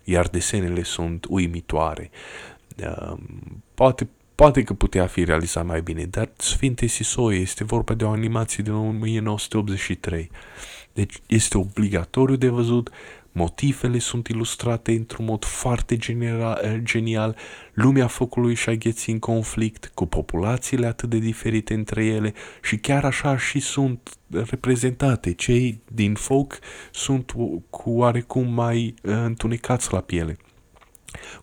iar 0.05 0.28
desenele 0.28 0.82
sunt 0.82 1.26
uimitoare. 1.28 2.11
Poate, 3.74 4.09
poate 4.34 4.62
că 4.62 4.74
putea 4.74 5.07
fi 5.07 5.24
realizat 5.24 5.66
mai 5.66 5.82
bine, 5.82 6.05
dar 6.05 6.30
Sfinte 6.36 6.86
Sisoie 6.86 7.38
este 7.38 7.64
vorba 7.64 7.95
de 7.95 8.05
o 8.05 8.11
animație 8.11 8.62
din 8.62 8.72
1983. 8.72 10.30
Deci 10.93 11.14
este 11.26 11.59
obligatoriu 11.59 12.36
de 12.36 12.49
văzut, 12.49 12.90
Motivele 13.33 13.99
sunt 13.99 14.28
ilustrate 14.28 14.93
într-un 14.93 15.24
mod 15.24 15.45
foarte 15.45 15.97
genera, 15.97 16.59
eh, 16.62 16.80
genial, 16.83 17.37
lumea 17.72 18.07
focului 18.07 18.55
și 18.55 18.68
a 18.68 18.74
gheții 18.74 19.12
în 19.12 19.18
conflict, 19.18 19.91
cu 19.95 20.07
populațiile 20.07 20.87
atât 20.87 21.09
de 21.09 21.18
diferite 21.18 21.74
între 21.74 22.05
ele 22.05 22.33
și 22.62 22.76
chiar 22.76 23.05
așa 23.05 23.37
și 23.37 23.61
sunt 23.61 24.11
reprezentate. 24.30 25.33
Cei 25.33 25.80
din 25.93 26.14
foc 26.14 26.59
sunt 26.91 27.35
cu 27.70 27.91
oarecum 27.91 28.53
mai 28.53 28.95
uh, 29.03 29.12
întunecați 29.24 29.93
la 29.93 30.01
piele. 30.01 30.37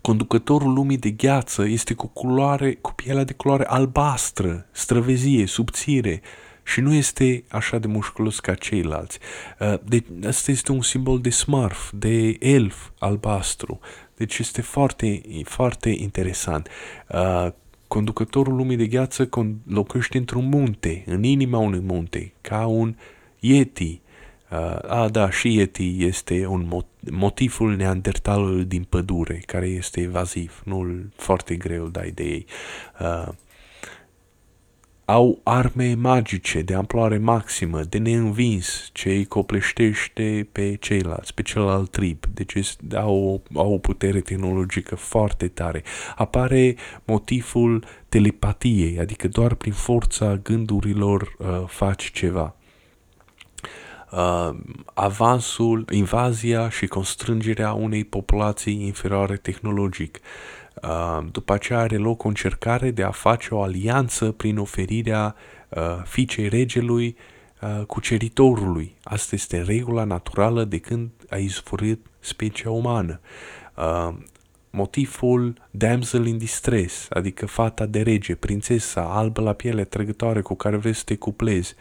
Conducătorul 0.01 0.73
lumii 0.73 0.97
de 0.97 1.09
gheață 1.09 1.67
este 1.67 1.93
cu, 1.93 2.07
culoare, 2.07 2.73
cu 2.73 2.93
pielea 2.93 3.23
de 3.23 3.33
culoare 3.33 3.65
albastră, 3.67 4.67
străvezie, 4.71 5.45
subțire, 5.45 6.21
și 6.69 6.81
nu 6.81 6.93
este 6.93 7.43
așa 7.47 7.77
de 7.77 7.87
musculos 7.87 8.39
ca 8.39 8.53
ceilalți. 8.53 9.19
Uh, 9.59 9.73
deci, 9.83 10.05
asta 10.27 10.51
este 10.51 10.71
un 10.71 10.81
simbol 10.81 11.19
de 11.19 11.29
smurf, 11.29 11.91
de 11.93 12.37
elf 12.39 12.89
albastru. 12.99 13.79
Deci 14.15 14.37
este 14.37 14.61
foarte, 14.61 15.21
foarte 15.43 15.89
interesant. 15.89 16.67
Uh, 17.07 17.47
conducătorul 17.87 18.55
lumii 18.55 18.77
de 18.77 18.87
gheață 18.87 19.29
locuiește 19.67 20.17
într-un 20.17 20.45
munte, 20.45 21.03
în 21.05 21.23
inima 21.23 21.57
unui 21.57 21.79
munte, 21.79 22.33
ca 22.41 22.65
un 22.65 22.95
yeti. 23.39 24.01
Uh, 24.51 24.89
a, 24.89 25.09
da, 25.11 25.29
și 25.29 25.57
yeti 25.57 26.05
este 26.05 26.45
un 26.45 26.83
motivul 27.11 27.75
neandertalului 27.75 28.65
din 28.65 28.83
pădure, 28.83 29.41
care 29.45 29.67
este 29.67 30.01
evaziv, 30.01 30.61
nu 30.65 30.87
foarte 31.15 31.55
greu 31.55 31.87
dai 31.87 32.11
de 32.11 32.23
ei. 32.23 32.45
Uh, 35.09 35.15
au 35.15 35.39
arme 35.43 35.93
magice 35.93 36.61
de 36.61 36.73
amploare 36.73 37.17
maximă, 37.17 37.81
de 37.83 37.97
neînvins, 37.97 38.89
ce 38.93 39.09
îi 39.09 39.25
copleștește 39.25 40.47
pe 40.51 40.75
ceilalți, 40.75 41.33
pe 41.33 41.41
celălalt 41.41 41.91
trib. 41.91 42.25
Deci 42.33 42.53
au, 42.93 43.43
au 43.53 43.73
o 43.73 43.77
putere 43.77 44.19
tehnologică 44.19 44.95
foarte 44.95 45.47
tare. 45.47 45.83
Apare 46.15 46.75
motivul 47.05 47.83
telepatiei, 48.09 48.99
adică 48.99 49.27
doar 49.27 49.53
prin 49.53 49.73
forța 49.73 50.35
gândurilor 50.35 51.35
uh, 51.37 51.63
faci 51.67 52.11
ceva. 52.11 52.55
Uh, 54.11 54.49
avansul, 54.93 55.85
invazia 55.91 56.69
și 56.69 56.87
constrângerea 56.87 57.73
unei 57.73 58.03
populații 58.03 58.85
inferioare 58.85 59.35
tehnologic. 59.35 60.19
Uh, 60.21 60.58
după 61.31 61.53
aceea 61.53 61.79
are 61.79 61.97
loc 61.97 62.23
o 62.23 62.27
încercare 62.27 62.91
de 62.91 63.03
a 63.03 63.11
face 63.11 63.53
o 63.53 63.61
alianță 63.61 64.31
prin 64.31 64.57
oferirea 64.57 65.35
fiicei 66.03 66.47
regelui 66.47 67.15
cuceritorului. 67.87 68.95
Asta 69.03 69.35
este 69.35 69.61
regula 69.61 70.03
naturală 70.03 70.63
de 70.63 70.77
când 70.77 71.09
a 71.29 71.35
izvorât 71.35 72.05
specia 72.19 72.69
umană. 72.69 73.19
Motivul 74.69 75.53
damsel 75.71 76.25
in 76.25 76.37
distress, 76.37 77.07
adică 77.09 77.45
fata 77.45 77.85
de 77.85 78.01
rege, 78.01 78.35
prințesa 78.35 79.01
albă 79.01 79.41
la 79.41 79.53
piele 79.53 79.83
trăgătoare 79.83 80.41
cu 80.41 80.55
care 80.55 80.75
vrei 80.75 80.93
să 80.93 81.01
te 81.05 81.15
cuplezi 81.15 81.75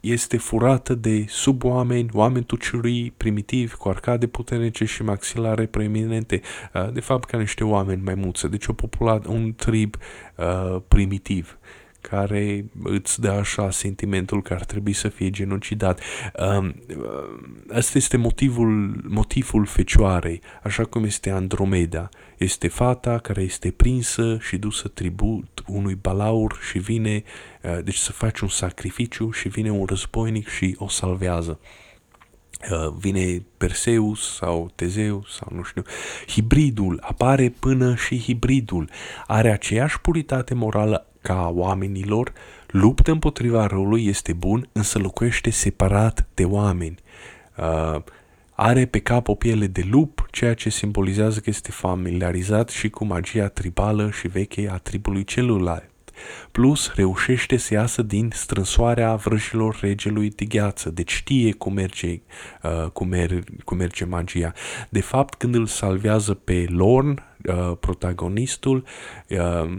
este 0.00 0.36
furată 0.36 0.94
de 0.94 1.24
suboameni, 1.28 2.08
oameni 2.12 2.44
tuciurii 2.44 3.12
primitivi, 3.16 3.74
cu 3.74 3.88
arcade 3.88 4.26
puternice 4.26 4.84
și 4.84 5.02
maxilare 5.02 5.66
preeminente, 5.66 6.40
uh, 6.74 6.92
de 6.92 7.00
fapt 7.00 7.24
ca 7.24 7.38
niște 7.38 7.64
oameni 7.64 8.02
mai 8.02 8.14
muță, 8.14 8.48
deci 8.48 8.66
o 8.66 8.72
populație, 8.72 9.30
un 9.30 9.54
trib 9.54 9.96
uh, 10.36 10.80
primitiv 10.88 11.58
care 12.00 12.64
îți 12.82 13.20
dă 13.20 13.30
așa 13.30 13.70
sentimentul 13.70 14.42
că 14.42 14.54
ar 14.54 14.64
trebui 14.64 14.92
să 14.92 15.08
fie 15.08 15.30
genocidat. 15.30 16.00
Um, 16.58 16.74
asta 17.72 17.98
este 17.98 18.16
motivul, 18.16 19.00
motivul 19.08 19.66
fecioarei, 19.66 20.40
așa 20.62 20.84
cum 20.84 21.04
este 21.04 21.30
Andromeda. 21.30 22.08
Este 22.36 22.68
fata 22.68 23.18
care 23.18 23.42
este 23.42 23.70
prinsă 23.70 24.38
și 24.40 24.56
dusă 24.56 24.88
tribut 24.88 25.62
unui 25.66 25.94
balaur 25.94 26.58
și 26.70 26.78
vine, 26.78 27.22
uh, 27.62 27.78
deci 27.84 27.96
să 27.96 28.12
faci 28.12 28.40
un 28.40 28.48
sacrificiu 28.48 29.30
și 29.30 29.48
vine 29.48 29.70
un 29.70 29.84
războinic 29.84 30.48
și 30.48 30.76
o 30.78 30.88
salvează. 30.88 31.60
Uh, 32.70 32.94
vine 32.98 33.42
Perseus 33.56 34.34
sau 34.34 34.70
Tezeus 34.74 35.34
sau 35.34 35.48
nu 35.56 35.62
știu. 35.62 35.82
Hibridul 36.26 36.98
apare 37.02 37.54
până 37.58 37.94
și 37.94 38.18
hibridul 38.18 38.90
are 39.26 39.52
aceeași 39.52 40.00
puritate 40.00 40.54
morală 40.54 41.09
ca 41.22 41.50
oamenilor, 41.54 42.32
luptă 42.66 43.10
împotriva 43.10 43.66
răului, 43.66 44.06
este 44.06 44.32
bun, 44.32 44.68
însă 44.72 44.98
locuiește 44.98 45.50
separat 45.50 46.26
de 46.34 46.44
oameni. 46.44 46.98
Uh, 47.56 48.02
are 48.54 48.86
pe 48.86 48.98
cap 48.98 49.28
o 49.28 49.34
piele 49.34 49.66
de 49.66 49.86
lup, 49.90 50.28
ceea 50.30 50.54
ce 50.54 50.70
simbolizează 50.70 51.40
că 51.40 51.50
este 51.50 51.70
familiarizat 51.70 52.68
și 52.68 52.90
cu 52.90 53.04
magia 53.04 53.48
tribală 53.48 54.10
și 54.10 54.28
veche 54.28 54.68
a 54.70 54.76
tribului 54.76 55.24
celuilalt. 55.24 55.90
Plus, 56.52 56.92
reușește 56.94 57.56
să 57.56 57.74
iasă 57.74 58.02
din 58.02 58.30
strânsoarea 58.34 59.14
vrăjilor 59.14 59.78
regelui 59.80 60.30
de 60.30 60.44
gheață, 60.44 60.90
deci 60.90 61.12
știe 61.12 61.52
cum 61.52 61.72
merge, 61.72 62.20
uh, 62.62 62.90
cum, 62.92 63.08
mer- 63.08 63.44
cum 63.64 63.76
merge 63.76 64.04
magia. 64.04 64.52
De 64.88 65.00
fapt, 65.00 65.34
când 65.34 65.54
îl 65.54 65.66
salvează 65.66 66.34
pe 66.34 66.66
Lorn, 66.68 67.22
uh, 67.48 67.76
protagonistul, 67.80 68.84
uh, 69.28 69.70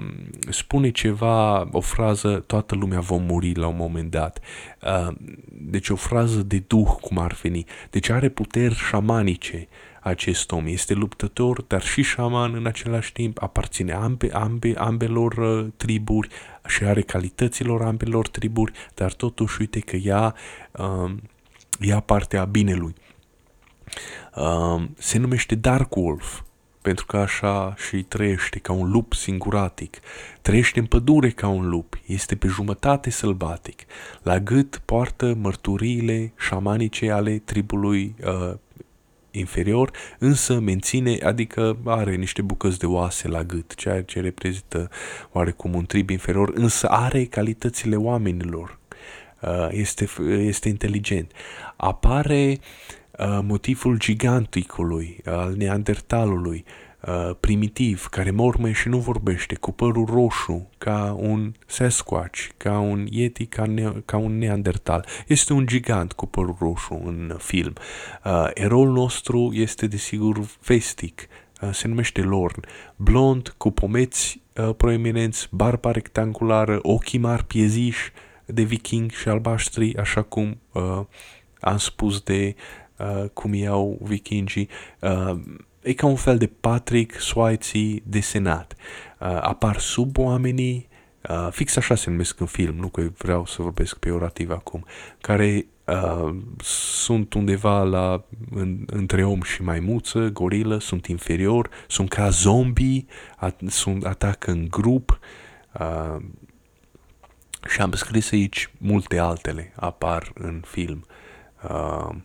spune 0.49 0.91
ceva, 0.91 1.67
o 1.71 1.79
frază, 1.79 2.43
toată 2.47 2.75
lumea 2.75 2.99
va 2.99 3.15
muri 3.15 3.53
la 3.53 3.67
un 3.67 3.75
moment 3.75 4.11
dat. 4.11 4.39
Uh, 4.81 5.15
deci 5.47 5.89
o 5.89 5.95
frază 5.95 6.41
de 6.41 6.63
duh, 6.67 6.87
cum 7.01 7.17
ar 7.17 7.37
veni. 7.41 7.65
Deci 7.89 8.09
are 8.09 8.29
puteri 8.29 8.75
șamanice 8.75 9.67
acest 10.01 10.51
om. 10.51 10.67
Este 10.67 10.93
luptător, 10.93 11.61
dar 11.61 11.81
și 11.81 12.01
șaman 12.01 12.55
în 12.55 12.65
același 12.65 13.11
timp, 13.11 13.41
aparține 13.41 13.93
ambe, 13.93 14.29
ambe, 14.33 14.73
ambelor 14.77 15.33
uh, 15.33 15.67
triburi 15.77 16.27
și 16.67 16.83
are 16.83 17.01
calităților 17.01 17.81
ambelor 17.81 18.27
triburi, 18.27 18.71
dar 18.93 19.13
totuși 19.13 19.57
uite 19.59 19.79
că 19.79 19.97
ia, 20.01 20.35
uh, 20.71 21.11
ia 21.79 21.99
partea 21.99 22.45
binelui. 22.45 22.93
Uh, 24.35 24.83
se 24.97 25.17
numește 25.17 25.55
Dark 25.55 25.95
Wolf 25.95 26.41
pentru 26.81 27.05
că 27.05 27.17
așa 27.17 27.73
și 27.87 28.03
trăiește 28.03 28.59
ca 28.59 28.73
un 28.73 28.91
lup 28.91 29.13
singuratic. 29.13 29.99
Trăiește 30.41 30.79
în 30.79 30.85
pădure 30.85 31.29
ca 31.29 31.47
un 31.47 31.69
lup, 31.69 31.99
este 32.05 32.35
pe 32.35 32.47
jumătate 32.47 33.09
sălbatic. 33.09 33.81
La 34.21 34.39
gât 34.39 34.81
poartă 34.85 35.35
mărturiile 35.41 36.33
șamanice 36.37 37.11
ale 37.11 37.37
tribului 37.37 38.15
uh, 38.25 38.53
inferior, 39.31 39.91
însă 40.19 40.59
menține, 40.59 41.17
adică 41.23 41.77
are 41.85 42.15
niște 42.15 42.41
bucăți 42.41 42.79
de 42.79 42.85
oase 42.85 43.27
la 43.27 43.43
gât, 43.43 43.75
ceea 43.75 44.03
ce 44.03 44.19
reprezintă 44.19 44.89
oarecum 45.31 45.73
un 45.73 45.85
trib 45.85 46.09
inferior, 46.09 46.51
însă 46.53 46.87
are 46.87 47.25
calitățile 47.25 47.95
oamenilor. 47.95 48.79
Uh, 49.41 49.67
este, 49.69 50.07
este 50.25 50.69
inteligent. 50.69 51.31
Apare 51.75 52.57
uh, 52.59 53.00
motivul 53.41 53.97
giganticului, 53.97 55.21
al 55.25 55.53
neandertalului, 55.53 56.65
Uh, 57.07 57.35
primitiv, 57.39 58.05
care 58.05 58.31
mormă 58.31 58.71
și 58.71 58.87
nu 58.87 58.97
vorbește, 58.97 59.55
cu 59.55 59.71
părul 59.71 60.05
roșu, 60.05 60.69
ca 60.77 61.15
un 61.19 61.53
Sasquatch, 61.65 62.47
ca 62.57 62.79
un 62.79 63.07
Yeti, 63.09 63.45
ca, 63.45 63.65
ne- 63.65 63.93
ca 64.05 64.17
un 64.17 64.37
Neandertal. 64.37 65.05
Este 65.27 65.53
un 65.53 65.65
gigant 65.65 66.11
cu 66.11 66.25
părul 66.25 66.55
roșu 66.59 67.01
în 67.05 67.35
film. 67.37 67.73
Uh, 68.25 68.49
eroul 68.53 68.91
nostru 68.91 69.51
este 69.53 69.87
desigur 69.87 70.39
vestic, 70.65 71.27
uh, 71.61 71.69
se 71.71 71.87
numește 71.87 72.21
Lorn, 72.21 72.65
blond, 72.95 73.53
cu 73.57 73.71
pomeți 73.71 74.41
uh, 74.55 74.75
proeminenți, 74.77 75.47
barba 75.51 75.91
rectangulară, 75.91 76.79
ochii 76.81 77.19
mari 77.19 77.43
pieziși 77.43 78.11
de 78.45 78.61
viking 78.61 79.11
și 79.11 79.29
albaștri, 79.29 79.97
așa 79.97 80.21
cum 80.21 80.59
uh, 80.71 80.99
am 81.59 81.77
spus 81.77 82.21
de 82.21 82.55
uh, 83.01 83.29
cum 83.33 83.53
iau 83.53 83.97
vikingii. 84.01 84.69
Uh, 84.99 85.39
e 85.81 85.93
ca 85.93 86.05
un 86.05 86.15
fel 86.15 86.37
de 86.37 86.47
Patrick 86.47 87.19
Swayze 87.19 88.01
desenat. 88.03 88.75
Uh, 89.19 89.27
apar 89.41 89.79
sub 89.79 90.17
oamenii, 90.17 90.87
uh, 91.29 91.47
fix 91.51 91.75
așa 91.75 91.95
se 91.95 92.09
numesc 92.09 92.39
în 92.39 92.45
film, 92.45 92.75
nu 92.75 92.87
că 92.87 93.09
vreau 93.17 93.45
să 93.45 93.61
vorbesc 93.61 93.97
peorativ 93.97 94.51
acum, 94.51 94.85
care 95.21 95.65
uh, 95.85 96.35
sunt 96.63 97.33
undeva 97.33 97.83
la, 97.83 98.23
în, 98.51 98.85
între 98.85 99.23
om 99.25 99.41
și 99.41 99.61
maimuță, 99.61 100.29
gorilă, 100.29 100.79
sunt 100.79 101.05
inferior, 101.05 101.69
sunt 101.87 102.09
ca 102.09 102.29
zombie, 102.29 103.05
at, 103.37 103.61
sunt, 103.67 104.05
atacă 104.05 104.51
în 104.51 104.67
grup, 104.69 105.19
uh, 105.79 106.23
și 107.67 107.81
am 107.81 107.91
scris 107.91 108.31
aici 108.31 108.71
multe 108.77 109.17
altele 109.17 109.73
apar 109.75 110.31
în 110.33 110.61
film. 110.65 111.05
Uh, 111.69 112.15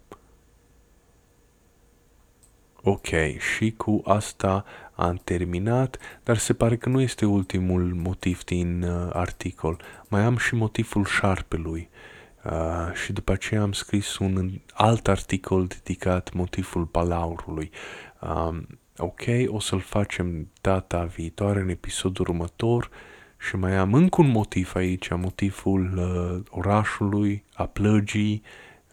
Ok, 2.89 3.07
și 3.39 3.75
cu 3.77 4.03
asta 4.05 4.65
am 4.95 5.21
terminat, 5.25 5.99
dar 6.23 6.37
se 6.37 6.53
pare 6.53 6.77
că 6.77 6.89
nu 6.89 7.01
este 7.01 7.27
ultimul 7.27 7.95
motiv 7.95 8.45
din 8.45 8.83
uh, 8.83 9.11
articol. 9.13 9.81
Mai 10.09 10.21
am 10.23 10.37
și 10.37 10.55
motivul 10.55 11.05
șarpelui. 11.05 11.89
Uh, 12.45 12.93
și 13.05 13.13
după 13.13 13.33
aceea 13.33 13.63
am 13.63 13.73
scris 13.73 14.19
un 14.19 14.51
alt 14.73 15.09
articol 15.09 15.67
dedicat 15.67 16.33
motivul 16.33 16.85
balaurului. 16.85 17.71
Um, 18.21 18.67
ok, 18.97 19.23
o 19.47 19.61
să-l 19.61 19.81
facem 19.81 20.51
data 20.61 21.05
viitoare 21.05 21.61
în 21.61 21.69
episodul 21.69 22.27
următor 22.29 22.91
și 23.39 23.57
mai 23.57 23.77
am 23.77 23.95
încă 23.95 24.21
un 24.21 24.29
motiv 24.29 24.73
aici, 24.75 25.09
motivul 25.11 25.93
uh, 25.97 26.43
orașului, 26.51 27.45
a 27.55 27.67
plăgii, 27.67 28.43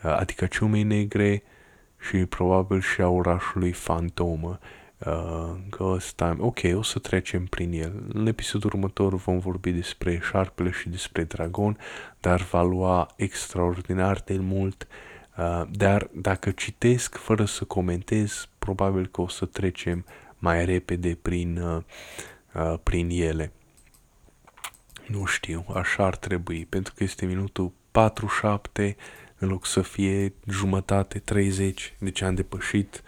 uh, 0.03 0.15
adică 0.17 0.45
ciumei 0.45 0.83
negre, 0.83 1.43
și 2.07 2.25
probabil 2.25 2.81
și 2.81 3.01
a 3.01 3.07
orașului 3.07 3.71
fantomă. 3.71 4.59
Uh, 4.97 5.55
că 5.69 5.83
ăsta, 5.83 6.35
ok, 6.39 6.59
o 6.73 6.81
să 6.81 6.99
trecem 6.99 7.45
prin 7.45 7.71
el. 7.71 8.03
În 8.13 8.27
episodul 8.27 8.69
următor 8.73 9.15
vom 9.15 9.39
vorbi 9.39 9.71
despre 9.71 10.19
șarpele 10.23 10.71
și 10.71 10.89
despre 10.89 11.23
dragon, 11.23 11.77
dar 12.19 12.41
va 12.41 12.61
lua 12.61 13.07
extraordinar 13.15 14.21
de 14.25 14.37
mult. 14.37 14.87
Uh, 15.37 15.61
dar 15.71 16.09
dacă 16.11 16.51
citesc 16.51 17.15
fără 17.15 17.45
să 17.45 17.63
comentez, 17.63 18.47
probabil 18.59 19.07
că 19.07 19.21
o 19.21 19.27
să 19.27 19.45
trecem 19.45 20.05
mai 20.37 20.65
repede 20.65 21.17
prin, 21.21 21.57
uh, 21.57 21.81
uh, 22.53 22.79
prin 22.83 23.09
ele. 23.09 23.51
Nu 25.07 25.25
știu, 25.25 25.65
așa 25.73 26.05
ar 26.05 26.15
trebui, 26.15 26.65
pentru 26.65 26.93
că 26.97 27.03
este 27.03 27.25
minutul 27.25 27.71
47 27.91 28.95
în 29.43 29.49
loc 29.49 29.65
să 29.65 29.81
fie 29.81 30.33
jumătate, 30.49 31.19
30, 31.19 31.93
deci 31.99 32.21
am 32.21 32.35
depășit, 32.35 33.03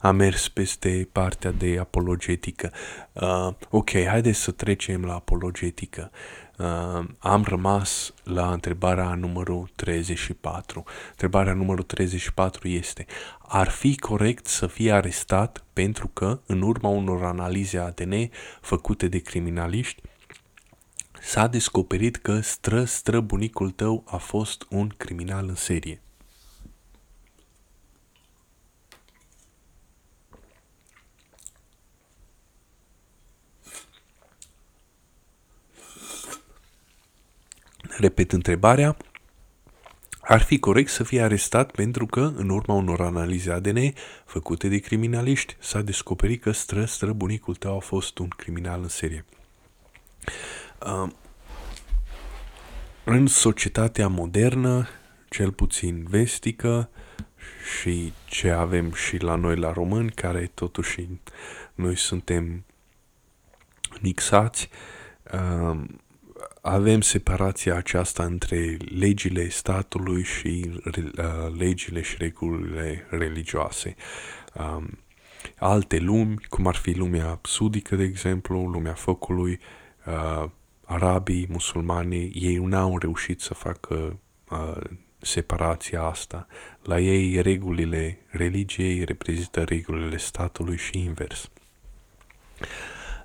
am 0.00 0.16
mers 0.16 0.48
peste 0.48 1.08
partea 1.12 1.50
de 1.50 1.76
apologetică. 1.80 2.72
Uh, 3.12 3.48
ok, 3.70 3.90
haideți 3.90 4.38
să 4.38 4.50
trecem 4.50 5.04
la 5.04 5.14
apologetică. 5.14 6.10
Uh, 6.58 7.04
am 7.18 7.44
rămas 7.46 8.14
la 8.24 8.52
întrebarea 8.52 9.14
numărul 9.14 9.70
34. 9.74 10.84
Întrebarea 11.10 11.52
numărul 11.52 11.84
34 11.84 12.68
este, 12.68 13.06
ar 13.38 13.68
fi 13.68 13.98
corect 13.98 14.46
să 14.46 14.66
fie 14.66 14.92
arestat 14.92 15.64
pentru 15.72 16.08
că, 16.08 16.40
în 16.46 16.62
urma 16.62 16.88
unor 16.88 17.24
analize 17.24 17.78
ADN 17.78 18.30
făcute 18.60 19.08
de 19.08 19.18
criminaliști, 19.18 20.02
s-a 21.20 21.46
descoperit 21.46 22.16
că 22.16 22.40
stră 22.40 22.84
stră 22.84 23.20
bunicul 23.20 23.70
tău 23.70 24.04
a 24.06 24.16
fost 24.16 24.66
un 24.68 24.88
criminal 24.88 25.48
în 25.48 25.54
serie. 25.54 26.00
Repet 37.98 38.32
întrebarea. 38.32 38.96
Ar 40.20 40.42
fi 40.42 40.58
corect 40.58 40.90
să 40.90 41.02
fie 41.02 41.22
arestat 41.22 41.70
pentru 41.70 42.06
că, 42.06 42.32
în 42.36 42.48
urma 42.48 42.74
unor 42.74 43.00
analize 43.00 43.52
ADN 43.52 43.78
făcute 44.24 44.68
de 44.68 44.78
criminaliști, 44.78 45.56
s-a 45.58 45.82
descoperit 45.82 46.42
că 46.42 46.50
stră 46.50 46.84
stră 46.84 47.12
bunicul 47.12 47.54
tău 47.54 47.76
a 47.76 47.80
fost 47.80 48.18
un 48.18 48.28
criminal 48.28 48.82
în 48.82 48.88
serie. 48.88 49.24
Uh, 50.86 51.10
în 53.04 53.26
societatea 53.26 54.08
modernă, 54.08 54.88
cel 55.28 55.52
puțin 55.52 56.06
vestică, 56.08 56.90
și 57.78 58.12
ce 58.26 58.50
avem 58.50 58.92
și 58.92 59.16
la 59.16 59.34
noi 59.34 59.56
la 59.56 59.72
români, 59.72 60.10
care 60.10 60.50
totuși 60.54 61.08
noi 61.74 61.96
suntem 61.96 62.64
mixați, 64.00 64.68
uh, 65.32 65.80
avem 66.60 67.00
separația 67.00 67.74
aceasta 67.74 68.24
între 68.24 68.76
legile 68.98 69.48
statului 69.48 70.22
și 70.22 70.80
uh, 70.84 71.56
legile 71.56 72.02
și 72.02 72.16
regulile 72.18 73.06
religioase. 73.10 73.94
Um, 74.54 74.98
alte 75.58 75.98
lumi, 75.98 76.36
cum 76.48 76.66
ar 76.66 76.74
fi 76.74 76.92
lumea 76.92 77.38
sudică, 77.42 77.96
de 77.96 78.04
exemplu, 78.04 78.66
lumea 78.66 78.94
focului, 78.94 79.60
uh, 80.06 80.50
arabii, 80.90 81.46
musulmanii, 81.48 82.30
ei 82.34 82.56
nu 82.56 82.76
au 82.76 82.98
reușit 82.98 83.40
să 83.40 83.54
facă 83.54 84.18
uh, 84.50 84.80
separația 85.18 86.02
asta. 86.02 86.46
La 86.82 87.00
ei 87.00 87.40
regulile 87.40 88.18
religiei 88.26 89.04
reprezintă 89.04 89.62
regulile 89.62 90.16
statului 90.16 90.76
și 90.76 90.98
invers. 90.98 91.50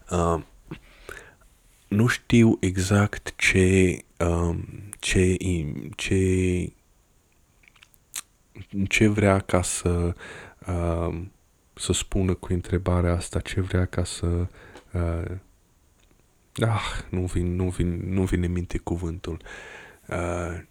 Uh, 0.10 0.42
nu 1.88 2.08
știu 2.08 2.58
exact 2.60 3.34
ce, 3.36 3.98
uh, 4.18 4.58
ce, 5.00 5.38
ce, 5.96 6.72
ce 8.88 9.08
vrea 9.08 9.40
ca 9.40 9.62
să, 9.62 10.16
uh, 10.68 11.22
să 11.74 11.94
spună 11.94 12.34
cu 12.34 12.54
întrebarea 12.54 13.14
asta, 13.14 13.40
ce 13.40 13.62
vrea 13.62 13.86
ca 13.86 14.04
să 14.04 14.48
uh, 14.94 15.38
Ah, 16.56 17.04
nu 17.10 17.26
vin, 17.26 17.56
nu 17.56 17.70
vin, 17.70 18.14
nu 18.14 18.24
vine 18.24 18.48
minte 18.48 18.78
cuvântul. 18.78 19.42
Uh, 20.08 20.62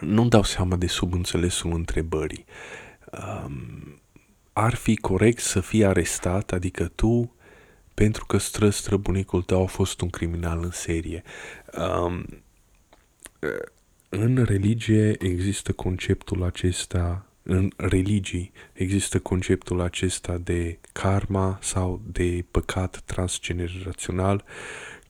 nu 0.00 0.28
dau 0.28 0.42
seama 0.42 0.76
de 0.76 0.86
subînțelesul 0.86 1.72
întrebării. 1.72 2.44
Um, 3.12 4.00
ar 4.52 4.74
fi 4.74 4.96
corect 4.96 5.42
să 5.42 5.60
fii 5.60 5.84
arestat, 5.84 6.52
adică 6.52 6.88
tu, 6.94 7.34
pentru 7.94 8.26
că 8.26 8.38
stră 8.38 8.70
străbunicul 8.70 9.42
tău 9.42 9.62
a 9.62 9.66
fost 9.66 10.00
un 10.00 10.10
criminal 10.10 10.62
în 10.62 10.70
serie. 10.70 11.22
Um, 11.76 12.24
în 14.08 14.44
religie 14.44 15.24
există 15.24 15.72
conceptul 15.72 16.42
acesta, 16.42 17.27
în 17.50 17.70
religii 17.76 18.52
există 18.72 19.18
conceptul 19.18 19.80
acesta 19.80 20.38
de 20.44 20.78
karma 20.92 21.58
sau 21.62 22.00
de 22.12 22.44
păcat 22.50 23.02
transgenerațional 23.04 24.44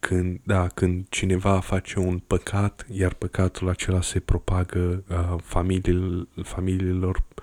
când, 0.01 0.41
da, 0.45 0.67
când 0.67 1.07
cineva 1.09 1.61
face 1.61 1.99
un 1.99 2.19
păcat, 2.19 2.87
iar 2.91 3.15
păcatul 3.15 3.69
acela 3.69 4.03
se 4.03 4.21
propagă 4.21 5.05
uh, 5.09 5.41
familiil, 5.43 6.29
familiilor, 6.43 7.17
uh, 7.17 7.43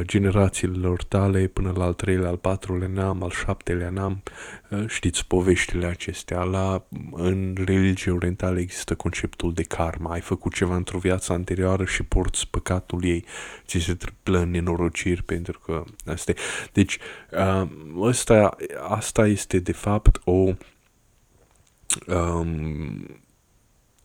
generațiilor 0.00 1.04
tale 1.04 1.46
până 1.46 1.72
la 1.76 1.84
al 1.84 1.94
treilea, 1.94 2.28
al 2.28 2.36
patrulea 2.36 2.88
neam, 2.88 3.22
al 3.22 3.30
șaptelea 3.30 3.90
neam. 3.90 4.22
Uh, 4.70 4.84
știți 4.86 5.26
poveștile 5.26 5.86
acestea. 5.86 6.42
La, 6.42 6.86
în 7.12 7.56
religie 7.64 8.12
orientală 8.12 8.58
există 8.58 8.94
conceptul 8.94 9.52
de 9.52 9.62
karma. 9.62 10.12
Ai 10.12 10.20
făcut 10.20 10.54
ceva 10.54 10.76
într-o 10.76 10.98
viață 10.98 11.32
anterioară 11.32 11.84
și 11.84 12.02
porți 12.02 12.48
păcatul 12.48 13.04
ei. 13.04 13.24
Ți 13.66 13.78
se 13.78 13.90
întâmplă 13.90 14.44
nenorociri 14.44 15.22
pentru 15.22 15.58
că 15.58 15.84
asta 16.06 16.30
e. 16.30 16.34
Deci, 16.72 16.98
uh, 17.30 17.68
asta, 18.08 18.56
asta 18.88 19.26
este 19.26 19.58
de 19.58 19.72
fapt 19.72 20.20
o 20.24 20.52
um, 22.06 23.20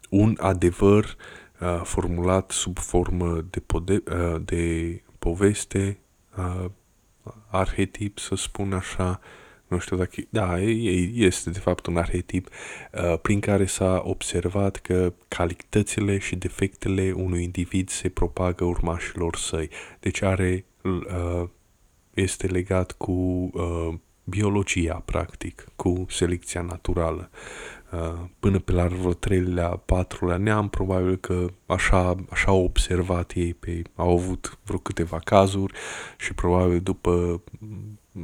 un 0.09 0.37
adevăr 0.39 1.15
uh, 1.59 1.81
formulat 1.83 2.51
sub 2.51 2.77
formă 2.77 3.45
de, 3.49 3.59
pode- 3.59 4.03
uh, 4.11 4.41
de 4.45 5.01
poveste, 5.25 5.97
uh, 6.37 6.65
arhetip, 7.47 8.19
să 8.19 8.35
spun 8.35 8.73
așa, 8.73 9.19
nu 9.67 9.77
știu 9.77 9.97
dacă, 9.97 10.21
da, 10.29 10.59
este 11.13 11.49
de 11.49 11.59
fapt 11.59 11.85
un 11.85 11.97
arhetip 11.97 12.47
uh, 12.47 13.19
prin 13.21 13.39
care 13.39 13.65
s-a 13.65 14.01
observat 14.05 14.75
că 14.75 15.13
calitățile 15.27 16.17
și 16.17 16.35
defectele 16.35 17.11
unui 17.11 17.43
individ 17.43 17.89
se 17.89 18.09
propagă 18.09 18.63
urmașilor 18.63 19.35
săi. 19.35 19.69
Deci 19.99 20.21
are, 20.21 20.65
uh, 20.81 21.49
este 22.13 22.47
legat 22.47 22.91
cu 22.91 23.11
uh, 23.11 23.93
biologia, 24.23 25.01
practic, 25.05 25.65
cu 25.75 26.05
selecția 26.09 26.61
naturală. 26.61 27.29
Uh, 27.95 28.19
până 28.39 28.59
pe 28.59 28.71
la 28.71 28.87
vreo 28.87 29.13
treilea, 29.13 29.67
patrulea 29.69 30.37
neam, 30.37 30.69
probabil 30.69 31.15
că 31.15 31.45
așa, 31.65 32.15
așa 32.29 32.51
au 32.51 32.63
observat 32.63 33.31
ei, 33.35 33.53
pe, 33.53 33.81
au 33.95 34.11
avut 34.11 34.59
vreo 34.63 34.77
câteva 34.77 35.19
cazuri 35.19 35.73
și 36.17 36.33
probabil 36.33 36.79
după 36.79 37.43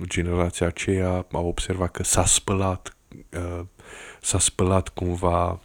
generația 0.03 0.67
aceea 0.67 1.25
au 1.31 1.47
observat 1.47 1.91
că 1.91 2.03
s-a 2.03 2.25
spălat, 2.25 2.97
uh, 3.37 3.65
s-a 4.21 4.39
spălat 4.39 4.89
cumva 4.89 5.59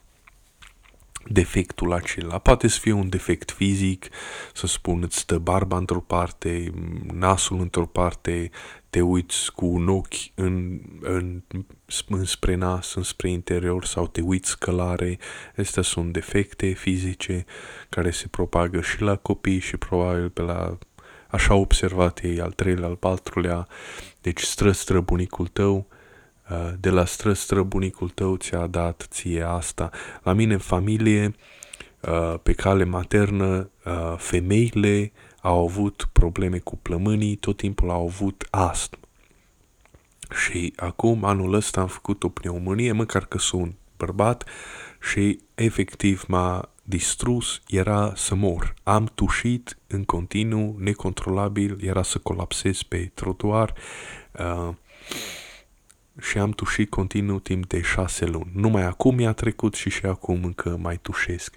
defectul 1.29 1.93
acela. 1.93 2.39
Poate 2.39 2.69
să 2.69 2.79
fie 2.79 2.93
un 2.93 3.09
defect 3.09 3.51
fizic, 3.51 4.09
să 4.53 4.67
spun, 4.67 5.03
îți 5.03 5.19
stă 5.19 5.39
barba 5.39 5.77
într-o 5.77 6.01
parte, 6.01 6.73
nasul 7.13 7.61
într-o 7.61 7.87
parte, 7.87 8.51
te 8.91 9.01
uiți 9.01 9.53
cu 9.53 9.67
un 9.67 9.89
ochi 9.89 10.15
în, 10.35 10.81
în, 11.01 11.43
înspre 12.09 12.55
nas, 12.55 12.95
înspre 12.95 13.31
interior 13.31 13.85
sau 13.85 14.07
te 14.07 14.21
uiți 14.21 14.59
călare. 14.59 15.19
Astea 15.57 15.83
sunt 15.83 16.13
defecte 16.13 16.73
fizice 16.73 17.45
care 17.89 18.11
se 18.11 18.29
propagă 18.29 18.81
și 18.81 19.03
la 19.03 19.17
copii 19.17 19.59
și 19.59 19.77
probabil 19.77 20.31
pe 20.31 20.43
la 20.43 20.79
așa 21.29 21.55
observat 21.55 22.21
ei, 22.23 22.41
al 22.41 22.53
treilea, 22.53 22.89
al 22.89 22.97
patrulea, 22.97 23.67
deci 24.21 24.41
stră 24.41 24.73
stră 24.73 25.01
bunicul 25.01 25.47
tău, 25.47 25.77
uh, 25.77 25.96
de 26.81 26.91
la 26.91 27.05
stră 27.05 27.33
stră 27.33 27.63
bunicul 27.63 28.09
tău 28.09 28.37
ți-a 28.37 28.67
dat 28.67 29.07
ție 29.11 29.43
asta. 29.43 29.91
La 30.23 30.33
mine 30.33 30.53
în 30.53 30.59
familie, 30.59 31.35
uh, 32.01 32.35
pe 32.43 32.53
cale 32.53 32.85
maternă, 32.85 33.71
uh, 33.85 34.15
femeile 34.17 35.13
au 35.41 35.65
avut 35.65 36.09
probleme 36.13 36.59
cu 36.59 36.77
plămânii, 36.77 37.37
tot 37.37 37.57
timpul 37.57 37.91
au 37.91 38.05
avut 38.05 38.47
astm. 38.51 38.99
Și 40.45 40.73
acum, 40.77 41.25
anul 41.25 41.55
ăsta, 41.55 41.81
am 41.81 41.87
făcut 41.87 42.23
o 42.23 42.29
pneumonie, 42.29 42.93
măcar 42.93 43.25
că 43.25 43.39
sunt 43.39 43.75
bărbat 43.97 44.45
și 45.13 45.39
efectiv 45.55 46.25
m-a 46.29 46.71
distrus, 46.83 47.63
era 47.69 48.13
să 48.15 48.35
mor. 48.35 48.75
Am 48.83 49.11
tușit 49.15 49.79
în 49.87 50.05
continuu, 50.05 50.77
necontrolabil, 50.79 51.79
era 51.81 52.03
să 52.03 52.19
colapsez 52.19 52.83
pe 52.83 53.11
trotuar. 53.15 53.75
Uh, 54.39 54.75
și 56.21 56.39
am 56.39 56.51
tușit 56.51 56.91
continuu 56.91 57.39
timp 57.39 57.67
de 57.67 57.81
șase 57.81 58.25
luni. 58.25 58.51
Numai 58.55 58.83
acum 58.83 59.15
mi-a 59.15 59.33
trecut 59.33 59.75
și 59.75 59.91
și 59.91 60.07
acum 60.07 60.45
încă 60.45 60.79
mai 60.83 60.99
tușesc. 61.03 61.55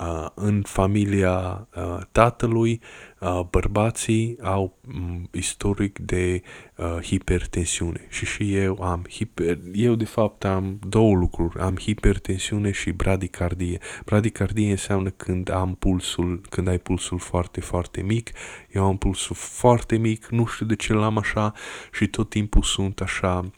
Uh, 0.00 0.26
în 0.34 0.62
familia 0.66 1.68
uh, 1.76 1.98
tatălui, 2.12 2.80
uh, 3.20 3.40
bărbații 3.50 4.36
au 4.42 4.78
um, 4.94 5.28
istoric 5.32 5.98
de 5.98 6.42
uh, 6.76 6.98
hipertensiune. 7.02 8.06
Și 8.08 8.24
și 8.24 8.56
eu 8.56 8.82
am 8.82 9.04
hiper, 9.10 9.58
eu 9.72 9.94
de 9.94 10.04
fapt 10.04 10.44
am 10.44 10.78
două 10.88 11.14
lucruri, 11.14 11.58
am 11.58 11.76
hipertensiune 11.76 12.70
și 12.70 12.90
bradicardie. 12.90 13.78
Bradicardie 14.04 14.70
înseamnă 14.70 15.10
când 15.10 15.50
am 15.50 15.74
pulsul, 15.74 16.40
când 16.48 16.68
ai 16.68 16.78
pulsul 16.78 17.18
foarte, 17.18 17.60
foarte 17.60 18.02
mic, 18.02 18.30
eu 18.72 18.84
am 18.84 18.96
pulsul 18.96 19.36
foarte 19.36 19.96
mic, 19.96 20.26
nu 20.26 20.46
știu 20.46 20.66
de 20.66 20.76
ce 20.76 20.92
l-am 20.92 21.18
așa 21.18 21.52
și 21.92 22.06
tot 22.06 22.30
timpul 22.30 22.62
sunt 22.62 23.00
așa, 23.00 23.50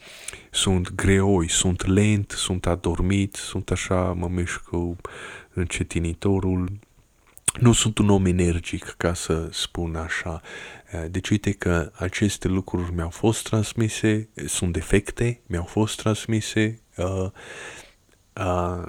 sunt 0.51 0.95
greoi, 0.95 1.49
sunt 1.49 1.87
lent, 1.87 2.31
sunt 2.31 2.67
adormit, 2.67 3.35
sunt 3.35 3.71
așa, 3.71 4.13
mă 4.13 4.29
mișc 4.29 4.63
cu 4.63 4.97
încetinitorul, 5.59 6.79
nu 7.61 7.73
sunt 7.73 7.99
un 7.99 8.09
om 8.09 8.27
energic, 8.27 8.85
ca 8.85 9.15
să 9.15 9.49
spun 9.51 9.97
așa. 9.97 10.41
Deci 11.11 11.29
uite 11.29 11.53
că 11.53 11.91
aceste 11.95 12.49
lucruri 12.49 12.93
mi-au 12.95 13.11
fost 13.11 13.49
transmise, 13.49 14.29
sunt 14.47 14.73
defecte, 14.73 15.41
mi-au 15.47 15.65
fost 15.65 15.97
transmise 15.97 16.83
uh, 16.97 17.31
uh, 18.33 18.83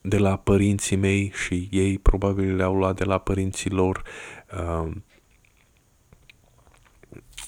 de 0.00 0.18
la 0.18 0.36
părinții 0.36 0.96
mei 0.96 1.32
și 1.44 1.68
ei 1.70 1.98
probabil 1.98 2.56
le-au 2.56 2.74
luat 2.74 2.96
de 2.96 3.04
la 3.04 3.18
părinții 3.18 3.70
lor. 3.70 4.02
Uh, 4.52 4.90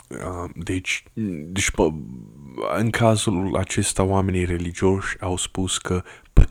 uh, 0.09 0.51
deci, 0.55 1.05
deci 1.53 1.71
în 2.77 2.91
cazul 2.91 3.57
acesta 3.57 4.03
oamenii 4.03 4.45
religioși 4.45 5.17
au 5.21 5.37
spus 5.37 5.79
că 5.79 6.03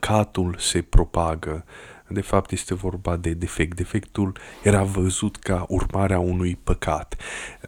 păcatul 0.06 0.54
se 0.58 0.82
propagă 0.82 1.64
de 2.08 2.20
fapt 2.20 2.50
este 2.50 2.74
vorba 2.74 3.16
de 3.16 3.32
defect. 3.32 3.76
Defectul 3.76 4.38
era 4.62 4.82
văzut 4.82 5.36
ca 5.36 5.64
urmarea 5.68 6.18
unui 6.18 6.56
păcat. 6.64 7.16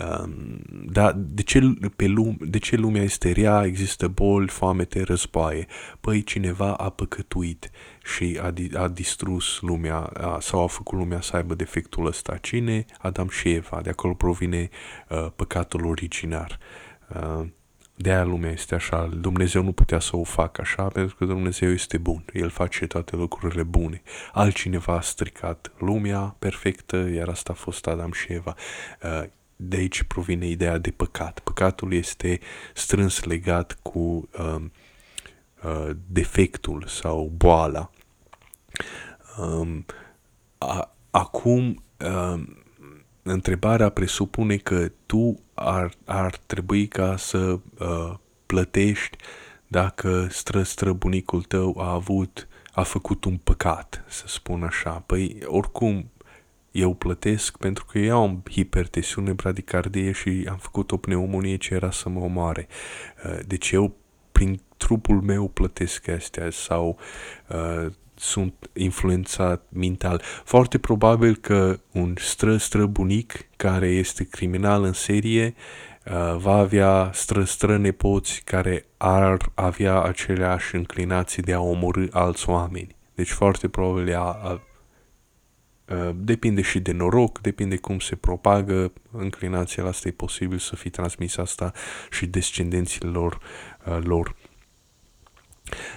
Um, 0.00 0.60
dar 0.90 1.12
de 1.16 1.42
ce, 1.42 1.60
pe 1.96 2.06
lume, 2.06 2.36
de 2.40 2.58
ce 2.58 2.76
lumea 2.76 3.02
este 3.02 3.30
rea, 3.32 3.64
există 3.64 4.08
boli, 4.08 4.48
foamete, 4.48 5.02
războaie? 5.02 5.66
Păi 6.00 6.22
cineva 6.22 6.74
a 6.74 6.88
păcătuit 6.88 7.70
și 8.04 8.40
a, 8.42 8.52
a 8.82 8.88
distrus 8.88 9.60
lumea 9.60 9.96
a, 9.96 10.38
sau 10.40 10.62
a 10.62 10.66
făcut 10.66 10.98
lumea 10.98 11.20
să 11.20 11.36
aibă 11.36 11.54
defectul 11.54 12.06
ăsta. 12.06 12.36
Cine? 12.36 12.84
Adam 12.98 13.28
și 13.28 13.52
Eva. 13.52 13.80
De 13.82 13.90
acolo 13.90 14.14
provine 14.14 14.68
uh, 15.08 15.26
păcatul 15.36 15.86
originar. 15.86 16.58
Uh, 17.14 17.46
de 18.00 18.10
aia 18.10 18.24
lumea 18.24 18.50
este 18.50 18.74
așa. 18.74 19.06
Dumnezeu 19.06 19.62
nu 19.62 19.72
putea 19.72 19.98
să 19.98 20.16
o 20.16 20.24
facă 20.24 20.60
așa 20.60 20.82
pentru 20.82 21.16
că 21.16 21.24
Dumnezeu 21.24 21.70
este 21.70 21.98
bun. 21.98 22.24
El 22.32 22.50
face 22.50 22.86
toate 22.86 23.16
lucrurile 23.16 23.62
bune. 23.62 24.02
Altcineva 24.32 24.96
a 24.96 25.00
stricat 25.00 25.72
lumea 25.78 26.36
perfectă, 26.38 26.96
iar 26.96 27.28
asta 27.28 27.52
a 27.52 27.56
fost 27.56 27.86
Adam 27.86 28.12
și 28.12 28.32
Eva. 28.32 28.54
Uh, 29.02 29.22
de 29.56 29.76
aici 29.76 30.02
provine 30.02 30.46
ideea 30.46 30.78
de 30.78 30.90
păcat. 30.90 31.38
Păcatul 31.38 31.92
este 31.92 32.40
strâns 32.74 33.24
legat 33.24 33.78
cu 33.82 33.98
um, 33.98 34.72
uh, 35.62 35.90
defectul 36.06 36.84
sau 36.86 37.32
boala. 37.36 37.90
Um, 39.38 39.84
acum, 41.10 41.82
um, 42.04 42.57
întrebarea 43.28 43.88
presupune 43.88 44.56
că 44.56 44.90
tu 45.06 45.40
ar, 45.54 45.92
ar 46.04 46.36
trebui 46.46 46.86
ca 46.86 47.16
să 47.16 47.38
uh, 47.78 48.14
plătești 48.46 49.16
dacă 49.66 50.26
stră 50.30 50.92
bunicul 50.92 51.42
tău 51.42 51.76
a 51.78 51.92
avut, 51.92 52.48
a 52.72 52.82
făcut 52.82 53.24
un 53.24 53.36
păcat, 53.36 54.04
să 54.08 54.24
spun 54.26 54.62
așa. 54.62 54.90
Păi, 54.90 55.38
oricum, 55.44 56.10
eu 56.70 56.94
plătesc 56.94 57.56
pentru 57.56 57.84
că 57.84 57.98
eu 57.98 58.22
am 58.22 58.42
hipertensiune, 58.50 59.32
bradicardie 59.32 60.12
și 60.12 60.46
am 60.50 60.56
făcut 60.56 60.92
o 60.92 60.96
pneumonie 60.96 61.56
ce 61.56 61.74
era 61.74 61.90
să 61.90 62.08
mă 62.08 62.20
omoare. 62.20 62.66
Uh, 63.24 63.38
deci 63.46 63.70
eu 63.70 63.94
prin 64.32 64.60
trupul 64.76 65.20
meu 65.20 65.48
plătesc 65.48 66.08
astea 66.08 66.50
sau 66.50 66.98
uh, 67.48 67.92
sunt 68.18 68.70
influențat 68.72 69.62
mental. 69.68 70.22
Foarte 70.44 70.78
probabil 70.78 71.36
că 71.36 71.78
un 71.92 72.14
stră-străbunic 72.18 73.48
care 73.56 73.88
este 73.88 74.24
criminal 74.24 74.84
în 74.84 74.92
serie 74.92 75.54
uh, 76.06 76.36
va 76.36 76.54
avea 76.54 77.10
stră-stră 77.12 77.76
nepoți 77.76 78.42
care 78.44 78.84
ar 78.96 79.50
avea 79.54 80.02
aceleași 80.02 80.74
înclinații 80.74 81.42
de 81.42 81.52
a 81.52 81.60
omorâ 81.60 82.06
alți 82.10 82.48
oameni. 82.48 82.96
Deci 83.14 83.30
foarte 83.30 83.68
probabil 83.68 84.14
a, 84.14 84.20
a, 84.20 84.60
a, 85.86 86.14
depinde 86.16 86.62
și 86.62 86.80
de 86.80 86.92
noroc, 86.92 87.40
depinde 87.40 87.76
cum 87.76 87.98
se 87.98 88.16
propagă 88.16 88.92
înclinația 89.10 89.84
asta, 89.84 90.08
e 90.08 90.10
posibil 90.10 90.58
să 90.58 90.76
fi 90.76 90.90
transmis 90.90 91.36
asta 91.36 91.72
și 92.10 92.26
descendenților 92.26 93.38
uh, 93.86 93.98
lor. 94.02 94.36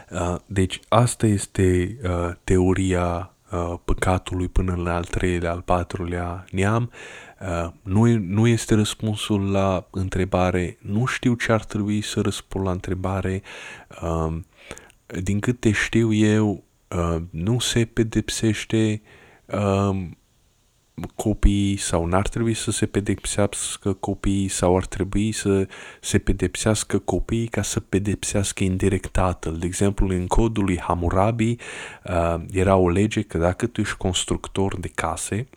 Uh, 0.10 0.36
deci 0.46 0.80
asta 0.88 1.26
este 1.28 1.98
uh, 2.04 2.32
teoria 2.44 3.34
uh, 3.52 3.74
păcatului 3.86 4.48
până 4.48 4.76
la 4.76 4.96
al 4.96 5.04
treilea, 5.04 5.52
al 5.52 5.62
patrulea 5.62 6.46
neam. 6.52 6.92
Nu, 7.82 8.18
nu 8.18 8.48
este 8.48 8.76
răspunsul 8.76 9.52
la 9.52 9.88
întrebare, 9.92 10.78
nu 10.82 11.06
știu 11.06 11.34
ce 11.34 11.52
ar 11.52 11.64
trebui 11.64 12.02
să 12.02 12.22
răspund 12.22 12.66
la 12.66 12.72
întrebare. 12.72 13.42
Um, 14.02 14.46
din 15.22 15.40
câte 15.40 15.72
știu 15.72 16.14
eu, 16.14 16.64
nu 17.30 17.60
se 17.60 17.86
pedepsește 17.86 19.02
um, 19.46 20.18
copiii 21.16 21.78
sau 21.78 22.06
n-ar 22.06 22.28
trebui 22.28 22.54
să 22.54 22.72
se 22.72 22.86
pedepsească 22.86 23.94
copiii 23.94 24.48
sau 24.48 24.78
ar 24.78 24.86
trebui 24.86 25.32
să 25.32 25.68
se 26.02 26.18
pedepsească 26.20 27.00
copiii 27.00 27.48
ca 27.48 27.62
să 27.62 27.80
pedepsească 27.80 28.64
indirect 28.64 29.12
tatăl. 29.12 29.58
De 29.58 29.66
exemplu, 29.66 30.08
în 30.08 30.28
codul 30.28 30.64
lui 30.64 30.80
Hammurabi 30.80 31.56
uh, 32.04 32.36
era 32.52 32.76
o 32.76 32.90
lege 32.90 33.22
că 33.22 33.38
dacă 33.38 33.68
tu 33.68 33.82
ești 33.82 33.98
constructor 33.98 34.80
de 34.80 34.92
case 34.96 35.48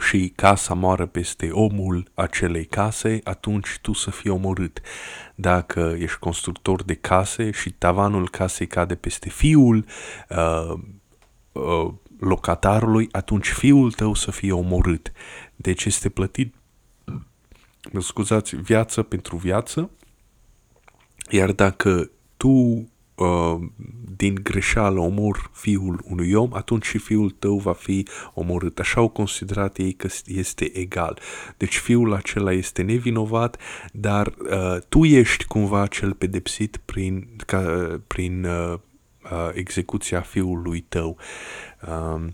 și 0.00 0.32
casa 0.36 0.74
moară 0.74 1.06
peste 1.06 1.50
omul 1.50 2.10
acelei 2.14 2.64
case, 2.64 3.20
atunci 3.24 3.78
tu 3.82 3.92
să 3.92 4.10
fii 4.10 4.30
omorât. 4.30 4.80
Dacă 5.34 5.96
ești 5.98 6.18
constructor 6.18 6.82
de 6.82 6.94
case 6.94 7.50
și 7.50 7.70
tavanul 7.70 8.30
casei 8.30 8.66
cade 8.66 8.94
peste 8.94 9.28
fiul, 9.28 9.84
uh, 10.28 10.78
uh, 11.52 11.92
locatarului, 12.20 13.08
atunci 13.10 13.48
fiul 13.48 13.92
tău 13.92 14.14
să 14.14 14.30
fie 14.30 14.52
omorât. 14.52 15.12
Deci 15.56 15.84
este 15.84 16.08
plătit, 16.08 16.54
mă 17.92 18.00
scuzați, 18.00 18.56
viață 18.56 19.02
pentru 19.02 19.36
viață, 19.36 19.90
iar 21.30 21.52
dacă 21.52 22.10
tu 22.36 22.48
uh, 22.48 23.56
din 24.16 24.34
greșeală 24.42 25.00
omor 25.00 25.50
fiul 25.52 26.04
unui 26.04 26.32
om, 26.32 26.54
atunci 26.54 26.84
și 26.84 26.98
fiul 26.98 27.30
tău 27.30 27.58
va 27.58 27.72
fi 27.72 28.06
omorât. 28.34 28.78
Așa 28.78 29.00
au 29.00 29.08
considerat 29.08 29.78
ei 29.78 29.92
că 29.92 30.08
este 30.26 30.78
egal. 30.78 31.18
Deci 31.56 31.76
fiul 31.76 32.14
acela 32.14 32.52
este 32.52 32.82
nevinovat, 32.82 33.60
dar 33.92 34.26
uh, 34.26 34.76
tu 34.88 35.04
ești 35.04 35.44
cumva 35.44 35.86
cel 35.86 36.12
pedepsit 36.12 36.76
prin, 36.84 37.28
ca, 37.46 37.60
prin 38.06 38.44
uh, 38.44 38.78
uh, 39.24 39.50
execuția 39.52 40.20
fiului 40.20 40.80
tău. 40.80 41.16
Uh, 41.88 42.26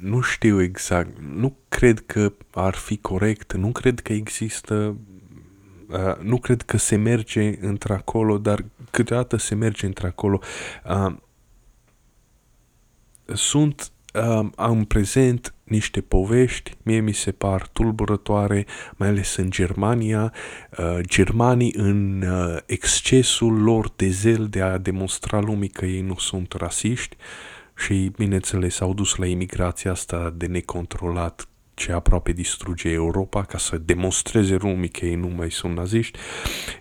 nu 0.00 0.20
știu 0.20 0.62
exact, 0.62 1.18
nu 1.18 1.56
cred 1.68 2.02
că 2.06 2.32
ar 2.50 2.74
fi 2.74 2.96
corect, 2.96 3.52
nu 3.52 3.72
cred 3.72 4.00
că 4.00 4.12
există, 4.12 4.96
uh, 5.88 6.16
nu 6.20 6.38
cred 6.38 6.62
că 6.62 6.76
se 6.76 6.96
merge 6.96 7.66
într-acolo, 7.66 8.38
dar 8.38 8.64
câteodată 8.90 9.36
se 9.36 9.54
merge 9.54 9.86
într-acolo. 9.86 10.40
Uh, 10.84 11.16
sunt 13.34 13.92
uh, 14.14 14.48
în 14.56 14.84
prezent 14.84 15.54
niște 15.70 16.00
povești, 16.00 16.74
mie 16.82 17.00
mi 17.00 17.12
se 17.12 17.32
par 17.32 17.68
tulburătoare, 17.72 18.66
mai 18.96 19.08
ales 19.08 19.36
în 19.36 19.50
Germania. 19.50 20.32
Uh, 20.78 20.98
germanii 21.00 21.74
în 21.76 22.22
uh, 22.22 22.56
excesul 22.66 23.62
lor 23.62 23.92
de 23.96 24.08
zel 24.08 24.46
de 24.50 24.60
a 24.60 24.78
demonstra 24.78 25.40
lumii 25.40 25.68
că 25.68 25.84
ei 25.86 26.00
nu 26.00 26.16
sunt 26.16 26.52
rasiști 26.52 27.16
și, 27.76 28.12
bineînțeles, 28.16 28.80
au 28.80 28.94
dus 28.94 29.16
la 29.16 29.26
imigrația 29.26 29.90
asta 29.90 30.34
de 30.36 30.46
necontrolat 30.46 31.48
ce 31.74 31.92
aproape 31.92 32.32
distruge 32.32 32.88
Europa 32.88 33.42
ca 33.42 33.58
să 33.58 33.78
demonstreze 33.78 34.56
lumii 34.60 34.88
că 34.88 35.06
ei 35.06 35.14
nu 35.14 35.28
mai 35.28 35.50
sunt 35.50 35.76
naziști, 35.76 36.18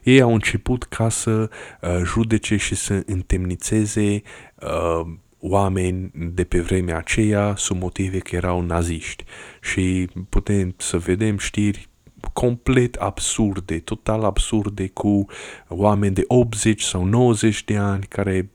ei 0.03 0.21
au 0.21 0.33
început 0.33 0.83
ca 0.83 1.09
să 1.09 1.49
uh, 1.81 2.01
judece 2.03 2.57
și 2.57 2.75
să 2.75 3.03
întemnițeze 3.05 4.21
uh, 4.55 5.07
oameni 5.39 6.11
de 6.13 6.43
pe 6.43 6.59
vremea 6.59 6.97
aceea 6.97 7.53
sub 7.55 7.81
motive 7.81 8.17
că 8.17 8.35
erau 8.35 8.61
naziști. 8.61 9.23
Și 9.61 10.09
putem 10.29 10.73
să 10.77 10.97
vedem 10.97 11.37
știri 11.37 11.89
complet 12.33 12.95
absurde, 12.95 13.79
total 13.79 14.23
absurde 14.23 14.87
cu 14.87 15.25
oameni 15.67 16.13
de 16.13 16.23
80 16.27 16.83
sau 16.83 17.05
90 17.05 17.63
de 17.63 17.77
ani 17.77 18.03
care 18.03 18.49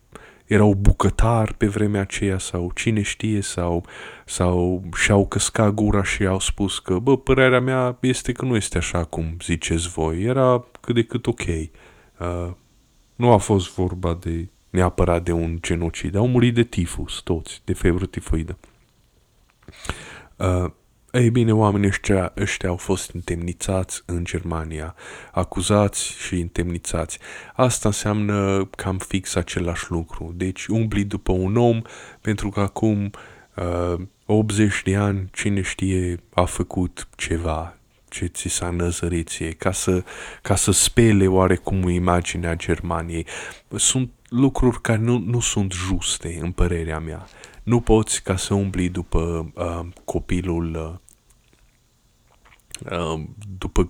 erau 0.46 0.74
bucătari 0.74 1.54
pe 1.54 1.66
vremea 1.66 2.00
aceea 2.00 2.38
sau 2.38 2.70
cine 2.74 3.02
știe 3.02 3.40
sau, 3.40 3.86
sau 4.24 4.84
și-au 4.94 5.26
căscat 5.26 5.70
gura 5.70 6.02
și 6.02 6.26
au 6.26 6.38
spus 6.38 6.78
că, 6.78 6.98
bă, 6.98 7.18
părerea 7.18 7.60
mea 7.60 7.98
este 8.00 8.32
că 8.32 8.44
nu 8.44 8.56
este 8.56 8.78
așa 8.78 9.04
cum 9.04 9.36
ziceți 9.44 9.88
voi, 9.88 10.22
era 10.22 10.64
cât 10.80 10.94
de 10.94 11.02
cât 11.02 11.26
ok. 11.26 11.40
Uh, 11.48 12.50
nu 13.14 13.32
a 13.32 13.36
fost 13.36 13.74
vorba 13.74 14.18
de 14.20 14.48
neapărat 14.74 15.22
de 15.22 15.32
un 15.32 15.58
genocid. 15.60 16.14
Au 16.14 16.26
murit 16.26 16.54
de 16.54 16.62
tifus 16.62 17.20
toți, 17.20 17.62
de 17.64 17.72
febră 17.72 18.06
tifoidă. 18.06 18.58
Uh, 20.36 20.70
ei 21.12 21.30
bine, 21.30 21.52
oamenii 21.52 21.88
ăștia, 21.88 22.32
ăștia 22.36 22.68
au 22.68 22.76
fost 22.76 23.10
întemnițați 23.10 24.02
în 24.06 24.24
Germania, 24.24 24.94
acuzați 25.32 26.04
și 26.04 26.34
întemnițați. 26.34 27.18
Asta 27.54 27.88
înseamnă 27.88 28.64
cam 28.76 28.98
fix 28.98 29.34
același 29.34 29.90
lucru. 29.90 30.32
Deci 30.36 30.66
umbli 30.66 31.04
după 31.04 31.32
un 31.32 31.56
om 31.56 31.82
pentru 32.20 32.48
că 32.48 32.60
acum 32.60 33.10
uh, 33.56 34.00
80 34.26 34.82
de 34.84 34.96
ani, 34.96 35.28
cine 35.32 35.60
știe, 35.60 36.20
a 36.32 36.44
făcut 36.44 37.08
ceva 37.16 37.76
ce 38.08 38.26
ți 38.26 38.48
s-a 38.48 38.70
năzărit 38.70 39.28
ție, 39.28 39.50
ca 39.50 39.72
să, 39.72 40.04
ca 40.42 40.54
să 40.54 40.70
spele 40.70 41.26
oarecum 41.26 41.88
imaginea 41.88 42.54
Germaniei. 42.54 43.26
Sunt 43.76 44.10
lucruri 44.34 44.80
care 44.80 44.98
nu, 44.98 45.18
nu 45.18 45.40
sunt 45.40 45.72
juste, 45.72 46.38
în 46.40 46.52
părerea 46.52 46.98
mea. 46.98 47.26
Nu 47.62 47.80
poți 47.80 48.22
ca 48.22 48.36
să 48.36 48.54
umbli 48.54 48.88
după 48.88 49.52
uh, 49.54 49.86
copilul 50.04 51.00
uh, 52.90 53.12
uh, 53.14 53.20
după... 53.58 53.88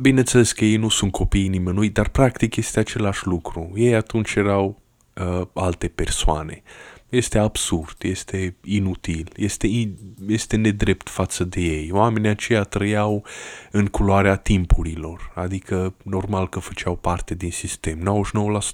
Bineînțeles 0.00 0.52
că 0.52 0.64
ei 0.64 0.76
nu 0.76 0.88
sunt 0.88 1.12
copiii 1.12 1.48
nimănui, 1.48 1.90
dar 1.90 2.08
practic 2.08 2.56
este 2.56 2.78
același 2.80 3.26
lucru. 3.26 3.72
Ei 3.74 3.94
atunci 3.94 4.34
erau 4.34 4.80
uh, 5.14 5.46
alte 5.52 5.88
persoane. 5.88 6.62
Este 7.08 7.38
absurd, 7.38 7.96
este 7.98 8.56
inutil, 8.64 9.32
este, 9.36 9.66
in, 9.66 9.96
este 10.28 10.56
nedrept 10.56 11.08
față 11.08 11.44
de 11.44 11.60
ei. 11.60 11.90
Oamenii 11.92 12.28
aceia 12.28 12.62
trăiau 12.62 13.24
în 13.70 13.86
culoarea 13.86 14.36
timpurilor, 14.36 15.32
adică 15.34 15.94
normal 16.02 16.48
că 16.48 16.58
făceau 16.58 16.96
parte 16.96 17.34
din 17.34 17.50
sistem. 17.50 18.24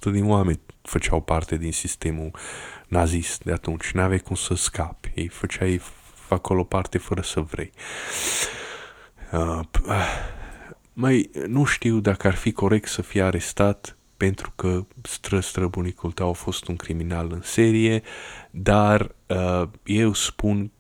99% 0.09 0.13
din 0.13 0.25
oameni 0.29 0.61
făceau 0.89 1.21
parte 1.21 1.57
din 1.57 1.73
sistemul 1.73 2.31
nazist 2.89 3.43
de 3.45 3.53
atunci, 3.53 3.91
n-aveai 3.91 4.19
cum 4.19 4.37
să 4.37 4.55
scapi, 4.55 5.13
ei 5.15 5.29
făceai 5.29 5.81
acolo 6.29 6.65
parte 6.65 6.99
fără 6.99 7.21
să 7.21 7.41
vrei. 7.41 7.71
Uh, 9.33 9.61
mai 10.93 11.31
nu 11.47 11.65
știu 11.65 12.01
dacă 12.01 12.27
ar 12.27 12.35
fi 12.35 12.53
corect 12.53 12.89
să 12.89 13.03
fie 13.03 13.23
arestat 13.23 13.97
pentru 14.17 14.53
că 14.57 14.87
stră 15.03 15.41
străbunicul 15.41 16.13
tău 16.13 16.29
a 16.29 16.33
fost 16.33 16.69
un 16.69 16.77
criminal 16.77 17.29
în 17.33 17.41
serie, 17.43 18.03
dar 18.51 19.15
uh, 19.27 19.69
eu 19.85 20.13
spun 20.13 20.71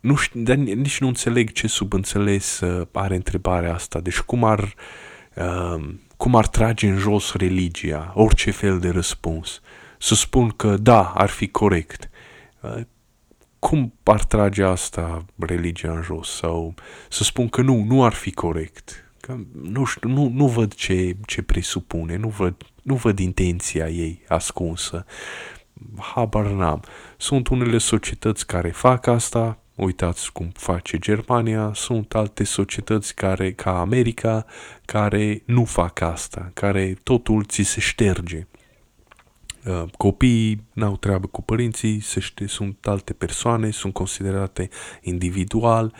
nu 0.00 0.14
știu, 0.14 0.42
dar 0.42 0.56
nici 0.56 1.00
nu 1.00 1.06
înțeleg 1.06 1.52
ce 1.52 1.66
subînțeles 1.66 2.60
uh, 2.60 2.86
are 2.92 3.14
întrebarea 3.14 3.74
asta. 3.74 4.00
Deci 4.00 4.18
cum 4.18 4.44
ar, 4.44 4.74
uh, 5.34 5.88
cum 6.16 6.34
ar 6.36 6.46
trage 6.46 6.88
în 6.88 6.98
jos 6.98 7.32
religia, 7.32 8.12
orice 8.14 8.50
fel 8.50 8.78
de 8.78 8.88
răspuns. 8.88 9.60
Să 9.98 10.14
spun 10.14 10.48
că 10.48 10.76
da, 10.76 11.12
ar 11.14 11.28
fi 11.28 11.48
corect. 11.48 12.10
Uh, 12.60 12.80
cum 13.58 13.92
ar 14.02 14.24
trage 14.24 14.62
asta 14.62 15.24
religia 15.38 15.92
în 15.92 16.02
jos? 16.02 16.36
Sau 16.36 16.74
să 17.08 17.24
spun 17.24 17.48
că 17.48 17.62
nu, 17.62 17.82
nu 17.82 18.04
ar 18.04 18.12
fi 18.12 18.30
corect. 18.30 19.10
Că 19.20 19.36
nu 19.62 19.84
știu, 19.84 20.08
nu, 20.08 20.28
nu 20.28 20.46
văd 20.46 20.74
ce, 20.74 21.16
ce 21.26 21.42
presupune, 21.42 22.16
nu 22.16 22.28
văd, 22.28 22.56
nu 22.82 22.94
văd 22.94 23.18
intenția 23.18 23.88
ei 23.88 24.22
ascunsă. 24.28 25.04
Habar 25.98 26.46
n-am. 26.46 26.82
Sunt 27.16 27.48
unele 27.48 27.78
societăți 27.78 28.46
care 28.46 28.70
fac 28.70 29.06
asta, 29.06 29.58
uitați 29.76 30.32
cum 30.32 30.50
face 30.54 30.98
Germania, 30.98 31.70
sunt 31.74 32.14
alte 32.14 32.44
societăți 32.44 33.14
care, 33.14 33.52
ca 33.52 33.80
America, 33.80 34.46
care 34.84 35.42
nu 35.44 35.64
fac 35.64 36.00
asta, 36.00 36.50
care 36.54 36.96
totul 37.02 37.44
ți 37.44 37.62
se 37.62 37.80
șterge. 37.80 38.46
Uh, 39.64 39.82
copiii 39.96 40.64
n-au 40.72 40.96
treabă 40.96 41.26
cu 41.26 41.42
părinții, 41.42 42.00
se 42.00 42.20
știe, 42.20 42.46
sunt 42.46 42.86
alte 42.86 43.12
persoane, 43.12 43.70
sunt 43.70 43.92
considerate 43.92 44.68
individual, 45.00 45.94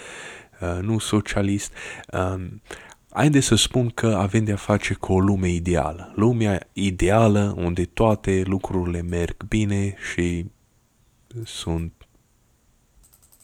uh, 0.61 0.79
nu 0.83 0.99
socialist. 0.99 1.73
Um, 2.13 2.61
Haideți 3.17 3.47
să 3.47 3.55
spun 3.55 3.89
că 3.89 4.07
avem 4.07 4.45
de-a 4.45 4.57
face 4.57 4.95
cu 4.95 5.13
o 5.13 5.21
lume 5.21 5.49
ideală. 5.49 6.13
Lumea 6.15 6.69
ideală 6.73 7.55
unde 7.57 7.85
toate 7.85 8.43
lucrurile 8.47 9.03
merg 9.03 9.45
bine 9.49 9.95
și 10.13 10.47
sunt, 11.45 12.06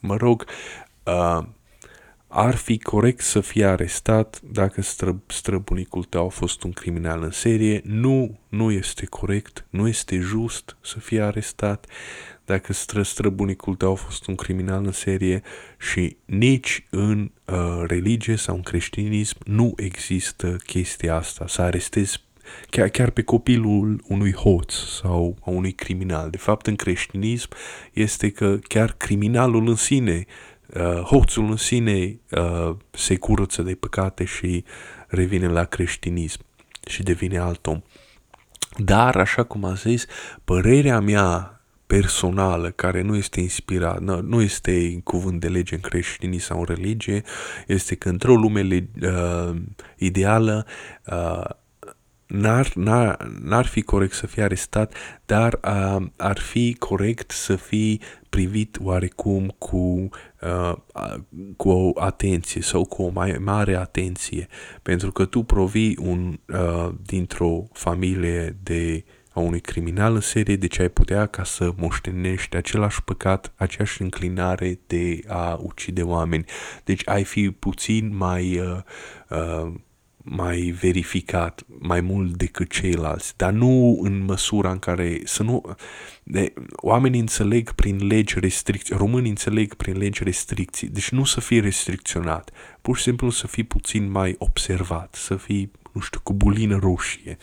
mă 0.02 0.16
rog, 0.16 0.46
uh, 1.02 1.38
ar 2.34 2.54
fi 2.54 2.78
corect 2.78 3.20
să 3.20 3.40
fie 3.40 3.64
arestat 3.64 4.40
dacă 4.40 4.82
stră, 4.82 5.22
străbunicul 5.26 6.04
tău 6.04 6.26
a 6.26 6.28
fost 6.28 6.62
un 6.62 6.72
criminal 6.72 7.22
în 7.22 7.30
serie. 7.30 7.80
Nu, 7.84 8.38
nu 8.48 8.70
este 8.70 9.06
corect, 9.06 9.66
nu 9.70 9.88
este 9.88 10.18
just 10.18 10.76
să 10.80 10.98
fie 10.98 11.22
arestat 11.22 11.86
dacă 12.44 12.72
stră, 12.72 13.02
străbunicul 13.02 13.74
tău 13.74 13.92
a 13.92 13.94
fost 13.94 14.26
un 14.26 14.34
criminal 14.34 14.84
în 14.84 14.92
serie 14.92 15.42
și 15.78 16.16
nici 16.24 16.86
în 16.90 17.30
uh, 17.44 17.82
religie 17.86 18.36
sau 18.36 18.54
în 18.54 18.62
creștinism 18.62 19.38
nu 19.44 19.72
există 19.76 20.56
chestia 20.66 21.14
asta, 21.14 21.46
să 21.46 21.62
arestezi 21.62 22.24
chiar, 22.70 22.88
chiar 22.88 23.10
pe 23.10 23.22
copilul 23.22 24.02
unui 24.08 24.32
hoț 24.32 24.72
sau 24.74 25.36
a 25.44 25.50
unui 25.50 25.72
criminal. 25.72 26.30
De 26.30 26.36
fapt, 26.36 26.66
în 26.66 26.76
creștinism 26.76 27.48
este 27.92 28.30
că 28.30 28.58
chiar 28.68 28.92
criminalul 28.92 29.68
în 29.68 29.74
sine, 29.74 30.24
uh, 30.66 31.00
hoțul 31.00 31.50
în 31.50 31.56
sine 31.56 32.18
uh, 32.30 32.76
se 32.90 33.16
curăță 33.16 33.62
de 33.62 33.74
păcate 33.74 34.24
și 34.24 34.64
revine 35.06 35.46
la 35.46 35.64
creștinism 35.64 36.40
și 36.86 37.02
devine 37.02 37.38
alt 37.38 37.66
om. 37.66 37.82
Dar, 38.76 39.16
așa 39.16 39.42
cum 39.42 39.64
am 39.64 39.74
zis, 39.74 40.06
părerea 40.44 41.00
mea 41.00 41.56
personală 41.86 42.70
care 42.70 43.02
nu 43.02 43.16
este 43.16 43.40
inspirat, 43.40 44.00
nu, 44.00 44.20
nu 44.20 44.40
este 44.40 44.72
în 44.72 45.00
cuvânt 45.00 45.40
de 45.40 45.48
lege 45.48 45.74
în 45.74 45.80
creștinism 45.80 46.46
sau 46.46 46.58
în 46.58 46.64
religie, 46.68 47.22
este 47.66 47.94
că 47.94 48.08
într-o 48.08 48.34
lume 48.34 48.88
uh, 49.02 49.56
ideală 49.96 50.66
uh, 51.06 51.44
n-ar, 52.32 52.72
n-ar, 52.74 53.28
n-ar 53.42 53.66
fi 53.66 53.82
corect 53.82 54.12
să 54.12 54.26
fie 54.26 54.42
arestat, 54.42 54.94
dar 55.26 55.60
uh, 55.64 56.06
ar 56.16 56.38
fi 56.38 56.76
corect 56.78 57.30
să 57.30 57.56
fii 57.56 58.00
privit 58.28 58.78
oarecum 58.80 59.54
cu, 59.58 60.08
uh, 60.40 60.72
cu 61.56 61.68
o 61.68 61.92
atenție 62.00 62.62
sau 62.62 62.84
cu 62.84 63.02
o 63.02 63.08
mai 63.08 63.36
mare 63.40 63.76
atenție, 63.76 64.48
pentru 64.82 65.12
că 65.12 65.24
tu 65.24 65.42
provii 65.42 65.98
un, 66.00 66.38
uh, 66.48 66.88
dintr-o 67.02 67.68
familie 67.72 68.56
de 68.62 69.04
a 69.34 69.40
unui 69.40 69.60
criminal 69.60 70.14
în 70.14 70.20
serie, 70.20 70.56
deci 70.56 70.78
ai 70.78 70.88
putea 70.88 71.26
ca 71.26 71.44
să 71.44 71.72
moștenești 71.76 72.56
același 72.56 73.02
păcat, 73.02 73.52
aceeași 73.56 74.02
înclinare 74.02 74.80
de 74.86 75.20
a 75.26 75.58
ucide 75.62 76.02
oameni. 76.02 76.44
Deci 76.84 77.08
ai 77.08 77.24
fi 77.24 77.50
puțin 77.50 78.16
mai 78.16 78.58
uh, 78.58 78.78
uh, 79.28 79.72
mai 80.22 80.60
verificat 80.60 81.64
mai 81.78 82.00
mult 82.00 82.36
decât 82.36 82.70
ceilalți, 82.70 83.36
dar 83.36 83.52
nu 83.52 83.98
în 84.02 84.24
măsura 84.24 84.70
în 84.70 84.78
care 84.78 85.20
să 85.24 85.42
nu... 85.42 85.76
De, 86.22 86.52
oamenii 86.76 87.20
înțeleg 87.20 87.72
prin 87.72 88.06
legi 88.06 88.40
restricții, 88.40 88.96
românii 88.96 89.30
înțeleg 89.30 89.74
prin 89.74 89.98
legi 89.98 90.24
restricții, 90.24 90.88
deci 90.88 91.10
nu 91.10 91.24
să 91.24 91.40
fii 91.40 91.60
restricționat, 91.60 92.50
pur 92.80 92.96
și 92.96 93.02
simplu 93.02 93.30
să 93.30 93.46
fii 93.46 93.64
puțin 93.64 94.10
mai 94.10 94.34
observat, 94.38 95.14
să 95.14 95.36
fii, 95.36 95.70
nu 95.92 96.00
știu, 96.00 96.20
cu 96.22 96.32
bulină 96.32 96.78
roșie, 96.78 97.36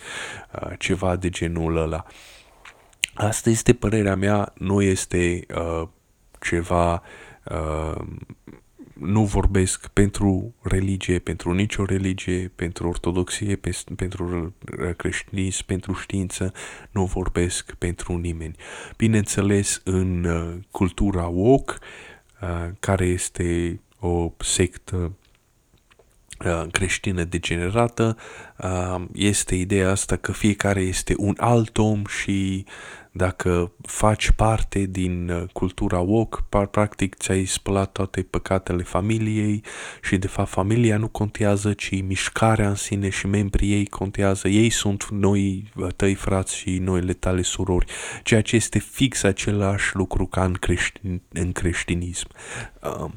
uh, 0.54 0.72
ceva 0.78 1.16
de 1.16 1.28
genul 1.28 1.76
ăla. 1.76 2.04
Asta 3.14 3.50
este 3.50 3.72
părerea 3.72 4.16
mea, 4.16 4.52
nu 4.58 4.82
este 4.82 5.46
uh, 5.54 5.88
ceva 6.40 7.02
uh, 7.44 8.02
nu 9.00 9.24
vorbesc 9.24 9.86
pentru 9.86 10.54
religie, 10.62 11.18
pentru 11.18 11.52
nicio 11.52 11.84
religie, 11.84 12.52
pentru 12.56 12.88
ortodoxie, 12.88 13.56
pe, 13.56 13.76
pentru 13.96 14.54
creștinism, 14.96 15.64
pentru 15.66 15.92
știință, 15.92 16.52
nu 16.90 17.04
vorbesc 17.04 17.74
pentru 17.74 18.16
nimeni. 18.16 18.56
Bineînțeles, 18.96 19.80
în 19.84 20.24
uh, 20.24 20.56
cultura 20.70 21.26
woke, 21.26 21.74
uh, 22.42 22.68
care 22.80 23.06
este 23.06 23.80
o 23.98 24.32
sectă 24.38 25.12
uh, 26.44 26.66
creștină 26.70 27.24
degenerată, 27.24 28.16
uh, 28.58 29.04
este 29.12 29.54
ideea 29.54 29.90
asta 29.90 30.16
că 30.16 30.32
fiecare 30.32 30.80
este 30.80 31.14
un 31.16 31.34
alt 31.38 31.78
om 31.78 32.04
și 32.04 32.64
dacă 33.12 33.72
faci 33.82 34.30
parte 34.30 34.84
din 34.84 35.28
uh, 35.28 35.42
cultura 35.52 35.98
woke, 35.98 36.38
practic 36.70 37.14
ți-ai 37.14 37.44
spălat 37.44 37.92
toate 37.92 38.22
păcatele 38.22 38.82
familiei 38.82 39.62
și 40.02 40.16
de 40.16 40.26
fapt 40.26 40.48
familia 40.48 40.96
nu 40.96 41.08
contează, 41.08 41.72
ci 41.72 42.02
mișcarea 42.02 42.68
în 42.68 42.74
sine 42.74 43.08
și 43.08 43.26
membrii 43.26 43.72
ei 43.72 43.86
contează. 43.86 44.48
Ei 44.48 44.70
sunt 44.70 45.08
noi 45.08 45.70
uh, 45.76 45.86
tăi 45.96 46.14
frați 46.14 46.56
și 46.56 46.78
noile 46.78 47.12
tale 47.12 47.42
surori, 47.42 47.86
ceea 48.22 48.42
ce 48.42 48.56
este 48.56 48.78
fix 48.78 49.22
același 49.22 49.96
lucru 49.96 50.26
ca 50.26 50.44
în, 50.44 50.52
creștin, 50.52 51.22
în 51.32 51.52
creștinism. 51.52 52.28
Uh, 52.82 53.10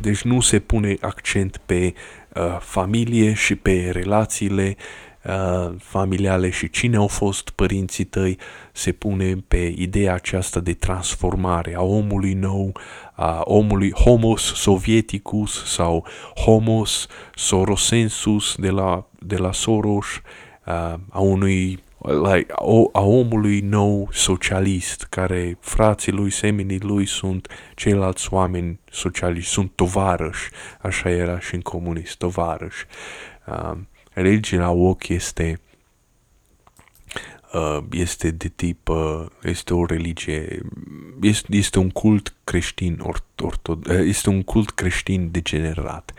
deci 0.00 0.22
nu 0.22 0.40
se 0.40 0.58
pune 0.58 0.96
accent 1.00 1.60
pe 1.66 1.94
familie 2.60 3.32
și 3.32 3.54
pe 3.54 3.90
relațiile 3.92 4.76
Uh, 4.76 5.09
familiale 5.78 6.50
și 6.50 6.70
cine 6.70 6.96
au 6.96 7.06
fost 7.06 7.50
părinții 7.50 8.04
tăi, 8.04 8.38
se 8.72 8.92
pune 8.92 9.36
pe 9.48 9.74
ideea 9.76 10.14
aceasta 10.14 10.60
de 10.60 10.72
transformare 10.74 11.74
a 11.74 11.82
omului 11.82 12.32
nou, 12.32 12.72
a 13.12 13.40
omului 13.44 13.92
homos 13.92 14.42
sovieticus 14.54 15.64
sau 15.64 16.06
homos 16.44 17.06
sorosensus 17.34 18.54
de 18.56 18.70
la, 18.70 19.06
de 19.18 19.36
la 19.36 19.52
Soros, 19.52 20.06
uh, 20.06 20.94
a 21.08 21.18
unui 21.18 21.82
like, 22.06 22.52
a 22.92 23.02
omului 23.02 23.60
nou 23.60 24.08
socialist, 24.12 25.06
care 25.10 25.58
frații 25.60 26.12
lui, 26.12 26.30
seminii 26.30 26.80
lui 26.80 27.06
sunt 27.06 27.48
ceilalți 27.74 28.32
oameni 28.32 28.80
socialiști, 28.90 29.50
sunt 29.50 29.72
tovarăși, 29.74 30.50
așa 30.80 31.10
era 31.10 31.38
și 31.40 31.54
în 31.54 31.60
comunist, 31.60 32.16
tovarăși. 32.16 32.84
Uh, 34.14 34.22
religia 34.22 34.70
ochi 34.70 35.08
este 35.08 35.60
uh, 37.52 37.78
este 37.90 38.30
de 38.30 38.48
tip, 38.48 38.88
uh, 38.88 39.26
este 39.42 39.74
o 39.74 39.86
religie, 39.86 40.62
este, 41.20 41.56
este 41.56 41.78
un 41.78 41.90
cult 41.90 42.34
creștin, 42.44 43.00
or, 43.02 43.24
orto, 43.42 43.78
uh, 43.88 43.98
este 43.98 44.28
un 44.28 44.42
cult 44.42 44.70
creștin 44.70 45.30
degenerat. 45.30 46.12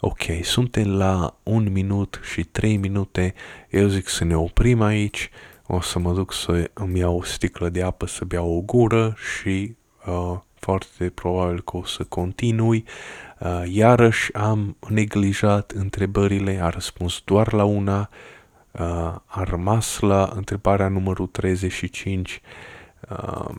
Ok, 0.00 0.22
suntem 0.42 0.96
la 0.96 1.36
un 1.42 1.72
minut 1.72 2.20
și 2.32 2.44
trei 2.44 2.76
minute, 2.76 3.34
eu 3.68 3.88
zic 3.88 4.08
să 4.08 4.24
ne 4.24 4.36
oprim 4.36 4.80
aici, 4.80 5.30
o 5.66 5.80
să 5.80 5.98
mă 5.98 6.12
duc 6.12 6.32
să 6.32 6.70
îmi 6.72 6.98
iau 6.98 7.16
o 7.16 7.22
sticlă 7.22 7.68
de 7.68 7.82
apă 7.82 8.06
să 8.06 8.24
beau 8.24 8.56
o 8.56 8.60
gură 8.60 9.14
și 9.16 9.74
uh, 10.06 10.38
foarte 10.54 11.10
probabil 11.10 11.62
că 11.62 11.76
o 11.76 11.84
să 11.84 12.04
continui. 12.04 12.84
Uh, 12.86 13.29
iarăși 13.64 14.32
am 14.34 14.76
neglijat 14.88 15.70
întrebările, 15.70 16.58
a 16.62 16.68
răspuns 16.68 17.22
doar 17.24 17.52
la 17.52 17.64
una, 17.64 18.08
uh, 18.70 18.80
a 19.24 19.42
rămas 19.44 19.98
la 19.98 20.32
întrebarea 20.34 20.88
numărul 20.88 21.26
35. 21.26 22.40
Uh, 23.10 23.54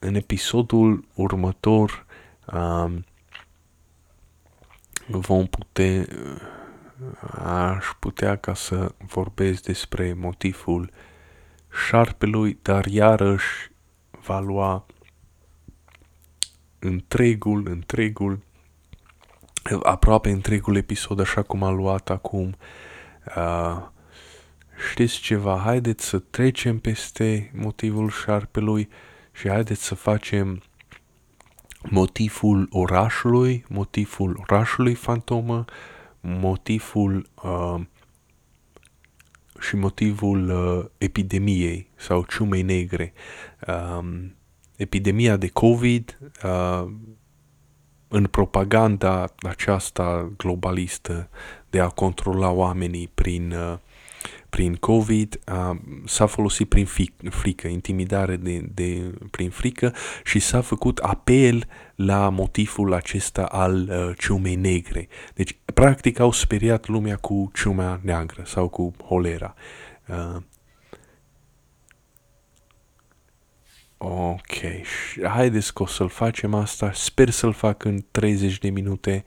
în 0.00 0.14
episodul 0.14 1.04
următor 1.14 2.04
vom 5.06 5.46
putea 5.46 6.06
aș 7.44 7.84
putea 7.98 8.36
ca 8.36 8.54
să 8.54 8.94
vorbesc 8.98 9.62
despre 9.62 10.12
motivul 10.12 10.90
șarpelui, 11.86 12.58
dar 12.62 12.86
iarăși 12.86 13.70
va 14.24 14.40
lua 14.40 14.86
întregul, 16.78 17.66
întregul, 17.68 18.42
aproape 19.82 20.30
întregul 20.30 20.76
episod 20.76 21.20
așa 21.20 21.42
cum 21.42 21.62
a 21.62 21.70
luat 21.70 22.10
acum. 22.10 22.56
Uh, 23.36 23.82
știți 24.90 25.20
ceva, 25.20 25.60
haideți 25.64 26.04
să 26.04 26.18
trecem 26.18 26.78
peste 26.78 27.50
motivul 27.54 28.10
șarpelui 28.10 28.88
și 29.32 29.48
haideți 29.48 29.84
să 29.84 29.94
facem 29.94 30.62
motivul 31.82 32.68
orașului, 32.70 33.64
motivul 33.68 34.44
orașului 34.46 34.94
fantomă, 34.94 35.64
motivul 36.20 37.26
uh, 37.42 37.80
și 39.60 39.76
motivul 39.76 40.48
uh, 40.48 40.84
epidemiei 40.98 41.90
sau 41.94 42.24
ciumei 42.24 42.62
negre. 42.62 43.12
Um, 43.66 44.34
epidemia 44.76 45.36
de 45.36 45.48
COVID, 45.48 46.18
uh, 46.44 46.86
în 48.08 48.26
propaganda 48.26 49.24
aceasta 49.42 50.32
globalistă 50.36 51.28
de 51.70 51.80
a 51.80 51.88
controla 51.88 52.50
oamenii 52.50 53.10
prin, 53.14 53.52
uh, 53.52 53.78
prin 54.50 54.74
COVID, 54.74 55.40
uh, 55.52 55.76
s-a 56.04 56.26
folosit 56.26 56.68
prin 56.68 56.86
frică, 57.30 57.68
intimidare 57.68 58.36
de, 58.36 58.68
de, 58.74 59.14
prin 59.30 59.50
frică 59.50 59.94
și 60.24 60.38
s-a 60.38 60.60
făcut 60.60 60.98
apel 60.98 61.68
la 61.94 62.28
motivul 62.28 62.94
acesta 62.94 63.42
al 63.42 63.88
uh, 63.90 64.16
ciumei 64.18 64.54
negre. 64.54 65.08
Deci, 65.34 65.56
practic, 65.74 66.18
au 66.18 66.30
speriat 66.30 66.88
lumea 66.88 67.16
cu 67.16 67.50
ciumea 67.54 68.00
neagră 68.02 68.42
sau 68.44 68.68
cu 68.68 68.94
holera. 69.04 69.54
Uh, 70.08 70.42
Ok, 73.98 74.56
haideți 75.22 75.74
că 75.74 75.82
o 75.82 75.86
să-l 75.86 76.08
facem 76.08 76.54
asta, 76.54 76.92
sper 76.92 77.30
să-l 77.30 77.52
fac 77.52 77.84
în 77.84 78.04
30 78.10 78.58
de 78.58 78.70
minute 78.70 79.24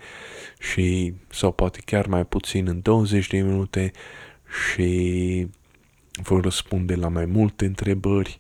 și 0.60 1.14
sau 1.30 1.52
poate 1.52 1.80
chiar 1.86 2.08
mai 2.08 2.26
puțin 2.26 2.68
în 2.68 2.82
20 2.82 3.28
de 3.28 3.42
minute 3.42 3.92
și 4.68 5.48
vă 6.24 6.40
răspunde 6.40 6.96
la 6.96 7.08
mai 7.08 7.26
multe 7.26 7.66
întrebări. 7.66 8.40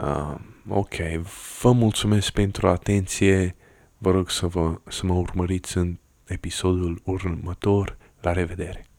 Uh, 0.00 0.34
ok, 0.68 0.94
vă 1.60 1.72
mulțumesc 1.72 2.30
pentru 2.30 2.68
atenție, 2.68 3.56
vă 3.98 4.10
rog 4.10 4.30
să, 4.30 4.46
vă, 4.46 4.80
să 4.88 5.06
mă 5.06 5.14
urmăriți 5.14 5.76
în 5.76 5.98
episodul 6.24 7.00
următor, 7.04 7.96
la 8.20 8.32
revedere! 8.32 8.93